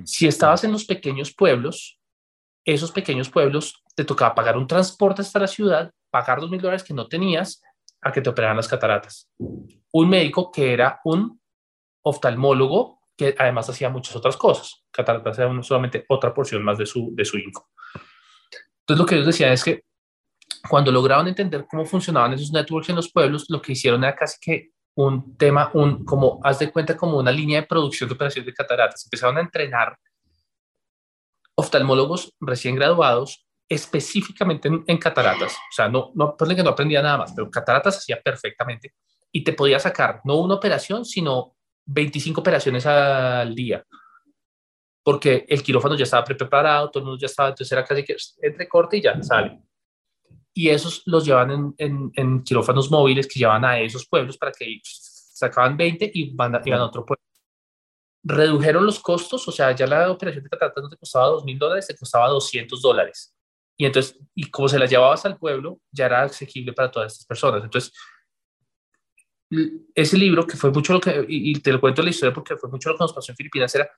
Si 0.05 0.27
estabas 0.27 0.63
en 0.63 0.71
los 0.71 0.85
pequeños 0.85 1.33
pueblos, 1.33 1.99
esos 2.65 2.91
pequeños 2.91 3.29
pueblos 3.29 3.81
te 3.99 4.05
tocaba 4.05 4.33
pagar 4.33 4.57
un 4.57 4.65
transporte 4.65 5.21
hasta 5.21 5.39
la 5.39 5.47
ciudad, 5.47 5.91
pagar 6.09 6.39
2.000 6.39 6.61
dólares 6.61 6.83
que 6.85 6.93
no 6.93 7.09
tenías 7.09 7.61
a 7.99 8.13
que 8.13 8.21
te 8.21 8.29
operaran 8.29 8.55
las 8.55 8.69
cataratas. 8.69 9.29
Un 9.37 10.09
médico 10.09 10.49
que 10.53 10.71
era 10.71 11.01
un 11.03 11.41
oftalmólogo 12.01 13.01
que 13.17 13.35
además 13.37 13.69
hacía 13.69 13.89
muchas 13.89 14.15
otras 14.15 14.37
cosas. 14.37 14.85
Cataratas 14.89 15.37
era 15.37 15.63
solamente 15.63 16.05
otra 16.07 16.33
porción 16.33 16.63
más 16.63 16.77
de 16.77 16.85
su, 16.85 17.09
de 17.13 17.25
su 17.25 17.37
income. 17.37 17.67
Entonces, 18.79 18.99
lo 19.01 19.05
que 19.05 19.15
ellos 19.15 19.27
decían 19.27 19.51
es 19.51 19.65
que 19.65 19.83
cuando 20.69 20.93
lograron 20.93 21.27
entender 21.27 21.65
cómo 21.69 21.85
funcionaban 21.85 22.31
esos 22.31 22.53
networks 22.53 22.87
en 22.87 22.95
los 22.95 23.11
pueblos, 23.11 23.47
lo 23.49 23.61
que 23.61 23.73
hicieron 23.73 24.01
era 24.05 24.15
casi 24.15 24.37
que 24.39 24.69
un 24.95 25.35
tema, 25.35 25.71
un, 25.73 26.05
como, 26.05 26.39
haz 26.41 26.59
de 26.59 26.71
cuenta, 26.71 26.95
como 26.95 27.17
una 27.17 27.33
línea 27.33 27.59
de 27.59 27.67
producción 27.67 28.07
de 28.07 28.15
operaciones 28.15 28.45
de 28.45 28.53
cataratas. 28.53 29.03
Empezaron 29.03 29.37
a 29.37 29.41
entrenar 29.41 29.99
oftalmólogos 31.55 32.33
recién 32.39 32.75
graduados 32.75 33.45
específicamente 33.69 34.67
en, 34.67 34.97
cataratas. 34.97 35.53
O 35.53 35.71
sea, 35.71 35.87
no, 35.87 36.11
no, 36.15 36.35
que 36.35 36.63
no 36.63 36.71
aprendía 36.71 37.03
nada 37.03 37.19
más, 37.19 37.33
pero 37.33 37.51
cataratas 37.51 37.97
hacía 37.99 38.19
perfectamente 38.19 38.95
y 39.31 39.43
te 39.43 39.53
podía 39.53 39.79
sacar 39.79 40.21
no 40.23 40.37
una 40.37 40.55
operación, 40.55 41.05
sino 41.05 41.55
25 41.85 42.41
operaciones 42.41 42.85
al 42.87 43.53
día, 43.53 43.85
porque 45.03 45.45
el 45.47 45.61
quirófano 45.61 45.95
ya 45.95 46.03
estaba 46.03 46.23
preparado, 46.23 46.89
todo 46.89 47.01
el 47.01 47.05
mundo 47.05 47.21
ya 47.21 47.27
estaba, 47.27 47.49
entonces 47.49 47.71
era 47.71 47.85
casi 47.85 48.03
que 48.03 48.15
entre 48.41 48.67
corte 48.67 48.97
y 48.97 49.01
ya 49.01 49.21
sale. 49.21 49.61
Y 50.51 50.69
esos 50.69 51.03
los 51.05 51.23
llevan 51.23 51.75
en, 51.77 52.11
en, 52.15 52.43
quirófanos 52.43 52.89
móviles 52.89 53.27
que 53.27 53.39
llevan 53.39 53.63
a 53.63 53.79
esos 53.79 54.07
pueblos 54.07 54.35
para 54.37 54.51
que 54.51 54.79
sacaban 54.83 55.77
20 55.77 56.11
y 56.11 56.35
van 56.35 56.59
iban 56.65 56.81
a 56.81 56.85
otro 56.85 57.05
pueblo. 57.05 57.23
Redujeron 58.23 58.85
los 58.85 58.99
costos, 58.99 59.47
o 59.47 59.51
sea, 59.51 59.71
ya 59.73 59.87
la 59.87 60.11
operación 60.11 60.43
de 60.43 60.49
cataratas 60.49 60.83
no 60.83 60.89
te 60.89 60.97
costaba 60.97 61.27
2 61.27 61.45
mil 61.45 61.57
dólares, 61.57 61.87
te 61.87 61.95
costaba 61.95 62.27
200 62.27 62.81
dólares. 62.81 63.33
Y 63.79 63.85
entonces, 63.85 64.19
y 64.35 64.51
como 64.51 64.67
se 64.67 64.77
las 64.77 64.89
llevabas 64.89 65.25
al 65.25 65.37
pueblo, 65.37 65.79
ya 65.89 66.07
era 66.07 66.23
asequible 66.23 66.73
para 66.73 66.91
todas 66.91 67.13
estas 67.13 67.25
personas. 67.25 67.63
Entonces, 67.63 67.93
ese 69.95 70.17
libro, 70.17 70.45
que 70.45 70.57
fue 70.57 70.69
mucho 70.69 70.91
lo 70.91 70.99
que, 70.99 71.25
y, 71.29 71.53
te 71.61 71.71
lo 71.71 71.79
cuento 71.79 72.01
la 72.01 72.09
historia 72.09 72.33
porque 72.33 72.57
fue 72.57 72.69
mucho 72.69 72.89
lo 72.89 72.97
que 72.97 73.05
nos 73.05 73.13
pasó 73.13 73.31
en 73.31 73.37
Filipinas, 73.37 73.73
era 73.73 73.89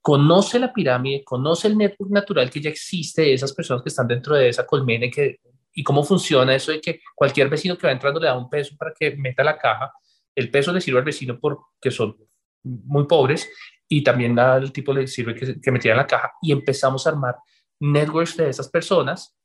conoce 0.00 0.60
la 0.60 0.72
pirámide, 0.72 1.24
conoce 1.24 1.66
el 1.66 1.76
network 1.76 2.12
natural 2.12 2.48
que 2.48 2.60
ya 2.60 2.70
existe 2.70 3.22
de 3.22 3.34
esas 3.34 3.52
personas 3.52 3.82
que 3.82 3.88
están 3.88 4.06
dentro 4.06 4.36
de 4.36 4.50
esa 4.50 4.64
colmena 4.64 5.06
y, 5.06 5.10
que, 5.10 5.40
y 5.72 5.82
cómo 5.82 6.04
funciona 6.04 6.54
eso 6.54 6.70
de 6.70 6.80
que 6.80 7.00
cualquier 7.16 7.48
vecino 7.48 7.76
que 7.76 7.88
va 7.88 7.92
entrando 7.92 8.20
le 8.20 8.28
da 8.28 8.38
un 8.38 8.48
peso 8.48 8.76
para 8.78 8.92
que 8.96 9.16
meta 9.16 9.42
la 9.42 9.58
caja, 9.58 9.92
el 10.32 10.48
peso 10.48 10.72
le 10.72 10.80
sirve 10.80 11.00
al 11.00 11.04
vecino 11.04 11.40
porque 11.40 11.90
son 11.90 12.16
muy 12.62 13.08
pobres 13.08 13.50
y 13.88 14.04
también 14.04 14.38
al 14.38 14.70
tipo 14.70 14.92
le 14.92 15.08
sirve 15.08 15.34
que, 15.34 15.60
que 15.60 15.72
metiera 15.72 15.96
la 15.96 16.06
caja 16.06 16.34
y 16.40 16.52
empezamos 16.52 17.04
a 17.04 17.10
armar 17.10 17.34
networks 17.92 18.36
de 18.36 18.48
esas 18.48 18.68
personas 18.68 19.36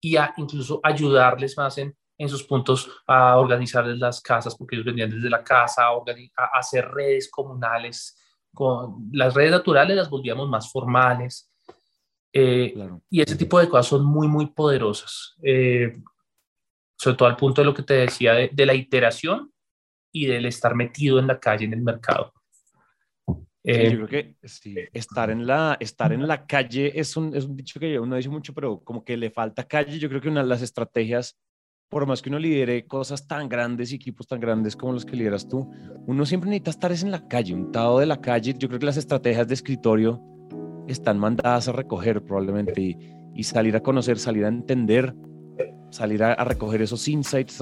y 0.00 0.16
a 0.16 0.32
incluso 0.36 0.80
ayudarles 0.82 1.56
más 1.56 1.78
en 1.78 1.94
en 2.20 2.28
sus 2.28 2.44
puntos 2.44 2.86
a 3.06 3.38
organizarles 3.38 3.96
las 3.96 4.20
casas, 4.20 4.54
porque 4.54 4.76
ellos 4.76 4.84
venían 4.84 5.08
desde 5.08 5.30
la 5.30 5.42
casa, 5.42 5.84
a, 5.86 6.58
hacer 6.58 6.86
redes 6.90 7.30
comunales. 7.30 8.14
Con 8.52 9.08
las 9.12 9.32
redes 9.32 9.52
naturales 9.52 9.96
las 9.96 10.10
volvíamos 10.10 10.46
más 10.46 10.70
formales. 10.70 11.50
Eh, 12.30 12.74
y 13.08 13.22
ese 13.22 13.36
tipo 13.36 13.58
de 13.58 13.70
cosas 13.70 13.86
son 13.86 14.04
muy, 14.04 14.28
muy 14.28 14.48
poderosas. 14.48 15.34
Eh, 15.42 15.98
sobre 16.94 17.16
todo 17.16 17.26
al 17.26 17.36
punto 17.36 17.62
de 17.62 17.64
lo 17.64 17.72
que 17.72 17.84
te 17.84 17.94
decía 17.94 18.34
de, 18.34 18.66
la 18.66 18.74
iteración 18.74 19.50
y 20.12 20.26
del 20.26 20.44
estar 20.44 20.74
metido 20.74 21.18
en 21.18 21.26
la 21.26 21.40
calle, 21.40 21.64
en 21.64 21.72
el 21.72 21.80
mercado. 21.80 22.34
Eh, 23.62 23.90
yo 23.90 24.06
creo 24.06 24.08
que 24.08 24.36
estar, 24.92 25.30
en 25.30 25.46
la, 25.46 25.76
estar 25.80 26.12
en 26.12 26.26
la 26.26 26.46
calle 26.46 26.98
es 26.98 27.16
un, 27.16 27.36
es 27.36 27.44
un 27.44 27.56
dicho 27.56 27.78
que 27.78 27.98
uno 27.98 28.16
dice 28.16 28.30
mucho, 28.30 28.54
pero 28.54 28.80
como 28.80 29.04
que 29.04 29.16
le 29.16 29.30
falta 29.30 29.64
calle. 29.64 29.98
Yo 29.98 30.08
creo 30.08 30.20
que 30.20 30.28
una 30.28 30.42
de 30.42 30.48
las 30.48 30.62
estrategias 30.62 31.36
por 31.90 32.06
más 32.06 32.22
que 32.22 32.30
uno 32.30 32.38
lidere 32.38 32.86
cosas 32.86 33.26
tan 33.26 33.48
grandes 33.48 33.90
y 33.90 33.96
equipos 33.96 34.26
tan 34.28 34.38
grandes 34.38 34.76
como 34.76 34.92
los 34.92 35.04
que 35.04 35.16
lideras 35.16 35.48
tú, 35.48 35.68
uno 36.06 36.24
siempre 36.24 36.48
necesita 36.48 36.70
estar 36.70 36.92
en 36.92 37.10
la 37.10 37.26
calle, 37.26 37.52
un 37.52 37.72
tado 37.72 37.98
de 37.98 38.06
la 38.06 38.20
calle. 38.20 38.54
Yo 38.56 38.68
creo 38.68 38.78
que 38.78 38.86
las 38.86 38.96
estrategias 38.96 39.48
de 39.48 39.54
escritorio 39.54 40.22
están 40.86 41.18
mandadas 41.18 41.66
a 41.66 41.72
recoger 41.72 42.22
probablemente 42.22 42.96
y, 43.34 43.42
salir 43.42 43.74
a 43.74 43.82
conocer, 43.82 44.18
salir 44.18 44.44
a 44.44 44.48
entender, 44.48 45.14
salir 45.90 46.22
a, 46.22 46.44
recoger 46.44 46.82
esos 46.82 47.08
insights 47.08 47.60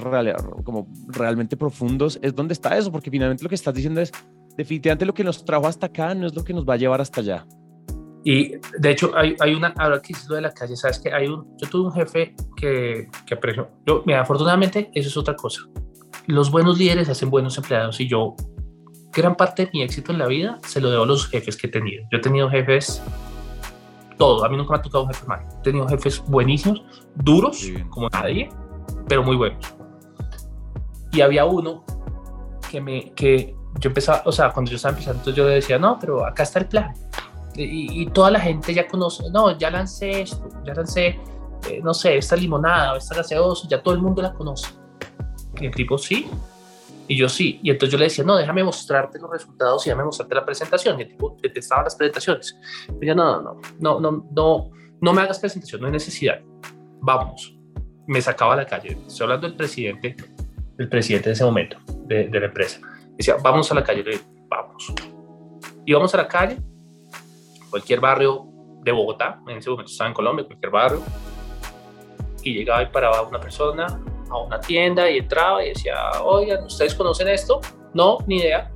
como 0.63 0.89
realmente 1.07 1.57
profundos. 1.57 2.19
Es 2.21 2.35
donde 2.35 2.53
está 2.53 2.77
eso, 2.77 2.93
porque 2.93 3.11
finalmente 3.11 3.43
lo 3.43 3.49
que 3.49 3.55
estás 3.55 3.75
diciendo 3.75 4.01
es 4.01 4.13
definitivamente 4.59 5.07
lo 5.07 5.15
que 5.15 5.23
nos 5.23 5.45
trajo 5.45 5.69
hasta 5.69 5.87
acá 5.87 6.15
no 6.15 6.27
es 6.27 6.35
lo 6.35 6.45
que 6.45 6.53
nos 6.53 6.69
va 6.69 6.75
a 6.75 6.77
llevar 6.77 7.01
hasta 7.01 7.21
allá. 7.21 7.47
Y 8.25 8.57
de 8.79 8.91
hecho, 8.91 9.13
hay, 9.17 9.37
hay 9.39 9.55
una, 9.55 9.73
ahora 9.79 10.03
que 10.03 10.13
es 10.13 10.29
lo 10.29 10.35
de 10.35 10.43
la 10.43 10.53
calle, 10.53 10.77
sabes 10.77 10.99
que 10.99 11.13
hay 11.13 11.29
un, 11.29 11.57
yo 11.59 11.71
tuve 11.71 11.87
un 11.87 11.93
jefe 11.93 12.35
que, 12.57 13.09
que 13.25 13.35
aprecio. 13.35 13.71
Yo, 13.87 14.03
mira, 14.05 14.23
afortunadamente, 14.23 14.91
eso 14.93 15.09
es 15.09 15.17
otra 15.17 15.37
cosa. 15.37 15.61
Los 16.27 16.51
buenos 16.51 16.77
líderes 16.77 17.09
hacen 17.09 17.31
buenos 17.31 17.57
empleados 17.57 18.01
y 18.01 18.09
yo, 18.09 18.35
gran 19.13 19.37
parte 19.37 19.67
de 19.67 19.71
mi 19.73 19.83
éxito 19.83 20.11
en 20.11 20.19
la 20.19 20.27
vida 20.27 20.59
se 20.67 20.81
lo 20.81 20.91
debo 20.91 21.05
a 21.05 21.07
los 21.07 21.29
jefes 21.29 21.57
que 21.57 21.69
he 21.69 21.71
tenido. 21.71 22.05
Yo 22.11 22.19
he 22.19 22.21
tenido 22.21 22.51
jefes, 22.51 23.01
todo, 24.19 24.45
a 24.45 24.49
mí 24.49 24.57
nunca 24.57 24.73
me 24.73 24.79
ha 24.79 24.83
tocado 24.83 25.05
un 25.05 25.15
jefe 25.15 25.25
mal. 25.25 25.41
He 25.61 25.63
tenido 25.63 25.87
jefes 25.87 26.23
buenísimos, 26.27 26.83
duros, 27.15 27.65
como 27.91 28.09
nadie, 28.09 28.51
pero 29.09 29.23
muy 29.23 29.37
buenos. 29.37 29.65
Y 31.13 31.21
había 31.21 31.45
uno 31.45 31.85
que 32.69 32.81
me, 32.81 33.13
que 33.15 33.58
yo 33.81 33.89
empezaba, 33.89 34.23
o 34.25 34.33
sea, 34.33 34.51
cuando 34.51 34.71
yo 34.71 34.77
estaba 34.77 34.97
empezando, 34.97 35.31
yo 35.31 35.47
decía, 35.47 35.79
no, 35.79 35.99
pero 35.99 36.25
acá 36.27 36.43
está 36.43 36.59
el 36.59 36.67
plan 36.67 36.95
y, 37.65 38.07
toda 38.07 38.31
la 38.31 38.41
gente 38.41 38.73
ya 38.73 38.87
conoce, 38.87 39.31
no, 39.31 39.57
ya 39.57 39.71
lancé 39.71 40.23
esto, 40.23 40.49
ya 40.65 40.75
lancé, 40.75 41.19
eh, 41.69 41.81
no 41.83 41.93
sé, 41.93 42.17
esta 42.17 42.37
limonada 42.37 42.97
esta 42.97 43.17
gaseosa, 43.17 43.67
ya 43.69 43.83
todo 43.83 43.95
el 43.95 44.01
mundo 44.01 44.23
la 44.23 44.33
conoce. 44.33 44.71
Y 45.61 45.67
el 45.67 45.75
tipo, 45.75 45.99
sí. 45.99 46.29
Y 47.09 47.17
yo 47.17 47.29
sí. 47.29 47.59
Y 47.63 47.71
entonces 47.71 47.93
yo 47.93 47.99
le 47.99 48.05
decía, 48.05 48.23
no, 48.23 48.37
déjame 48.37 48.63
mostrarte 48.63 49.19
los 49.19 49.31
resultados 49.31 49.87
y 49.87 49.91
déjame 49.91 50.05
mostrarte 50.05 50.35
la 50.35 50.45
presentación. 50.45 50.99
Y 50.99 51.03
el 51.03 51.09
tipo 51.09 51.37
detestaba 51.43 51.83
las 51.83 51.97
presentaciones. 51.97 52.57
Y 53.01 53.07
yo, 53.07 53.15
no, 53.15 53.41
no, 53.41 53.61
no, 53.81 54.01
no, 54.01 54.27
no, 54.31 54.71
no 55.01 55.13
me 55.13 55.23
hagas 55.23 55.39
presentación, 55.39 55.81
no 55.81 55.87
hay 55.87 55.93
necesidad. 55.93 56.41
Vamos. 57.01 57.57
Me 58.07 58.21
sacaba 58.21 58.55
a 58.55 58.57
la 58.57 58.67
calle. 58.67 58.97
Estoy 59.07 59.25
hablando 59.25 59.49
del 59.49 59.57
presidente, 59.57 60.17
el 60.79 60.89
presidente 60.89 61.31
de 61.31 61.33
ese 61.33 61.45
momento, 61.45 61.79
de, 62.07 62.29
de 62.29 62.41
la 62.41 62.47
empresa. 62.47 62.81
Decía, 63.19 63.37
vamos 63.43 63.71
a 63.71 63.75
la 63.75 63.85
calle. 63.85 64.03
Le 64.03 64.21
vamos. 64.49 64.95
Y 65.85 65.93
vamos 65.93 66.15
a 66.15 66.17
la 66.17 66.29
calle 66.29 66.59
cualquier 67.71 68.01
barrio 68.01 68.47
de 68.83 68.93
Bogotá, 68.93 69.41
en 69.47 69.59
ese 69.59 69.71
momento 69.71 69.91
estaba 69.91 70.09
en 70.09 70.15
Colombia, 70.15 70.47
cualquier 70.47 70.71
barrio, 70.71 71.03
y 72.43 72.55
llegaba 72.55 72.83
y 72.83 72.87
paraba 72.87 73.23
una 73.23 73.41
persona 73.41 74.01
a 74.31 74.39
una 74.39 74.61
tienda 74.61 75.11
y 75.11 75.19
entraba 75.19 75.65
y 75.65 75.71
decía, 75.71 75.97
oigan, 76.23 76.65
¿ustedes 76.65 76.95
conocen 76.95 77.29
esto? 77.29 77.61
No, 77.95 78.19
ni 78.27 78.39
idea. 78.39 78.71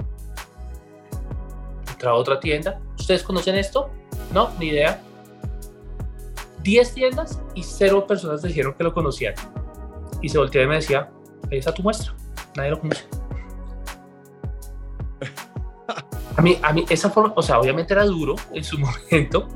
Entraba 1.90 2.16
a 2.16 2.20
otra 2.20 2.40
tienda, 2.40 2.80
¿ustedes 2.99 3.22
conocen 3.22 3.55
esto? 3.57 3.90
No, 4.32 4.51
ni 4.59 4.68
idea. 4.68 5.01
Diez 6.62 6.95
tiendas 6.95 7.40
y 7.55 7.62
cero 7.62 8.07
personas 8.07 8.43
dijeron 8.43 8.74
que 8.74 8.84
lo 8.84 8.95
conocían. 8.95 9.34
Y 10.20 10.28
se 10.28 10.38
volteó 10.38 10.62
y 10.62 10.66
me 10.66 10.76
decía, 10.76 11.11
ahí 11.51 11.59
está 11.59 11.72
tu 11.72 11.82
muestra, 11.82 12.14
nadie 12.57 12.70
lo 12.70 12.80
conoce. 12.80 13.22
A 16.37 16.43
mí, 16.43 16.59
a 16.62 16.72
mí 16.72 16.85
esa 16.89 17.11
forma, 17.11 17.33
o 17.37 17.43
sea, 17.43 17.61
obviamente 17.61 17.93
era 17.93 18.05
duro 18.05 18.37
en 18.53 18.64
su 18.64 18.78
momento, 19.11 19.49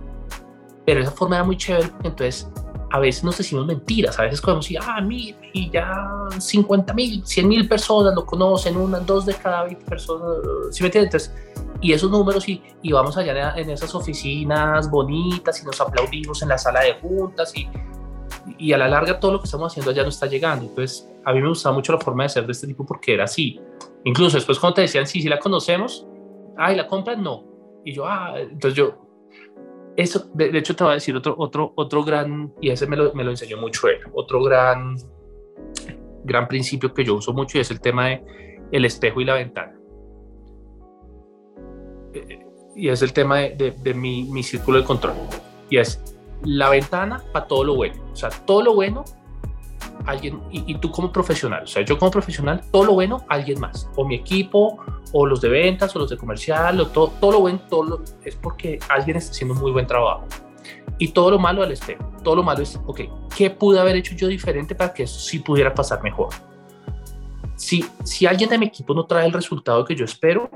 pero 0.84 1.00
esa 1.00 1.10
forma 1.10 1.36
era 1.36 1.44
muy 1.44 1.56
chévere, 1.56 1.90
entonces 2.04 2.48
a 2.92 3.00
veces 3.00 3.24
nos 3.24 3.36
decimos 3.36 3.66
mentiras, 3.66 4.18
a 4.18 4.22
veces 4.22 4.40
podemos 4.40 4.64
decir, 4.64 4.78
ah, 4.80 5.00
mira, 5.00 5.36
y 5.52 5.70
ya 5.70 6.08
50 6.38 6.94
mil, 6.94 7.26
100 7.26 7.48
mil 7.48 7.68
personas 7.68 8.14
lo 8.14 8.24
conocen, 8.24 8.76
una, 8.76 9.00
dos 9.00 9.26
de 9.26 9.34
cada 9.34 9.64
20 9.64 9.84
personas, 9.84 10.38
¿sí 10.70 10.82
me 10.82 10.86
entiendes? 10.86 11.32
y 11.80 11.92
esos 11.92 12.10
números 12.10 12.48
y, 12.48 12.62
y, 12.82 12.92
vamos 12.92 13.16
allá 13.16 13.54
en 13.56 13.70
esas 13.70 13.94
oficinas 13.94 14.90
bonitas 14.90 15.62
y 15.62 15.66
nos 15.66 15.80
aplaudimos 15.80 16.42
en 16.42 16.48
la 16.48 16.58
sala 16.58 16.80
de 16.80 16.94
juntas 16.94 17.52
y, 17.54 17.68
y 18.58 18.72
a 18.72 18.78
la 18.78 18.88
larga 18.88 19.20
todo 19.20 19.32
lo 19.32 19.40
que 19.40 19.44
estamos 19.44 19.72
haciendo 19.72 19.90
allá 19.90 20.02
no 20.02 20.08
está 20.08 20.26
llegando. 20.26 20.66
Entonces, 20.66 21.08
a 21.24 21.32
mí 21.32 21.40
me 21.40 21.48
gustaba 21.48 21.74
mucho 21.74 21.92
la 21.92 22.00
forma 22.00 22.22
de 22.22 22.28
ser 22.30 22.46
de 22.46 22.52
este 22.52 22.66
tipo 22.66 22.86
porque 22.86 23.14
era 23.14 23.24
así. 23.24 23.60
Incluso 24.04 24.36
después 24.36 24.58
cuando 24.58 24.76
te 24.76 24.80
decían, 24.82 25.06
sí, 25.06 25.20
sí 25.20 25.28
la 25.28 25.38
conocemos, 25.38 26.06
ay, 26.58 26.76
la 26.76 26.86
compran, 26.86 27.22
no. 27.22 27.44
Y 27.84 27.92
yo, 27.92 28.06
ah, 28.06 28.34
entonces 28.38 28.74
yo, 28.74 29.06
eso, 29.96 30.30
de, 30.34 30.56
hecho 30.58 30.76
te 30.76 30.84
voy 30.84 30.92
a 30.92 30.94
decir 30.94 31.16
otro, 31.16 31.34
otro, 31.38 31.72
otro 31.76 32.04
gran, 32.04 32.52
y 32.60 32.70
ese 32.70 32.86
me 32.86 32.96
lo, 32.96 33.14
me 33.14 33.24
lo 33.24 33.30
enseñó 33.30 33.56
mucho 33.56 33.88
él, 33.88 33.98
otro 34.12 34.42
gran, 34.42 34.96
gran 36.24 36.48
principio 36.48 36.92
que 36.92 37.04
yo 37.04 37.14
uso 37.14 37.32
mucho 37.32 37.58
y 37.58 37.60
es 37.62 37.70
el 37.70 37.80
tema 37.80 38.08
de 38.08 38.56
el 38.72 38.84
espejo 38.84 39.20
y 39.20 39.24
la 39.24 39.34
ventana. 39.34 39.78
Eh, 42.12 42.44
y 42.74 42.88
es 42.88 43.00
el 43.00 43.12
tema 43.12 43.38
de, 43.38 43.74
de, 43.82 43.94
mi, 43.94 44.24
mi 44.24 44.42
círculo 44.42 44.78
de 44.78 44.84
control. 44.84 45.14
Y 45.70 45.78
es 45.78 46.02
la 46.42 46.68
ventana 46.68 47.22
para 47.32 47.46
todo 47.46 47.64
lo 47.64 47.74
bueno. 47.74 47.94
O 48.12 48.16
sea, 48.16 48.28
todo 48.28 48.62
lo 48.62 48.74
bueno, 48.74 49.04
alguien, 50.06 50.40
y, 50.50 50.74
tú 50.78 50.90
como 50.90 51.12
profesional, 51.12 51.64
o 51.64 51.66
sea, 51.66 51.84
yo 51.84 51.98
como 51.98 52.10
profesional, 52.10 52.62
todo 52.70 52.84
lo 52.84 52.92
bueno, 52.94 53.24
alguien 53.28 53.60
más, 53.60 53.90
o 53.96 54.04
mi 54.04 54.14
equipo, 54.14 54.78
o 55.12 55.26
los 55.26 55.40
de 55.40 55.48
ventas, 55.48 55.94
o 55.94 55.98
los 55.98 56.10
de 56.10 56.16
comercial, 56.16 56.80
o 56.80 56.88
todo, 56.88 57.08
todo 57.20 57.32
lo 57.32 57.40
bueno, 57.40 57.60
todo 57.68 58.02
es 58.24 58.36
porque 58.36 58.78
alguien 58.88 59.16
está 59.16 59.32
haciendo 59.32 59.54
un 59.54 59.60
muy 59.60 59.72
buen 59.72 59.86
trabajo. 59.86 60.24
Y 60.98 61.08
todo 61.08 61.30
lo 61.30 61.38
malo 61.38 61.62
al 61.62 61.72
espejo, 61.72 62.04
todo 62.22 62.36
lo 62.36 62.42
malo 62.42 62.62
es, 62.62 62.80
ok, 62.86 63.00
¿qué 63.36 63.50
pude 63.50 63.78
haber 63.78 63.96
hecho 63.96 64.14
yo 64.14 64.28
diferente 64.28 64.74
para 64.74 64.94
que 64.94 65.02
eso 65.02 65.20
sí 65.20 65.40
pudiera 65.40 65.74
pasar 65.74 66.02
mejor? 66.02 66.28
Si, 67.56 67.84
si 68.04 68.26
alguien 68.26 68.50
de 68.50 68.58
mi 68.58 68.66
equipo 68.66 68.94
no 68.94 69.06
trae 69.06 69.26
el 69.26 69.32
resultado 69.32 69.84
que 69.84 69.94
yo 69.94 70.04
espero, 70.04 70.50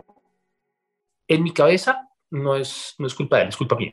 en 1.29 1.43
mi 1.43 1.53
cabeza 1.53 2.09
no 2.31 2.57
es, 2.57 2.95
no 2.99 3.07
es 3.07 3.15
culpa 3.15 3.37
de 3.37 3.43
él, 3.43 3.49
es 3.51 3.57
culpa 3.57 3.77
mía 3.77 3.93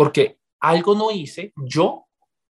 porque 0.00 0.38
algo 0.60 0.94
no 0.94 1.10
hice 1.10 1.52
yo 1.56 2.06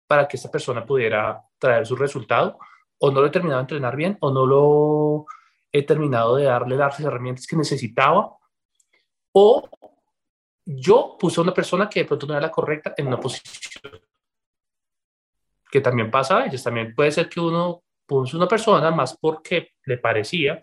para 0.08 0.28
que 0.28 0.38
esa 0.38 0.52
persona 0.52 0.86
pudiera 0.86 1.42
traer 1.58 1.86
su 1.86 1.96
resultado, 1.96 2.60
o 3.00 3.12
no 3.12 3.22
lo 3.22 3.28
he 3.28 3.32
terminado 3.32 3.60
de 3.60 3.64
entrenar 3.64 3.96
bien, 3.96 4.18
o 4.22 4.32
no 4.32 4.46
lo 4.46 5.26
he 5.72 5.84
terminado 5.84 6.36
de 6.36 6.46
darle 6.46 6.76
las 6.76 7.00
herramientas 7.00 7.48
que 7.48 7.56
necesitaba, 7.56 8.38
o 9.34 9.70
yo 10.66 11.18
puse 11.20 11.40
a 11.40 11.44
una 11.44 11.54
persona 11.54 11.90
que 11.90 12.02
de 12.02 12.06
pronto 12.06 12.26
no 12.26 12.34
era 12.34 12.42
la 12.42 12.52
correcta 12.52 12.94
en 12.98 13.08
una 13.08 13.20
posición. 13.20 14.00
Que 15.70 15.82
también 15.82 16.10
pasa 16.10 16.38
a 16.38 16.44
veces, 16.44 16.64
también 16.64 16.96
puede 16.96 17.12
ser 17.12 17.28
que 17.28 17.40
uno 17.40 17.84
puso 18.06 18.38
una 18.38 18.48
persona 18.48 18.92
más 18.92 19.18
porque 19.18 19.74
le 19.86 19.98
parecía, 19.98 20.62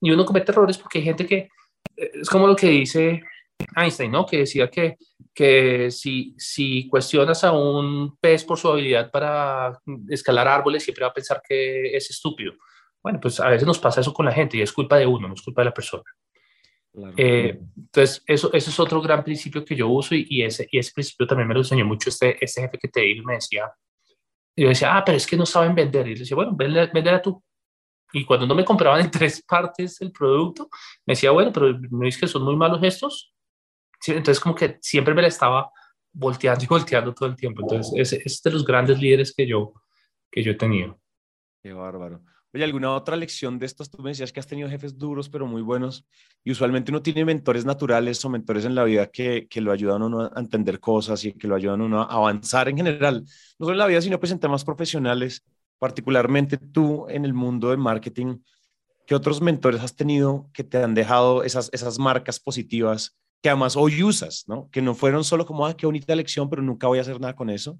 y 0.00 0.10
uno 0.10 0.24
comete 0.24 0.52
errores 0.52 0.78
porque 0.78 0.98
hay 0.98 1.04
gente 1.04 1.26
que, 1.26 1.48
es 1.96 2.28
como 2.28 2.46
lo 2.46 2.56
que 2.56 2.68
dice 2.68 3.22
Einstein, 3.74 4.10
¿no? 4.10 4.26
Que 4.26 4.38
decía 4.38 4.68
que, 4.70 4.96
que 5.34 5.90
si, 5.90 6.34
si 6.38 6.88
cuestionas 6.88 7.44
a 7.44 7.52
un 7.52 8.16
pez 8.18 8.44
por 8.44 8.58
su 8.58 8.68
habilidad 8.68 9.10
para 9.10 9.78
escalar 10.08 10.48
árboles, 10.48 10.82
siempre 10.82 11.04
va 11.04 11.10
a 11.10 11.14
pensar 11.14 11.42
que 11.46 11.96
es 11.96 12.10
estúpido. 12.10 12.54
Bueno, 13.02 13.20
pues 13.20 13.38
a 13.40 13.48
veces 13.48 13.66
nos 13.66 13.78
pasa 13.78 14.00
eso 14.00 14.12
con 14.12 14.26
la 14.26 14.32
gente 14.32 14.56
y 14.56 14.62
es 14.62 14.72
culpa 14.72 14.96
de 14.96 15.06
uno, 15.06 15.28
no 15.28 15.34
es 15.34 15.42
culpa 15.42 15.60
de 15.60 15.66
la 15.66 15.74
persona. 15.74 16.04
Eh, 17.16 17.60
entonces, 17.76 18.22
eso, 18.26 18.50
eso 18.52 18.70
es 18.70 18.80
otro 18.80 19.02
gran 19.02 19.22
principio 19.22 19.64
que 19.64 19.76
yo 19.76 19.88
uso 19.88 20.14
y, 20.14 20.42
ese, 20.42 20.66
y 20.70 20.78
ese 20.78 20.92
principio 20.92 21.26
también 21.26 21.46
me 21.46 21.54
lo 21.54 21.60
enseñó 21.60 21.84
mucho 21.84 22.08
este, 22.08 22.42
este 22.42 22.62
jefe 22.62 22.78
que 22.78 22.88
te 22.88 23.00
di, 23.02 23.20
me 23.20 23.34
decía, 23.34 23.70
yo 24.56 24.68
decía, 24.68 24.96
ah, 24.96 25.04
pero 25.04 25.18
es 25.18 25.26
que 25.26 25.36
no 25.36 25.44
saben 25.44 25.74
vender. 25.74 26.06
Y 26.08 26.14
le 26.14 26.20
decía, 26.20 26.34
bueno, 26.34 26.52
vende 26.56 27.10
a 27.10 27.20
tú. 27.20 27.42
Y 28.12 28.24
cuando 28.24 28.46
no 28.46 28.54
me 28.54 28.64
compraban 28.64 29.02
en 29.02 29.10
tres 29.10 29.42
partes 29.42 30.00
el 30.00 30.10
producto, 30.12 30.68
me 31.04 31.12
decía, 31.12 31.30
bueno, 31.30 31.52
pero 31.52 31.78
no 31.90 32.06
es 32.06 32.16
que 32.16 32.26
son 32.26 32.42
muy 32.42 32.56
malos 32.56 32.82
estos, 32.82 33.34
entonces 34.08 34.40
como 34.40 34.54
que 34.54 34.78
siempre 34.80 35.14
me 35.14 35.22
la 35.22 35.28
estaba 35.28 35.70
volteando 36.12 36.64
y 36.64 36.66
volteando 36.66 37.14
todo 37.14 37.28
el 37.28 37.36
tiempo. 37.36 37.62
Entonces 37.62 37.92
ese, 37.96 38.22
es 38.24 38.42
de 38.42 38.50
los 38.50 38.64
grandes 38.64 39.00
líderes 39.00 39.34
que 39.34 39.46
yo, 39.46 39.74
que 40.30 40.42
yo 40.42 40.52
he 40.52 40.56
tenido. 40.56 40.98
Qué 41.62 41.72
bárbaro. 41.72 42.22
Oye, 42.54 42.64
¿alguna 42.64 42.94
otra 42.94 43.16
lección 43.16 43.58
de 43.58 43.66
estos? 43.66 43.90
Tú 43.90 44.02
me 44.02 44.10
decías 44.10 44.32
que 44.32 44.40
has 44.40 44.46
tenido 44.46 44.70
jefes 44.70 44.96
duros, 44.96 45.28
pero 45.28 45.46
muy 45.46 45.60
buenos. 45.60 46.06
Y 46.42 46.52
usualmente 46.52 46.90
uno 46.90 47.02
tiene 47.02 47.24
mentores 47.24 47.66
naturales 47.66 48.24
o 48.24 48.30
mentores 48.30 48.64
en 48.64 48.74
la 48.74 48.84
vida 48.84 49.08
que, 49.08 49.46
que 49.46 49.60
lo 49.60 49.72
ayudan 49.72 50.00
a 50.00 50.06
uno 50.06 50.30
a 50.34 50.40
entender 50.40 50.80
cosas 50.80 51.22
y 51.24 51.34
que 51.34 51.48
lo 51.48 51.54
ayudan 51.54 51.82
a 51.82 51.84
uno 51.84 52.00
a 52.00 52.04
avanzar 52.04 52.68
en 52.70 52.78
general. 52.78 53.24
No 53.58 53.66
solo 53.66 53.72
en 53.72 53.78
la 53.78 53.86
vida, 53.86 54.00
sino 54.00 54.18
pues 54.18 54.32
en 54.32 54.40
temas 54.40 54.64
profesionales. 54.64 55.44
Particularmente 55.78 56.56
tú 56.56 57.06
en 57.10 57.26
el 57.26 57.34
mundo 57.34 57.70
de 57.70 57.76
marketing, 57.76 58.38
¿qué 59.06 59.14
otros 59.14 59.42
mentores 59.42 59.82
has 59.82 59.94
tenido 59.94 60.48
que 60.54 60.64
te 60.64 60.82
han 60.82 60.94
dejado 60.94 61.42
esas, 61.42 61.68
esas 61.74 61.98
marcas 61.98 62.40
positivas 62.40 63.18
que 63.46 63.50
además 63.50 63.76
hoy 63.76 64.02
usas, 64.02 64.42
¿no? 64.48 64.68
Que 64.72 64.82
no 64.82 64.92
fueron 64.92 65.22
solo 65.22 65.46
como, 65.46 65.64
ah, 65.64 65.76
qué 65.76 65.86
bonita 65.86 66.16
lección, 66.16 66.50
pero 66.50 66.62
nunca 66.62 66.88
voy 66.88 66.98
a 66.98 67.02
hacer 67.02 67.20
nada 67.20 67.36
con 67.36 67.48
eso, 67.48 67.78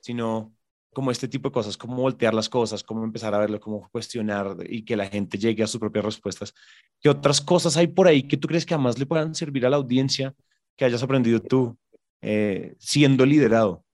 sino 0.00 0.52
como 0.92 1.12
este 1.12 1.28
tipo 1.28 1.50
de 1.50 1.52
cosas, 1.52 1.76
cómo 1.76 1.94
voltear 2.02 2.34
las 2.34 2.48
cosas, 2.48 2.82
cómo 2.82 3.04
empezar 3.04 3.32
a 3.32 3.38
verlo, 3.38 3.60
cómo 3.60 3.88
cuestionar 3.92 4.56
y 4.68 4.84
que 4.84 4.96
la 4.96 5.06
gente 5.06 5.38
llegue 5.38 5.62
a 5.62 5.68
sus 5.68 5.78
propias 5.78 6.04
respuestas. 6.04 6.52
¿Qué 7.00 7.08
otras 7.08 7.40
cosas 7.40 7.76
hay 7.76 7.86
por 7.86 8.08
ahí 8.08 8.24
que 8.24 8.36
tú 8.36 8.48
crees 8.48 8.66
que 8.66 8.74
además 8.74 8.98
le 8.98 9.06
puedan 9.06 9.36
servir 9.36 9.64
a 9.64 9.70
la 9.70 9.76
audiencia 9.76 10.34
que 10.76 10.84
hayas 10.84 11.04
aprendido 11.04 11.38
tú 11.38 11.78
eh, 12.20 12.74
siendo 12.80 13.24
liderado? 13.24 13.84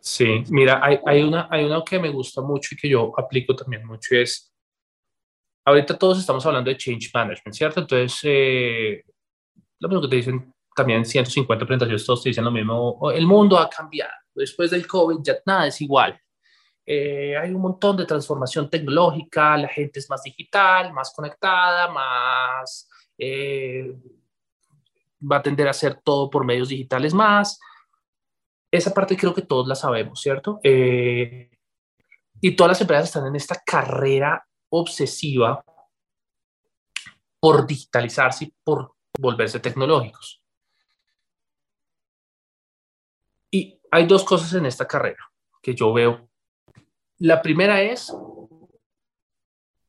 Sí, 0.00 0.44
mira, 0.50 0.84
hay, 0.84 0.98
hay, 1.06 1.22
una, 1.22 1.48
hay 1.50 1.64
una 1.64 1.82
que 1.82 1.98
me 1.98 2.10
gusta 2.10 2.42
mucho 2.42 2.74
y 2.74 2.76
que 2.76 2.90
yo 2.90 3.10
aplico 3.18 3.56
también 3.56 3.86
mucho 3.86 4.16
es, 4.16 4.52
ahorita 5.64 5.96
todos 5.96 6.18
estamos 6.18 6.44
hablando 6.44 6.68
de 6.68 6.76
change 6.76 7.10
management, 7.14 7.54
¿cierto? 7.54 7.80
Entonces, 7.80 8.20
eh, 8.24 9.02
lo 9.82 9.88
mismo 9.88 10.02
que 10.02 10.08
te 10.08 10.16
dicen 10.16 10.54
también 10.74 11.04
150 11.04 11.66
presentaciones, 11.66 12.06
todos 12.06 12.22
te 12.22 12.30
dicen 12.30 12.44
lo 12.44 12.52
mismo, 12.52 13.10
el 13.10 13.26
mundo 13.26 13.58
ha 13.58 13.68
cambiado, 13.68 14.12
después 14.32 14.70
del 14.70 14.86
COVID 14.86 15.18
ya 15.22 15.34
nada 15.44 15.66
es 15.66 15.80
igual. 15.80 16.18
Eh, 16.86 17.36
hay 17.36 17.50
un 17.50 17.60
montón 17.60 17.96
de 17.96 18.06
transformación 18.06 18.70
tecnológica, 18.70 19.56
la 19.56 19.68
gente 19.68 19.98
es 19.98 20.08
más 20.08 20.22
digital, 20.22 20.92
más 20.92 21.12
conectada, 21.14 21.88
más... 21.88 22.88
Eh, 23.18 23.94
va 25.30 25.36
a 25.36 25.42
tender 25.42 25.68
a 25.68 25.70
hacer 25.70 26.00
todo 26.02 26.28
por 26.28 26.44
medios 26.44 26.68
digitales 26.68 27.14
más. 27.14 27.60
Esa 28.70 28.92
parte 28.92 29.16
creo 29.16 29.32
que 29.32 29.42
todos 29.42 29.68
la 29.68 29.76
sabemos, 29.76 30.20
¿cierto? 30.20 30.58
Eh, 30.64 31.50
y 32.40 32.56
todas 32.56 32.70
las 32.72 32.80
empresas 32.80 33.04
están 33.04 33.26
en 33.26 33.36
esta 33.36 33.62
carrera 33.64 34.44
obsesiva 34.70 35.64
por 37.38 37.66
digitalizarse 37.66 38.52
por 38.64 38.96
volverse 39.18 39.60
tecnológicos. 39.60 40.42
Y 43.50 43.78
hay 43.90 44.06
dos 44.06 44.24
cosas 44.24 44.54
en 44.54 44.66
esta 44.66 44.86
carrera 44.86 45.30
que 45.62 45.74
yo 45.74 45.92
veo. 45.92 46.28
La 47.18 47.40
primera 47.40 47.82
es, 47.82 48.12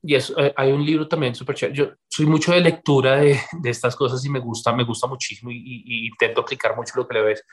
y 0.01 0.15
eh, 0.15 0.53
hay 0.55 0.71
un 0.71 0.85
libro 0.85 1.07
también 1.07 1.33
súper 1.33 1.55
chévere, 1.55 1.77
yo 1.77 1.93
soy 2.07 2.25
mucho 2.25 2.51
de 2.51 2.59
lectura 2.59 3.15
de, 3.15 3.39
estas 3.63 3.95
cosas 3.95 4.23
y 4.25 4.29
me 4.29 4.39
gusta, 4.39 4.73
me 4.73 4.83
gusta 4.83 5.07
muchísimo 5.07 5.49
y, 5.51 6.07
intento 6.07 6.41
aplicar 6.41 6.75
mucho 6.75 6.93
lo 6.97 7.07
que 7.07 7.13
le 7.15 7.21
ves. 7.21 7.43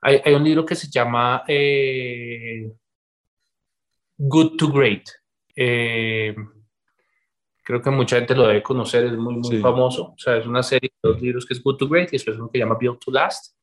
Hay, 0.00 0.20
hay 0.24 0.34
un 0.34 0.44
libro 0.44 0.64
que 0.64 0.74
se 0.74 0.88
llama 0.88 1.44
eh, 1.46 2.72
Good 4.16 4.56
to 4.56 4.72
Great. 4.72 5.08
Eh, 5.54 6.34
creo 7.66 7.82
que 7.82 7.90
mucha 7.90 8.16
gente 8.16 8.36
lo 8.36 8.46
debe 8.46 8.62
conocer, 8.62 9.06
es 9.06 9.16
muy, 9.16 9.34
muy 9.34 9.58
famoso. 9.58 10.14
O 10.14 10.18
sea, 10.18 10.36
es 10.36 10.46
una 10.46 10.62
serie 10.62 10.88
de 11.02 11.10
dos 11.10 11.20
libros 11.20 11.44
que 11.44 11.52
es 11.52 11.60
Good 11.60 11.76
to 11.78 11.88
Great 11.88 12.10
y 12.10 12.12
después 12.12 12.36
uno 12.36 12.48
que 12.48 12.58
se 12.58 12.64
llama 12.64 12.78
Build 12.80 13.00
to 13.00 13.10
Last. 13.10 13.56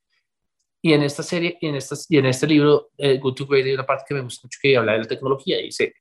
Y 0.81 0.91
en 0.91 1.03
esta 1.03 1.23
serie, 1.23 1.57
y 1.61 1.67
en, 1.67 1.75
estas, 1.75 2.05
y 2.11 2.17
en 2.17 2.25
este 2.25 2.45
libro, 2.45 2.89
eh, 2.97 3.17
Good 3.17 3.33
to 3.33 3.47
Great, 3.47 3.65
hay 3.65 3.73
una 3.73 3.85
parte 3.85 4.03
que 4.05 4.15
me 4.15 4.19
gusta 4.19 4.45
mucho 4.45 4.59
que 4.61 4.75
habla 4.75 4.91
de 4.91 4.97
la 4.97 5.05
tecnología. 5.05 5.57
Y 5.61 5.67
dice, 5.67 5.95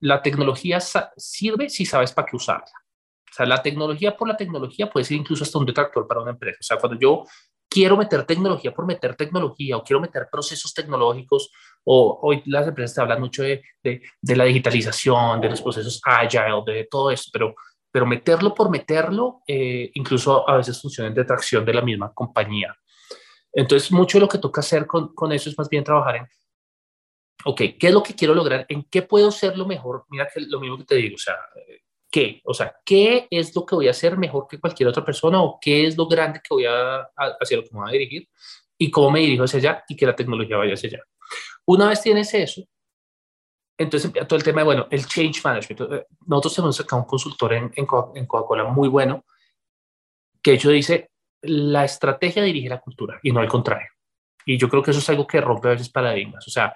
la 0.00 0.20
tecnología 0.20 0.80
sirve 0.80 1.70
si 1.70 1.86
sabes 1.86 2.10
para 2.10 2.26
qué 2.26 2.34
usarla. 2.34 2.66
O 2.66 3.32
sea, 3.32 3.46
la 3.46 3.62
tecnología 3.62 4.16
por 4.16 4.26
la 4.26 4.36
tecnología 4.36 4.90
puede 4.90 5.04
ser 5.04 5.16
incluso 5.16 5.44
hasta 5.44 5.58
un 5.60 5.66
detractor 5.66 6.08
para 6.08 6.22
una 6.22 6.32
empresa. 6.32 6.58
O 6.60 6.64
sea, 6.64 6.78
cuando 6.78 6.98
yo 6.98 7.22
quiero 7.76 7.98
meter 7.98 8.24
tecnología 8.24 8.72
por 8.72 8.86
meter 8.86 9.14
tecnología 9.16 9.76
o 9.76 9.84
quiero 9.84 10.00
meter 10.00 10.28
procesos 10.32 10.72
tecnológicos 10.72 11.50
o 11.84 12.20
hoy 12.22 12.42
las 12.46 12.66
empresas 12.66 12.94
te 12.94 13.02
hablan 13.02 13.20
mucho 13.20 13.42
de, 13.42 13.62
de, 13.82 14.36
la 14.36 14.44
digitalización, 14.44 15.42
de 15.42 15.50
los 15.50 15.60
procesos 15.60 16.00
agile, 16.02 16.62
de 16.64 16.88
todo 16.90 17.10
eso, 17.10 17.28
pero, 17.30 17.54
pero 17.90 18.06
meterlo 18.06 18.54
por 18.54 18.70
meterlo 18.70 19.42
eh, 19.46 19.90
incluso 19.92 20.48
a 20.48 20.56
veces 20.56 20.80
funciona 20.80 21.08
en 21.08 21.14
detracción 21.14 21.66
de 21.66 21.74
la 21.74 21.82
misma 21.82 22.14
compañía. 22.14 22.74
Entonces, 23.52 23.92
mucho 23.92 24.16
de 24.16 24.22
lo 24.22 24.28
que 24.28 24.38
toca 24.38 24.62
hacer 24.62 24.86
con, 24.86 25.14
con 25.14 25.30
eso 25.32 25.50
es 25.50 25.58
más 25.58 25.68
bien 25.68 25.84
trabajar 25.84 26.16
en, 26.16 26.28
ok, 27.44 27.58
¿qué 27.78 27.88
es 27.88 27.92
lo 27.92 28.02
que 28.02 28.14
quiero 28.14 28.34
lograr? 28.34 28.64
¿En 28.70 28.84
qué 28.84 29.02
puedo 29.02 29.30
ser 29.30 29.58
lo 29.58 29.66
mejor? 29.66 30.06
Mira 30.08 30.26
que 30.32 30.40
lo 30.40 30.60
mismo 30.60 30.78
que 30.78 30.84
te 30.84 30.94
digo, 30.94 31.16
o 31.16 31.18
sea, 31.18 31.36
qué, 32.10 32.40
o 32.44 32.54
sea, 32.54 32.74
qué 32.84 33.26
es 33.30 33.54
lo 33.54 33.64
que 33.66 33.74
voy 33.74 33.88
a 33.88 33.92
hacer 33.92 34.16
mejor 34.16 34.46
que 34.48 34.60
cualquier 34.60 34.88
otra 34.88 35.04
persona 35.04 35.42
o 35.42 35.58
qué 35.60 35.86
es 35.86 35.96
lo 35.96 36.06
grande 36.06 36.40
que 36.42 36.54
voy 36.54 36.64
a, 36.66 37.08
hacer, 37.40 37.58
lo 37.58 37.64
que 37.64 37.70
me 37.72 37.80
voy 37.80 37.90
a 37.90 37.92
dirigir 37.92 38.28
y 38.78 38.90
cómo 38.90 39.10
me 39.10 39.20
dirijo 39.20 39.44
hacia 39.44 39.58
allá 39.58 39.84
y 39.88 39.96
que 39.96 40.06
la 40.06 40.16
tecnología 40.16 40.56
vaya 40.56 40.74
hacia 40.74 40.88
allá. 40.88 41.02
Una 41.66 41.88
vez 41.88 42.02
tienes 42.02 42.32
eso, 42.34 42.62
entonces 43.78 44.12
todo 44.26 44.36
el 44.36 44.44
tema 44.44 44.60
de, 44.60 44.64
bueno, 44.64 44.86
el 44.90 45.06
change 45.06 45.42
management. 45.44 45.92
Eh, 45.92 46.06
nosotros 46.26 46.54
tenemos 46.54 46.80
acá 46.80 46.96
un 46.96 47.04
consultor 47.04 47.52
en, 47.52 47.72
en 47.74 47.86
Coca-Cola 47.86 48.64
muy 48.64 48.88
bueno, 48.88 49.24
que 50.42 50.54
hecho 50.54 50.70
dice, 50.70 51.10
la 51.42 51.84
estrategia 51.84 52.42
dirige 52.42 52.68
la 52.68 52.80
cultura 52.80 53.18
y 53.22 53.32
no 53.32 53.40
al 53.40 53.48
contrario. 53.48 53.88
Y 54.44 54.56
yo 54.58 54.68
creo 54.68 54.82
que 54.82 54.92
eso 54.92 55.00
es 55.00 55.08
algo 55.10 55.26
que 55.26 55.40
rompe 55.40 55.68
a 55.68 55.72
veces 55.72 55.90
paradigmas. 55.90 56.46
O 56.46 56.50
sea, 56.50 56.74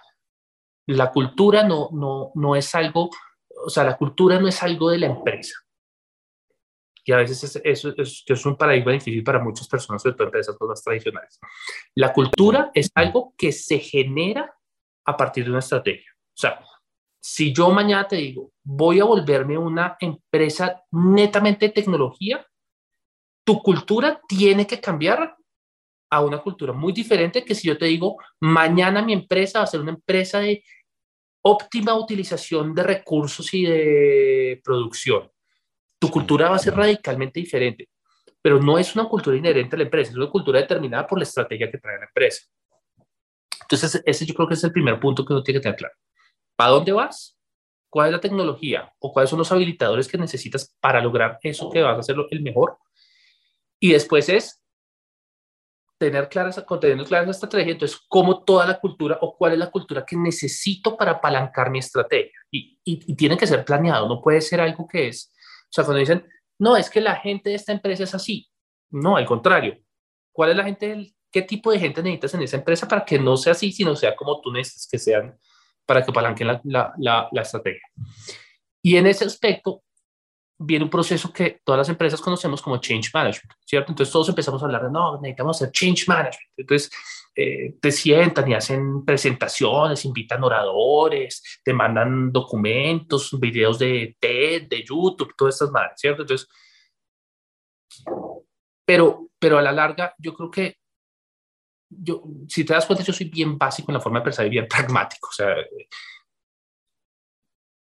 la 0.87 1.11
cultura 1.11 1.63
no, 1.63 1.89
no, 1.93 2.33
no 2.35 2.57
es 2.57 2.75
algo, 2.75 3.11
o 3.65 3.71
sea, 3.71 3.85
la 3.85 3.97
cultura 3.97 4.39
no 4.41 4.49
es 4.49 4.63
algo 4.63 4.91
de 4.91 4.99
la 4.99 5.07
empresa. 5.07 5.55
Y 7.05 7.13
a 7.13 7.17
veces 7.17 7.61
eso 7.65 7.95
es, 7.97 8.25
es, 8.27 8.47
un 8.47 8.57
paradigma 8.57 8.93
difícil 8.93 9.25
para 9.25 9.43
muchas 9.43 9.67
personas, 9.67 10.03
sobre 10.03 10.17
todo 10.17 10.27
empresas 10.27 10.57
más 10.61 10.83
tradicionales. 10.83 11.41
La 11.95 12.13
cultura 12.13 12.71
es 12.75 12.91
algo 12.95 13.35
que 13.37 13.53
se 13.53 13.79
genera 13.79 14.55
a 15.07 15.17
partir 15.17 15.45
de 15.45 15.51
una 15.51 15.61
estrategia. 15.61 16.11
O 16.13 16.37
sea, 16.41 16.65
si 17.21 17.53
yo 17.53 17.71
mañana 17.71 18.07
te 18.07 18.17
digo, 18.17 18.53
voy 18.63 19.01
a 19.01 19.05
volverme 19.05 19.59
una 19.59 19.97
empresa 20.01 20.83
netamente 20.93 21.67
de 21.67 21.73
tecnología, 21.73 22.47
tu 23.45 23.63
cultura 23.63 24.21
tiene 24.29 24.67
que 24.67 24.81
cambiar 24.81 25.37
a 26.11 26.21
una 26.23 26.39
cultura 26.39 26.73
muy 26.73 26.93
diferente 26.93 27.45
que 27.45 27.55
si 27.55 27.69
yo 27.69 27.79
te 27.79 27.87
digo, 27.87 28.17
mañana 28.41 29.03
mi 29.03 29.13
empresa 29.13 29.61
va 29.61 29.65
a 29.65 29.69
ser 29.69 29.81
una 29.81 29.93
empresa 29.93 30.41
de 30.41 30.65
óptima 31.43 31.95
utilización 31.95 32.75
de 32.75 32.83
recursos 32.83 33.53
y 33.55 33.65
de 33.65 34.61
producción. 34.63 35.31
Tu 35.99 36.11
cultura 36.11 36.51
va 36.51 36.57
a 36.57 36.61
ser 36.61 36.75
radicalmente 36.75 37.41
diferente, 37.41 37.89
pero 38.41 38.61
no 38.61 38.79
es 38.79 38.95
una 38.95 39.07
cultura 39.07 39.37
inherente 39.37 39.77
a 39.77 39.79
la 39.79 39.85
empresa, 39.85 40.11
es 40.11 40.17
una 40.17 40.31
cultura 40.31 40.61
determinada 40.61 41.07
por 41.07 41.19
la 41.19 41.25
estrategia 41.25 41.71
que 41.71 41.79
trae 41.79 41.99
la 41.99 42.07
empresa. 42.07 42.47
Entonces, 43.63 44.03
ese 44.05 44.27
yo 44.27 44.35
creo 44.35 44.49
que 44.49 44.55
es 44.55 44.65
el 44.65 44.73
primer 44.73 44.99
punto 44.99 45.25
que 45.25 45.33
uno 45.33 45.43
tiene 45.43 45.61
que 45.61 45.65
tener 45.65 45.77
claro. 45.77 45.95
¿Para 46.57 46.71
dónde 46.71 46.93
vas? 46.93 47.39
¿Cuál 47.89 48.09
es 48.09 48.13
la 48.13 48.21
tecnología 48.21 48.93
o 48.99 49.13
cuáles 49.13 49.31
son 49.31 49.39
los 49.39 49.51
habilitadores 49.53 50.09
que 50.09 50.19
necesitas 50.19 50.77
para 50.81 51.01
lograr 51.01 51.39
eso 51.43 51.71
que 51.71 51.83
vas 51.83 51.97
a 51.97 52.01
hacer 52.01 52.17
el 52.31 52.43
mejor? 52.43 52.79
Y 53.81 53.93
después 53.93 54.29
es 54.29 54.60
tener 56.01 56.31
claras, 56.31 56.65
teniendo 56.81 57.05
clara 57.05 57.25
esa 57.25 57.33
estrategia, 57.33 57.73
entonces, 57.73 58.01
¿cómo 58.09 58.43
toda 58.43 58.67
la 58.67 58.81
cultura 58.81 59.19
o 59.21 59.37
cuál 59.37 59.53
es 59.53 59.59
la 59.59 59.71
cultura 59.71 60.03
que 60.07 60.17
necesito 60.17 60.97
para 60.97 61.13
apalancar 61.13 61.71
mi 61.71 61.79
estrategia? 61.79 62.33
Y, 62.51 62.79
y, 62.85 63.15
tiene 63.15 63.37
que 63.37 63.47
ser 63.47 63.67
planeado, 63.67 64.09
no 64.09 64.23
puede 64.23 64.41
ser 64.41 64.63
algo 64.63 64.89
que 64.89 65.09
es, 65.09 65.31
o 65.65 65.69
sea, 65.69 65.85
cuando 65.85 66.01
dicen, 66.01 66.27
no, 66.59 66.75
es 66.75 66.89
que 66.89 67.03
la 67.03 67.17
gente 67.17 67.51
de 67.51 67.57
esta 67.57 67.73
empresa 67.73 68.05
es 68.05 68.15
así, 68.15 68.49
no, 68.89 69.17
al 69.17 69.27
contrario, 69.27 69.79
¿cuál 70.33 70.51
es 70.51 70.57
la 70.57 70.65
gente, 70.65 71.13
qué 71.31 71.43
tipo 71.43 71.71
de 71.71 71.79
gente 71.79 72.03
necesitas 72.03 72.33
en 72.33 72.43
esa 72.45 72.57
empresa 72.57 72.89
para 72.89 73.05
que 73.05 73.19
no 73.19 73.37
sea 73.37 73.53
así, 73.53 73.71
sino 73.71 73.95
sea 73.95 74.17
como 74.17 74.41
tú 74.41 74.51
necesitas 74.51 74.89
que 74.91 74.99
sean 74.99 75.39
para 75.85 76.03
que 76.03 76.11
apalanquen 76.13 76.47
la, 76.47 76.61
la, 76.65 76.95
la, 76.97 77.29
la 77.31 77.43
estrategia? 77.43 77.87
Y 78.81 78.97
en 78.97 79.07
ese 79.07 79.27
aspecto, 79.27 79.83
viene 80.63 80.85
un 80.85 80.91
proceso 80.91 81.33
que 81.33 81.61
todas 81.65 81.79
las 81.79 81.89
empresas 81.89 82.21
conocemos 82.21 82.61
como 82.61 82.77
change 82.77 83.11
management, 83.15 83.53
¿cierto? 83.65 83.93
Entonces 83.93 84.13
todos 84.13 84.29
empezamos 84.29 84.63
a 84.63 84.67
hablar 84.67 84.85
de, 84.85 84.91
no, 84.91 85.19
necesitamos 85.19 85.57
hacer 85.57 85.73
change 85.73 86.07
management. 86.07 86.51
Entonces 86.55 86.91
eh, 87.35 87.77
te 87.81 87.91
sientan 87.91 88.51
y 88.51 88.55
hacen 88.55 89.03
presentaciones, 89.05 90.05
invitan 90.05 90.45
oradores, 90.45 91.61
te 91.65 91.73
mandan 91.73 92.31
documentos, 92.31 93.39
videos 93.41 93.79
de 93.79 94.17
TED, 94.21 94.69
de 94.69 94.85
YouTube, 94.85 95.35
todas 95.35 95.55
estas 95.55 95.71
madres, 95.71 95.95
¿cierto? 95.97 96.23
Entonces, 96.23 96.47
pero, 98.85 99.31
pero 99.39 99.57
a 99.57 99.63
la 99.63 99.73
larga 99.73 100.15
yo 100.19 100.35
creo 100.35 100.51
que 100.51 100.77
yo, 101.89 102.23
si 102.49 102.65
te 102.65 102.75
das 102.75 102.85
cuenta, 102.85 103.03
yo 103.03 103.15
soy 103.15 103.31
bien 103.31 103.57
básico 103.57 103.91
en 103.91 103.95
la 103.95 104.01
forma 104.01 104.19
de 104.19 104.25
pensar 104.25 104.47
y 104.47 104.51
bien 104.51 104.69
pragmático. 104.69 105.29
O 105.31 105.33
sea, 105.33 105.57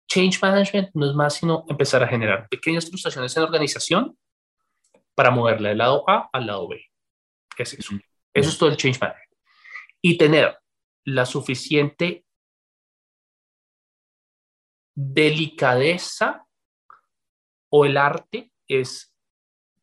change 0.09 0.41
management 0.41 0.91
no 0.95 1.11
es 1.11 1.15
más 1.15 1.35
sino 1.35 1.65
empezar 1.69 2.03
a 2.03 2.09
generar 2.09 2.49
pequeñas 2.49 2.89
frustraciones 2.89 3.37
en 3.37 3.43
la 3.43 3.47
organización 3.47 4.19
para 5.15 5.31
moverla 5.31 5.71
del 5.71 5.79
lado 5.79 6.05
A 6.09 6.29
al 6.33 6.47
lado 6.47 6.69
B. 6.69 6.81
¿Qué 7.57 7.63
es 7.63 7.73
eso? 7.75 7.95
Eso 8.33 8.51
es 8.51 8.59
todo 8.59 8.69
el 8.69 8.77
change 8.77 9.01
management. 9.01 9.33
Y 10.03 10.19
tener 10.19 10.59
la 11.05 11.25
suficiente 11.25 12.25
delicadeza 14.95 16.47
o 17.71 17.85
el 17.85 17.97
arte 17.97 18.53
es 18.67 19.15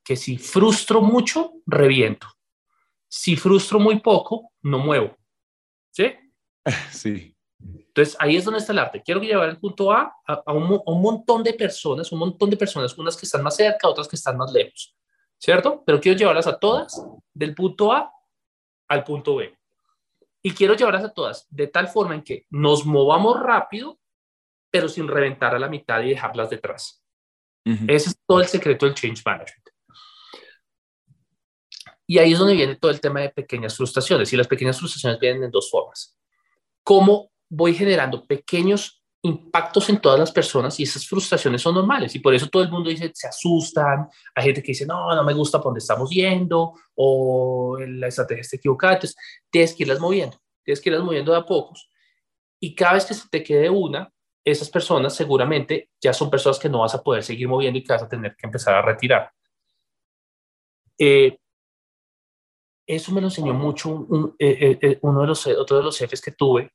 que 0.03 0.15
si 0.15 0.37
frustro 0.37 1.01
mucho, 1.01 1.53
reviento. 1.65 2.27
Si 3.07 3.35
frustro 3.35 3.79
muy 3.79 3.99
poco, 3.99 4.51
no 4.61 4.79
muevo. 4.79 5.17
¿Sí? 5.91 6.13
Sí. 6.91 7.32
Entonces, 7.95 8.17
ahí 8.19 8.35
es 8.35 8.43
donde 8.43 8.59
está 8.59 8.71
el 8.71 8.79
arte. 8.79 9.03
Quiero 9.03 9.21
llevar 9.21 9.49
el 9.49 9.59
punto 9.59 9.91
A 9.91 10.15
a, 10.25 10.51
un, 10.51 10.81
montón 10.99 11.43
de 11.43 11.53
personas, 11.53 12.11
un 12.11 12.17
montón 12.17 12.49
de 12.49 12.57
personas, 12.57 12.97
unas 12.97 13.15
que 13.15 13.27
están 13.27 13.43
más 13.43 13.55
cerca, 13.55 13.87
otras 13.87 14.07
que 14.07 14.15
están 14.15 14.35
más 14.35 14.51
lejos, 14.51 14.95
¿cierto? 15.37 15.83
Pero 15.85 16.01
quiero 16.01 16.17
llevarlas 16.17 16.47
a 16.47 16.57
todas 16.57 17.05
del 17.35 17.53
punto 17.53 17.93
A 17.93 18.11
al 18.87 19.03
punto 19.03 19.35
B. 19.35 19.55
Y 20.41 20.51
quiero 20.51 20.73
llevarlas 20.73 21.03
a 21.03 21.13
todas 21.13 21.45
de 21.51 21.67
tal 21.67 21.87
forma 21.87 22.15
en 22.15 22.23
que 22.23 22.47
nos 22.49 22.83
movamos 22.83 23.39
rápido, 23.39 23.99
pero 24.71 24.89
sin 24.89 25.07
reventar 25.07 25.53
a 25.53 25.59
la 25.59 25.69
mitad 25.69 26.01
y 26.01 26.09
dejarlas 26.09 26.49
detrás. 26.49 26.99
Ese 27.63 28.09
es 28.09 28.17
todo 28.25 28.41
el 28.41 28.47
secreto 28.47 28.87
del 28.87 28.95
change 28.95 29.21
management. 29.23 29.69
Y 32.07 32.17
ahí 32.17 32.33
es 32.33 32.39
donde 32.39 32.55
viene 32.55 32.75
todo 32.75 32.89
el 32.89 32.99
tema 32.99 33.21
de 33.21 33.29
pequeñas 33.29 33.77
frustraciones. 33.77 34.33
Y 34.33 34.35
las 34.35 34.47
pequeñas 34.47 34.79
frustraciones 34.79 35.19
vienen 35.19 35.43
en 35.43 35.51
dos 35.51 35.69
formas. 35.69 36.17
¿Cómo 36.83 37.32
voy 37.55 37.75
generando 37.75 38.25
pequeños 38.25 39.03
impactos 39.21 39.87
en 39.89 40.01
todas 40.01 40.19
las 40.19 40.31
personas 40.31 40.77
y 40.79 40.83
esas 40.83 41.07
frustraciones 41.07 41.61
son 41.61 41.75
normales. 41.75 42.13
Y 42.15 42.19
por 42.19 42.33
eso 42.33 42.49
todo 42.49 42.63
el 42.63 42.69
mundo 42.69 42.89
dice, 42.89 43.11
se 43.13 43.27
asustan, 43.27 44.09
hay 44.35 44.43
gente 44.45 44.61
que 44.61 44.73
dice, 44.73 44.85
no, 44.85 45.15
no 45.15 45.23
me 45.23 45.33
gusta 45.33 45.59
por 45.59 45.65
dónde 45.65 45.79
estamos 45.79 46.09
yendo 46.09 46.73
o 46.95 47.77
la 47.79 48.07
estrategia 48.07 48.41
está 48.41 48.57
equivocada, 48.57 48.95
entonces 48.95 49.15
tienes 49.49 49.73
que 49.73 49.83
irlas 49.83 49.99
moviendo, 49.99 50.37
tienes 50.63 50.81
que 50.81 50.89
irlas 50.89 51.05
moviendo 51.05 51.31
de 51.31 51.37
a 51.37 51.45
pocos. 51.45 51.89
Y 52.59 52.75
cada 52.75 52.93
vez 52.93 53.05
que 53.05 53.13
se 53.13 53.29
te 53.29 53.43
quede 53.43 53.69
una, 53.69 54.11
esas 54.43 54.69
personas 54.69 55.15
seguramente 55.15 55.89
ya 56.01 56.11
son 56.11 56.29
personas 56.29 56.59
que 56.59 56.69
no 56.69 56.79
vas 56.79 56.95
a 56.95 57.01
poder 57.01 57.23
seguir 57.23 57.47
moviendo 57.47 57.79
y 57.79 57.83
que 57.83 57.93
vas 57.93 58.03
a 58.03 58.09
tener 58.09 58.35
que 58.35 58.47
empezar 58.47 58.73
a 58.75 58.81
retirar. 58.81 59.31
Eh, 60.97 61.37
eso 62.85 63.11
me 63.13 63.21
lo 63.21 63.27
enseñó 63.27 63.53
mucho 63.53 64.05
eh, 64.37 64.77
eh, 64.81 64.99
uno 65.01 65.21
de 65.21 65.27
los, 65.27 65.47
otro 65.47 65.77
de 65.77 65.83
los 65.83 65.97
jefes 65.97 66.19
que 66.19 66.31
tuve, 66.31 66.73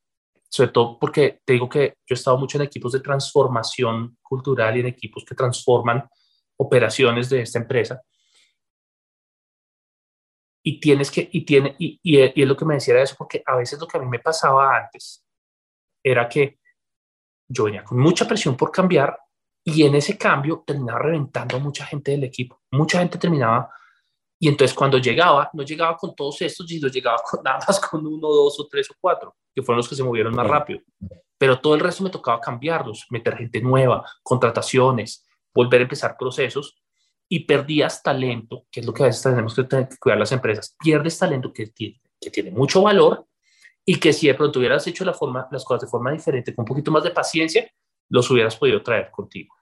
sobre 0.49 0.71
todo 0.71 0.99
porque 0.99 1.41
te 1.45 1.53
digo 1.53 1.69
que 1.69 1.95
yo 2.07 2.15
he 2.15 2.15
estado 2.15 2.39
mucho 2.39 2.59
en 2.59 2.65
equipos 2.65 2.93
de 2.93 3.01
transformación 3.01 4.17
cultural 4.23 4.77
y 4.77 4.81
en 4.81 4.87
equipos 4.87 5.25
que 5.25 5.35
transforman 5.35 6.09
operaciones 6.57 7.29
de 7.29 7.43
esta 7.43 7.59
empresa. 7.59 8.03
Y 10.63 10.81
tienes 10.81 11.11
que, 11.11 11.29
y 11.31 11.45
tiene, 11.45 11.77
y, 11.79 12.01
y, 12.03 12.21
es 12.21 12.49
lo 12.49 12.57
que 12.57 12.65
me 12.65 12.75
decía 12.75 13.01
eso, 13.01 13.15
porque 13.17 13.43
a 13.47 13.57
veces 13.57 13.79
lo 13.79 13.87
que 13.87 13.97
a 13.97 14.01
mí 14.01 14.09
me 14.09 14.19
pasaba 14.19 14.77
antes 14.77 15.25
era 16.03 16.29
que 16.29 16.59
yo 17.49 17.65
venía 17.65 17.85
con 17.85 17.99
mucha 17.99 18.27
presión 18.27 18.57
por 18.57 18.71
cambiar 18.71 19.19
y 19.65 19.85
en 19.85 19.95
ese 19.95 20.19
cambio 20.19 20.65
terminaba 20.67 20.99
reventando 21.01 21.57
a 21.57 21.61
mucha 21.61 21.85
gente 21.87 22.11
del 22.11 22.25
equipo. 22.25 22.63
Mucha 22.73 22.99
gente 22.99 23.19
terminaba 23.19 23.71
y 24.41 24.49
entonces 24.49 24.74
cuando 24.74 24.99
llegaba, 24.99 25.51
no 25.53 25.64
llegaba 25.64 25.97
con 25.97 26.14
todos 26.14 26.41
estos, 26.43 26.66
sino 26.66 26.89
llegaba 26.89 27.18
con, 27.28 27.41
nada 27.45 27.59
más 27.66 27.80
con 27.80 28.07
uno, 28.07 28.28
dos 28.28 28.59
o 28.61 28.68
tres 28.68 28.91
o 28.91 28.95
cuatro, 29.01 29.34
que 29.55 29.62
fueron 29.62 29.78
los 29.78 29.89
que 29.89 29.97
se 29.97 30.05
movieron 30.05 30.34
más 30.34 30.47
rápido. 30.47 30.80
Pero 31.36 31.61
todo 31.61 31.74
el 31.74 31.80
resto 31.80 32.05
me 32.05 32.11
tocaba 32.11 32.41
cambiarlos, 32.41 33.07
meter 33.11 33.36
gente 33.36 33.61
nueva, 33.61 34.05
contrataciones, 34.22 35.26
volver 35.55 35.80
a 35.80 35.84
empezar 35.84 36.16
procesos 36.18 36.76
y 37.28 37.41
perdías 37.41 38.03
talento, 38.03 38.64
que 38.70 38.80
es 38.80 38.86
lo 38.86 38.93
que 38.93 39.03
a 39.03 39.07
veces 39.07 39.22
tenemos 39.22 39.55
que, 39.55 39.64
tener 39.64 39.89
que 39.89 39.97
cuidar 39.99 40.18
las 40.18 40.32
empresas. 40.32 40.76
Pierdes 40.78 41.18
talento 41.18 41.53
que 41.53 41.66
tiene, 41.66 42.01
que 42.20 42.30
tiene 42.30 42.51
mucho 42.51 42.82
valor 42.82 43.26
y 43.84 43.99
que 43.99 44.12
si 44.12 44.26
de 44.26 44.34
pronto 44.34 44.59
hubieras 44.59 44.86
hecho 44.86 45.05
la 45.05 45.14
forma, 45.14 45.49
las 45.51 45.64
cosas 45.64 45.82
de 45.82 45.89
forma 45.89 46.12
diferente, 46.12 46.55
con 46.55 46.62
un 46.62 46.68
poquito 46.68 46.91
más 46.91 47.03
de 47.03 47.11
paciencia, 47.11 47.70
los 48.09 48.30
hubieras 48.30 48.57
podido 48.57 48.82
traer 48.82 49.11
contigo. 49.11 49.55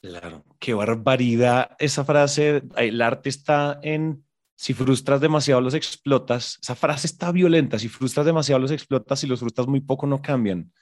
Claro, 0.00 0.44
qué 0.60 0.74
barbaridad 0.74 1.70
esa 1.78 2.04
frase. 2.04 2.62
El 2.76 3.02
arte 3.02 3.28
está 3.28 3.80
en 3.82 4.24
si 4.54 4.74
frustras 4.74 5.20
demasiado 5.20 5.60
los 5.60 5.74
explotas. 5.74 6.58
Esa 6.62 6.74
frase 6.76 7.06
está 7.06 7.32
violenta. 7.32 7.78
Si 7.78 7.88
frustras 7.88 8.26
demasiado 8.26 8.60
los 8.60 8.70
explotas, 8.70 9.20
si 9.20 9.26
los 9.26 9.40
frustras 9.40 9.66
muy 9.66 9.80
poco 9.80 10.06
no 10.06 10.22
cambian. 10.22 10.72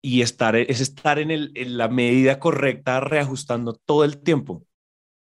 Y 0.00 0.22
estar 0.22 0.54
es 0.54 0.80
estar 0.80 1.18
en, 1.18 1.30
el, 1.30 1.52
en 1.54 1.78
la 1.78 1.88
medida 1.88 2.38
correcta, 2.38 3.00
reajustando 3.00 3.74
todo 3.74 4.04
el 4.04 4.18
tiempo. 4.18 4.66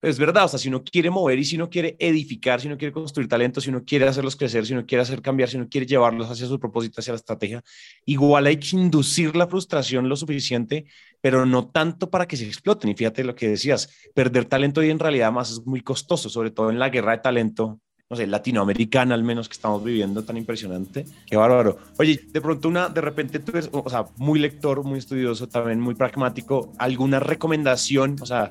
Es 0.00 0.16
verdad, 0.16 0.44
o 0.44 0.48
sea, 0.48 0.60
si 0.60 0.68
uno 0.68 0.84
quiere 0.84 1.10
mover 1.10 1.40
y 1.40 1.44
si 1.44 1.56
uno 1.56 1.68
quiere 1.68 1.96
edificar, 1.98 2.60
si 2.60 2.68
uno 2.68 2.78
quiere 2.78 2.92
construir 2.92 3.28
talentos, 3.28 3.64
si 3.64 3.70
uno 3.70 3.82
quiere 3.84 4.06
hacerlos 4.06 4.36
crecer, 4.36 4.64
si 4.64 4.72
uno 4.72 4.86
quiere 4.86 5.02
hacer 5.02 5.20
cambiar, 5.20 5.48
si 5.48 5.56
uno 5.56 5.66
quiere 5.68 5.88
llevarlos 5.88 6.30
hacia 6.30 6.46
su 6.46 6.60
propósito, 6.60 7.00
hacia 7.00 7.14
la 7.14 7.16
estrategia, 7.16 7.64
igual 8.04 8.46
hay 8.46 8.58
que 8.58 8.76
inducir 8.76 9.34
la 9.34 9.48
frustración 9.48 10.08
lo 10.08 10.14
suficiente, 10.14 10.86
pero 11.20 11.44
no 11.46 11.68
tanto 11.68 12.10
para 12.10 12.28
que 12.28 12.36
se 12.36 12.46
exploten. 12.46 12.90
Y 12.90 12.94
fíjate 12.94 13.24
lo 13.24 13.34
que 13.34 13.48
decías, 13.48 13.90
perder 14.14 14.44
talento 14.44 14.80
hoy 14.80 14.90
en 14.90 15.00
realidad 15.00 15.32
más 15.32 15.50
es 15.50 15.66
muy 15.66 15.80
costoso, 15.80 16.28
sobre 16.28 16.52
todo 16.52 16.70
en 16.70 16.78
la 16.78 16.90
guerra 16.90 17.12
de 17.12 17.18
talento 17.18 17.80
no 18.10 18.16
sé, 18.16 18.26
latinoamericana 18.26 19.14
al 19.14 19.22
menos 19.22 19.48
que 19.48 19.52
estamos 19.52 19.84
viviendo 19.84 20.22
tan 20.24 20.38
impresionante. 20.38 21.04
Qué 21.26 21.36
bárbaro. 21.36 21.76
Oye, 21.98 22.18
de 22.32 22.40
pronto 22.40 22.68
una, 22.68 22.88
de 22.88 23.02
repente 23.02 23.38
tú 23.38 23.52
eres, 23.52 23.68
o 23.70 23.90
sea, 23.90 24.06
muy 24.16 24.38
lector, 24.38 24.82
muy 24.82 24.98
estudioso, 24.98 25.46
también 25.46 25.78
muy 25.78 25.94
pragmático, 25.94 26.72
¿alguna 26.78 27.20
recomendación? 27.20 28.16
O 28.22 28.24
sea, 28.24 28.50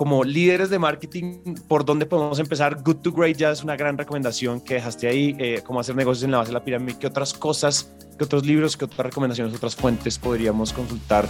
como 0.00 0.24
líderes 0.24 0.70
de 0.70 0.78
marketing, 0.78 1.56
¿por 1.68 1.84
dónde 1.84 2.06
podemos 2.06 2.38
empezar? 2.38 2.82
Good 2.82 3.02
to 3.02 3.12
Great 3.12 3.36
ya 3.36 3.50
es 3.50 3.62
una 3.62 3.76
gran 3.76 3.98
recomendación 3.98 4.58
que 4.58 4.72
dejaste 4.72 5.06
ahí, 5.06 5.36
eh, 5.38 5.60
cómo 5.62 5.78
hacer 5.78 5.94
negocios 5.94 6.24
en 6.24 6.30
la 6.30 6.38
base 6.38 6.48
de 6.48 6.54
la 6.54 6.64
pirámide. 6.64 6.96
¿Qué 6.98 7.06
otras 7.06 7.34
cosas, 7.34 7.92
qué 8.16 8.24
otros 8.24 8.46
libros, 8.46 8.78
qué 8.78 8.86
otras 8.86 9.04
recomendaciones, 9.04 9.54
otras 9.54 9.76
fuentes 9.76 10.18
podríamos 10.18 10.72
consultar 10.72 11.28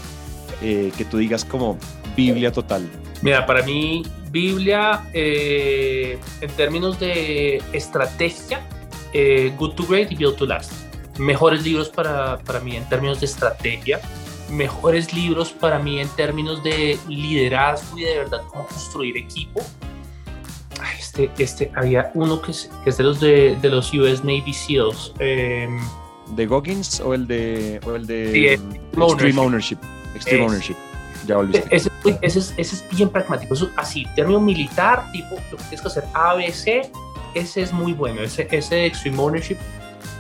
eh, 0.63 0.93
que 0.97 1.05
tú 1.05 1.19
digas 1.19 1.45
como 1.45 1.79
Biblia 2.17 2.53
total? 2.53 2.89
Mira, 3.23 3.45
para 3.45 3.65
mí, 3.65 4.05
Biblia, 4.31 5.05
eh, 5.15 6.17
en 6.41 6.51
términos 6.53 7.01
de 7.01 7.61
estrategia, 7.73 8.65
eh, 9.13 9.53
Good 9.59 9.75
to 9.75 9.85
Great 9.89 10.13
y 10.13 10.15
Build 10.15 10.37
to 10.37 10.47
Last. 10.47 10.71
Mejores 11.19 11.65
libros 11.65 11.89
para, 11.89 12.39
para 12.39 12.61
mí 12.61 12.77
en 12.77 12.89
términos 12.89 13.19
de 13.19 13.27
estrategia, 13.27 14.01
mejores 14.51 15.13
libros 15.13 15.51
para 15.53 15.79
mí 15.79 16.01
en 16.01 16.09
términos 16.11 16.63
de 16.63 16.99
liderazgo 17.09 17.99
y 17.99 18.05
de 18.05 18.19
verdad 18.19 18.43
cómo 18.49 18.67
construir 18.67 19.17
equipo. 19.17 19.61
Este, 20.99 21.31
este, 21.39 21.71
había 21.75 22.11
uno 22.15 22.41
que 22.41 22.53
es, 22.53 22.71
que 22.85 22.91
es 22.91 22.97
de 22.97 23.05
los 23.05 23.21
de, 23.21 23.57
de, 23.61 23.69
los 23.69 23.93
US 23.93 24.25
Navy 24.25 24.53
SEALs. 24.53 25.13
Eh, 25.19 25.69
¿De 26.29 26.47
Goggins 26.47 27.01
o 27.01 27.13
el 27.15 27.27
de, 27.27 27.81
o 27.85 27.95
el 27.97 28.07
de 28.07 28.55
Extreme 28.55 29.41
Ownership? 29.41 29.79
Extreme 30.15 30.45
Es- 30.45 30.51
Ownership. 30.51 30.77
Ya 31.27 31.37
volviste. 31.37 31.67
ese, 31.77 31.91
ese 32.23 32.39
es, 32.39 32.55
ese 32.57 32.77
es 32.77 32.85
bien 32.97 33.11
pragmático. 33.11 33.53
Eso, 33.53 33.71
así, 33.77 34.07
término 34.17 34.41
militar, 34.41 35.11
tipo, 35.13 35.35
lo 35.51 35.59
que 35.59 35.65
tienes 35.65 35.83
que 35.83 35.89
hacer 35.89 36.05
ABC, 36.15 36.91
ese 37.35 37.61
es 37.63 37.73
muy 37.73 37.93
bueno. 37.93 38.23
Ese, 38.23 38.49
ese 38.51 38.75
de 38.77 38.87
Extreme 38.87 39.19
Ownership, 39.19 39.57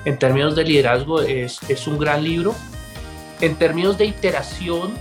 en 0.04 0.18
términos 0.18 0.54
de 0.56 0.64
liderazgo, 0.64 1.22
es, 1.22 1.58
es 1.68 1.86
un 1.86 1.98
gran 1.98 2.22
libro. 2.22 2.54
En 3.40 3.56
términos 3.56 3.96
de 3.98 4.06
iteración 4.06 4.92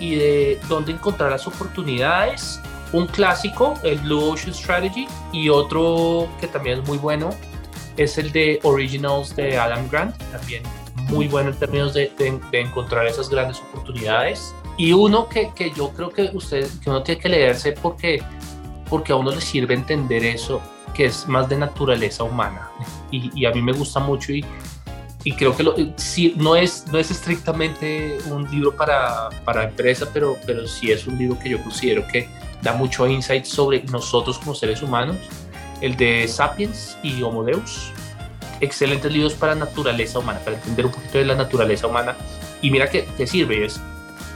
y 0.00 0.14
de 0.14 0.60
dónde 0.68 0.92
encontrar 0.92 1.30
las 1.30 1.46
oportunidades, 1.46 2.60
un 2.92 3.06
clásico, 3.06 3.74
el 3.82 3.98
Blue 3.98 4.30
Ocean 4.32 4.54
Strategy, 4.54 5.06
y 5.32 5.48
otro 5.48 6.28
que 6.40 6.46
también 6.46 6.80
es 6.80 6.88
muy 6.88 6.98
bueno, 6.98 7.30
es 7.96 8.16
el 8.18 8.30
de 8.32 8.60
Originals 8.62 9.34
de 9.34 9.58
Adam 9.58 9.88
Grant, 9.90 10.16
también 10.30 10.62
muy 11.08 11.26
bueno 11.26 11.50
en 11.50 11.56
términos 11.56 11.94
de, 11.94 12.12
de- 12.18 12.38
de 12.52 12.60
encontrar 12.60 13.06
esas 13.06 13.28
grandes 13.28 13.58
oportunidades. 13.60 14.54
Y 14.76 14.92
uno 14.92 15.28
que, 15.28 15.50
que 15.54 15.72
yo 15.72 15.90
creo 15.90 16.10
que 16.10 16.30
usted, 16.34 16.68
que 16.82 16.90
uno 16.90 17.02
tiene 17.02 17.20
que 17.20 17.28
leerse 17.28 17.72
porque, 17.72 18.22
porque 18.88 19.12
a 19.12 19.16
uno 19.16 19.32
le 19.32 19.40
sirve 19.40 19.74
entender 19.74 20.24
eso, 20.24 20.60
que 20.94 21.06
es 21.06 21.26
más 21.26 21.48
de 21.48 21.56
naturaleza 21.56 22.22
humana. 22.24 22.70
Y, 23.10 23.30
y 23.34 23.46
a 23.46 23.50
mí 23.50 23.60
me 23.62 23.72
gusta 23.72 23.98
mucho 24.00 24.32
y, 24.32 24.44
y 25.28 25.32
creo 25.32 25.54
que 25.54 25.62
lo, 25.62 25.74
sí, 25.96 26.32
no, 26.38 26.56
es, 26.56 26.86
no 26.90 26.98
es 26.98 27.10
estrictamente 27.10 28.16
un 28.30 28.50
libro 28.50 28.74
para, 28.74 29.28
para 29.44 29.64
empresa, 29.64 30.06
pero, 30.10 30.38
pero 30.46 30.66
sí 30.66 30.90
es 30.90 31.06
un 31.06 31.18
libro 31.18 31.38
que 31.38 31.50
yo 31.50 31.62
considero 31.62 32.06
que 32.10 32.30
da 32.62 32.72
mucho 32.72 33.06
insight 33.06 33.44
sobre 33.44 33.82
nosotros 33.92 34.38
como 34.38 34.54
seres 34.54 34.80
humanos. 34.82 35.16
El 35.82 35.96
de 35.98 36.26
Sapiens 36.28 36.96
y 37.02 37.22
Homo 37.22 37.44
Deus. 37.44 37.92
Excelentes 38.60 39.12
libros 39.12 39.34
para 39.34 39.54
naturaleza 39.54 40.18
humana, 40.18 40.38
para 40.42 40.56
entender 40.56 40.86
un 40.86 40.92
poquito 40.92 41.18
de 41.18 41.26
la 41.26 41.34
naturaleza 41.34 41.86
humana. 41.86 42.16
Y 42.62 42.70
mira 42.70 42.88
que, 42.88 43.04
que 43.16 43.26
sirve, 43.26 43.66
es, 43.66 43.78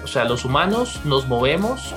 o 0.05 0.07
sea, 0.07 0.24
los 0.26 0.45
humanos 0.45 1.01
nos 1.07 1.26
movemos, 1.26 1.95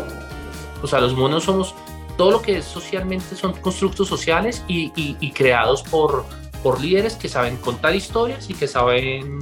o 0.81 0.87
sea, 0.87 1.01
los 1.01 1.11
humanos 1.11 1.43
somos 1.43 1.75
todo 2.17 2.31
lo 2.31 2.41
que 2.41 2.59
es 2.59 2.65
socialmente 2.65 3.35
son 3.35 3.51
constructos 3.59 4.07
sociales 4.07 4.63
y, 4.69 4.93
y- 4.95 5.17
y 5.19 5.31
creados 5.31 5.83
por, 5.83 6.25
por 6.65 6.81
líderes 6.81 7.13
que 7.15 7.29
saben 7.29 7.57
contar 7.57 7.93
historias 7.95 8.49
y 8.49 8.55
que 8.55 8.67
saben 8.67 9.39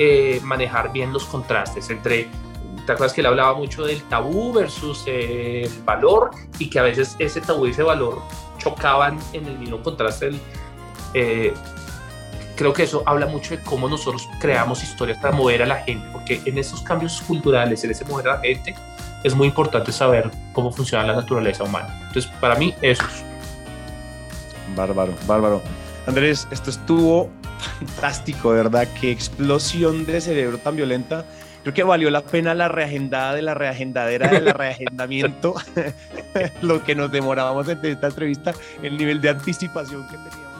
eh, 0.00 0.40
manejar 0.42 0.92
bien 0.92 1.12
los 1.12 1.24
contrastes 1.24 1.90
entre, 1.90 2.26
¿te 2.84 2.90
acuerdas 2.92 3.12
que 3.12 3.20
él 3.20 3.28
hablaba 3.28 3.54
mucho 3.54 3.84
del 3.86 4.02
tabú 4.08 4.52
versus 4.52 5.04
el 5.06 5.70
valor 5.84 6.32
y 6.58 6.68
que 6.68 6.80
a 6.80 6.82
veces 6.82 7.14
ese 7.20 7.40
tabú 7.40 7.68
y 7.68 7.70
ese 7.70 7.84
valor 7.84 8.20
chocaban 8.58 9.16
en 9.32 9.46
el 9.46 9.56
mismo 9.60 9.80
contraste? 9.80 10.24
del- 10.26 10.40
eh, 11.14 11.54
creo 12.56 12.72
que 12.72 12.82
eso 12.82 13.04
habla 13.06 13.26
mucho 13.26 13.56
de 13.56 13.62
cómo 13.62 13.88
nosotros 13.88 14.28
creamos 14.40 14.82
historias 14.82 15.18
para 15.18 15.36
mover 15.36 15.62
a 15.62 15.66
la 15.66 15.76
gente, 15.84 16.04
porque 16.12 16.42
en 16.46 16.58
esos 16.58 16.82
cambios 16.82 17.20
culturales, 17.22 17.84
en 17.84 17.92
ese 17.92 18.04
mover 18.06 18.28
a 18.28 18.34
la 18.38 18.40
gente, 18.40 18.74
es 19.22 19.36
muy 19.36 19.46
importante 19.46 19.92
saber 19.92 20.32
cómo 20.52 20.72
funciona 20.72 21.06
la 21.06 21.14
naturaleza 21.14 21.62
humana. 21.62 21.96
Entonces, 22.08 22.28
para 22.40 22.56
mí, 22.56 22.74
eso 22.82 23.04
es. 23.04 23.24
Bárbaro, 24.74 25.14
bárbaro. 25.28 25.62
Andrés, 26.06 26.46
esto 26.50 26.70
estuvo 26.70 27.30
fantástico, 27.58 28.50
verdad. 28.50 28.86
Qué 29.00 29.10
explosión 29.10 30.06
de 30.06 30.20
cerebro 30.20 30.58
tan 30.58 30.76
violenta. 30.76 31.24
Creo 31.62 31.74
que 31.74 31.82
valió 31.82 32.10
la 32.10 32.22
pena 32.22 32.54
la 32.54 32.68
reagendada 32.68 33.34
de 33.34 33.42
la 33.42 33.54
reagendadera 33.54 34.28
de 34.28 34.40
la 34.40 34.52
reagendamiento. 34.52 35.54
Lo 36.62 36.84
que 36.84 36.94
nos 36.94 37.10
demorábamos 37.10 37.68
en 37.68 37.84
esta 37.84 38.06
entrevista, 38.06 38.54
el 38.82 38.96
nivel 38.96 39.20
de 39.20 39.30
anticipación 39.30 40.06
que 40.06 40.16
teníamos. 40.16 40.55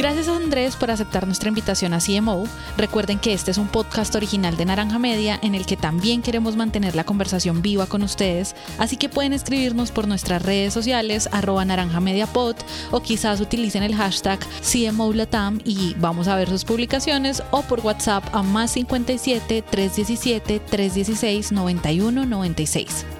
Gracias 0.00 0.28
a 0.28 0.36
Andrés 0.36 0.76
por 0.76 0.90
aceptar 0.90 1.26
nuestra 1.26 1.50
invitación 1.50 1.92
a 1.92 1.98
CMO. 1.98 2.44
Recuerden 2.78 3.18
que 3.18 3.34
este 3.34 3.50
es 3.50 3.58
un 3.58 3.68
podcast 3.68 4.14
original 4.14 4.56
de 4.56 4.64
Naranja 4.64 4.98
Media 4.98 5.38
en 5.42 5.54
el 5.54 5.66
que 5.66 5.76
también 5.76 6.22
queremos 6.22 6.56
mantener 6.56 6.96
la 6.96 7.04
conversación 7.04 7.60
viva 7.60 7.84
con 7.84 8.02
ustedes, 8.02 8.56
así 8.78 8.96
que 8.96 9.10
pueden 9.10 9.34
escribirnos 9.34 9.90
por 9.90 10.08
nuestras 10.08 10.40
redes 10.40 10.72
sociales 10.72 11.28
arroba 11.32 11.66
naranjamediapod 11.66 12.56
o 12.92 13.02
quizás 13.02 13.42
utilicen 13.42 13.82
el 13.82 13.94
hashtag 13.94 14.40
CMOLatam 14.62 15.60
y 15.66 15.94
vamos 15.98 16.28
a 16.28 16.36
ver 16.36 16.48
sus 16.48 16.64
publicaciones 16.64 17.42
o 17.50 17.60
por 17.60 17.80
WhatsApp 17.80 18.24
a 18.34 18.42
más 18.42 18.70
57 18.70 19.60
317 19.70 20.60
316 20.60 21.52
9196. 21.52 23.19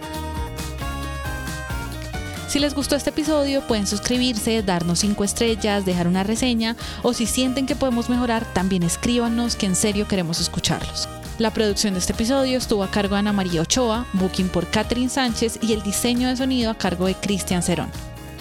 Si 2.50 2.58
les 2.58 2.74
gustó 2.74 2.96
este 2.96 3.10
episodio, 3.10 3.64
pueden 3.68 3.86
suscribirse, 3.86 4.60
darnos 4.64 4.98
5 4.98 5.22
estrellas, 5.22 5.84
dejar 5.84 6.08
una 6.08 6.24
reseña 6.24 6.74
o 7.04 7.12
si 7.12 7.26
sienten 7.26 7.64
que 7.64 7.76
podemos 7.76 8.10
mejorar, 8.10 8.44
también 8.44 8.82
escríbanos 8.82 9.54
que 9.54 9.66
en 9.66 9.76
serio 9.76 10.08
queremos 10.08 10.40
escucharlos. 10.40 11.08
La 11.38 11.52
producción 11.52 11.94
de 11.94 12.00
este 12.00 12.12
episodio 12.12 12.58
estuvo 12.58 12.82
a 12.82 12.90
cargo 12.90 13.14
de 13.14 13.20
Ana 13.20 13.32
María 13.32 13.62
Ochoa, 13.62 14.04
booking 14.14 14.48
por 14.48 14.68
Catherine 14.68 15.08
Sánchez 15.08 15.60
y 15.62 15.74
el 15.74 15.84
diseño 15.84 16.26
de 16.26 16.36
sonido 16.36 16.72
a 16.72 16.74
cargo 16.76 17.06
de 17.06 17.14
Cristian 17.14 17.62
Cerón. 17.62 17.92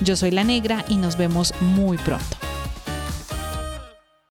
Yo 0.04 0.16
soy 0.16 0.32
La 0.32 0.44
Negra 0.44 0.84
y 0.90 0.96
nos 0.96 1.16
vemos 1.16 1.54
muy 1.62 1.98
pronto. 2.00 2.36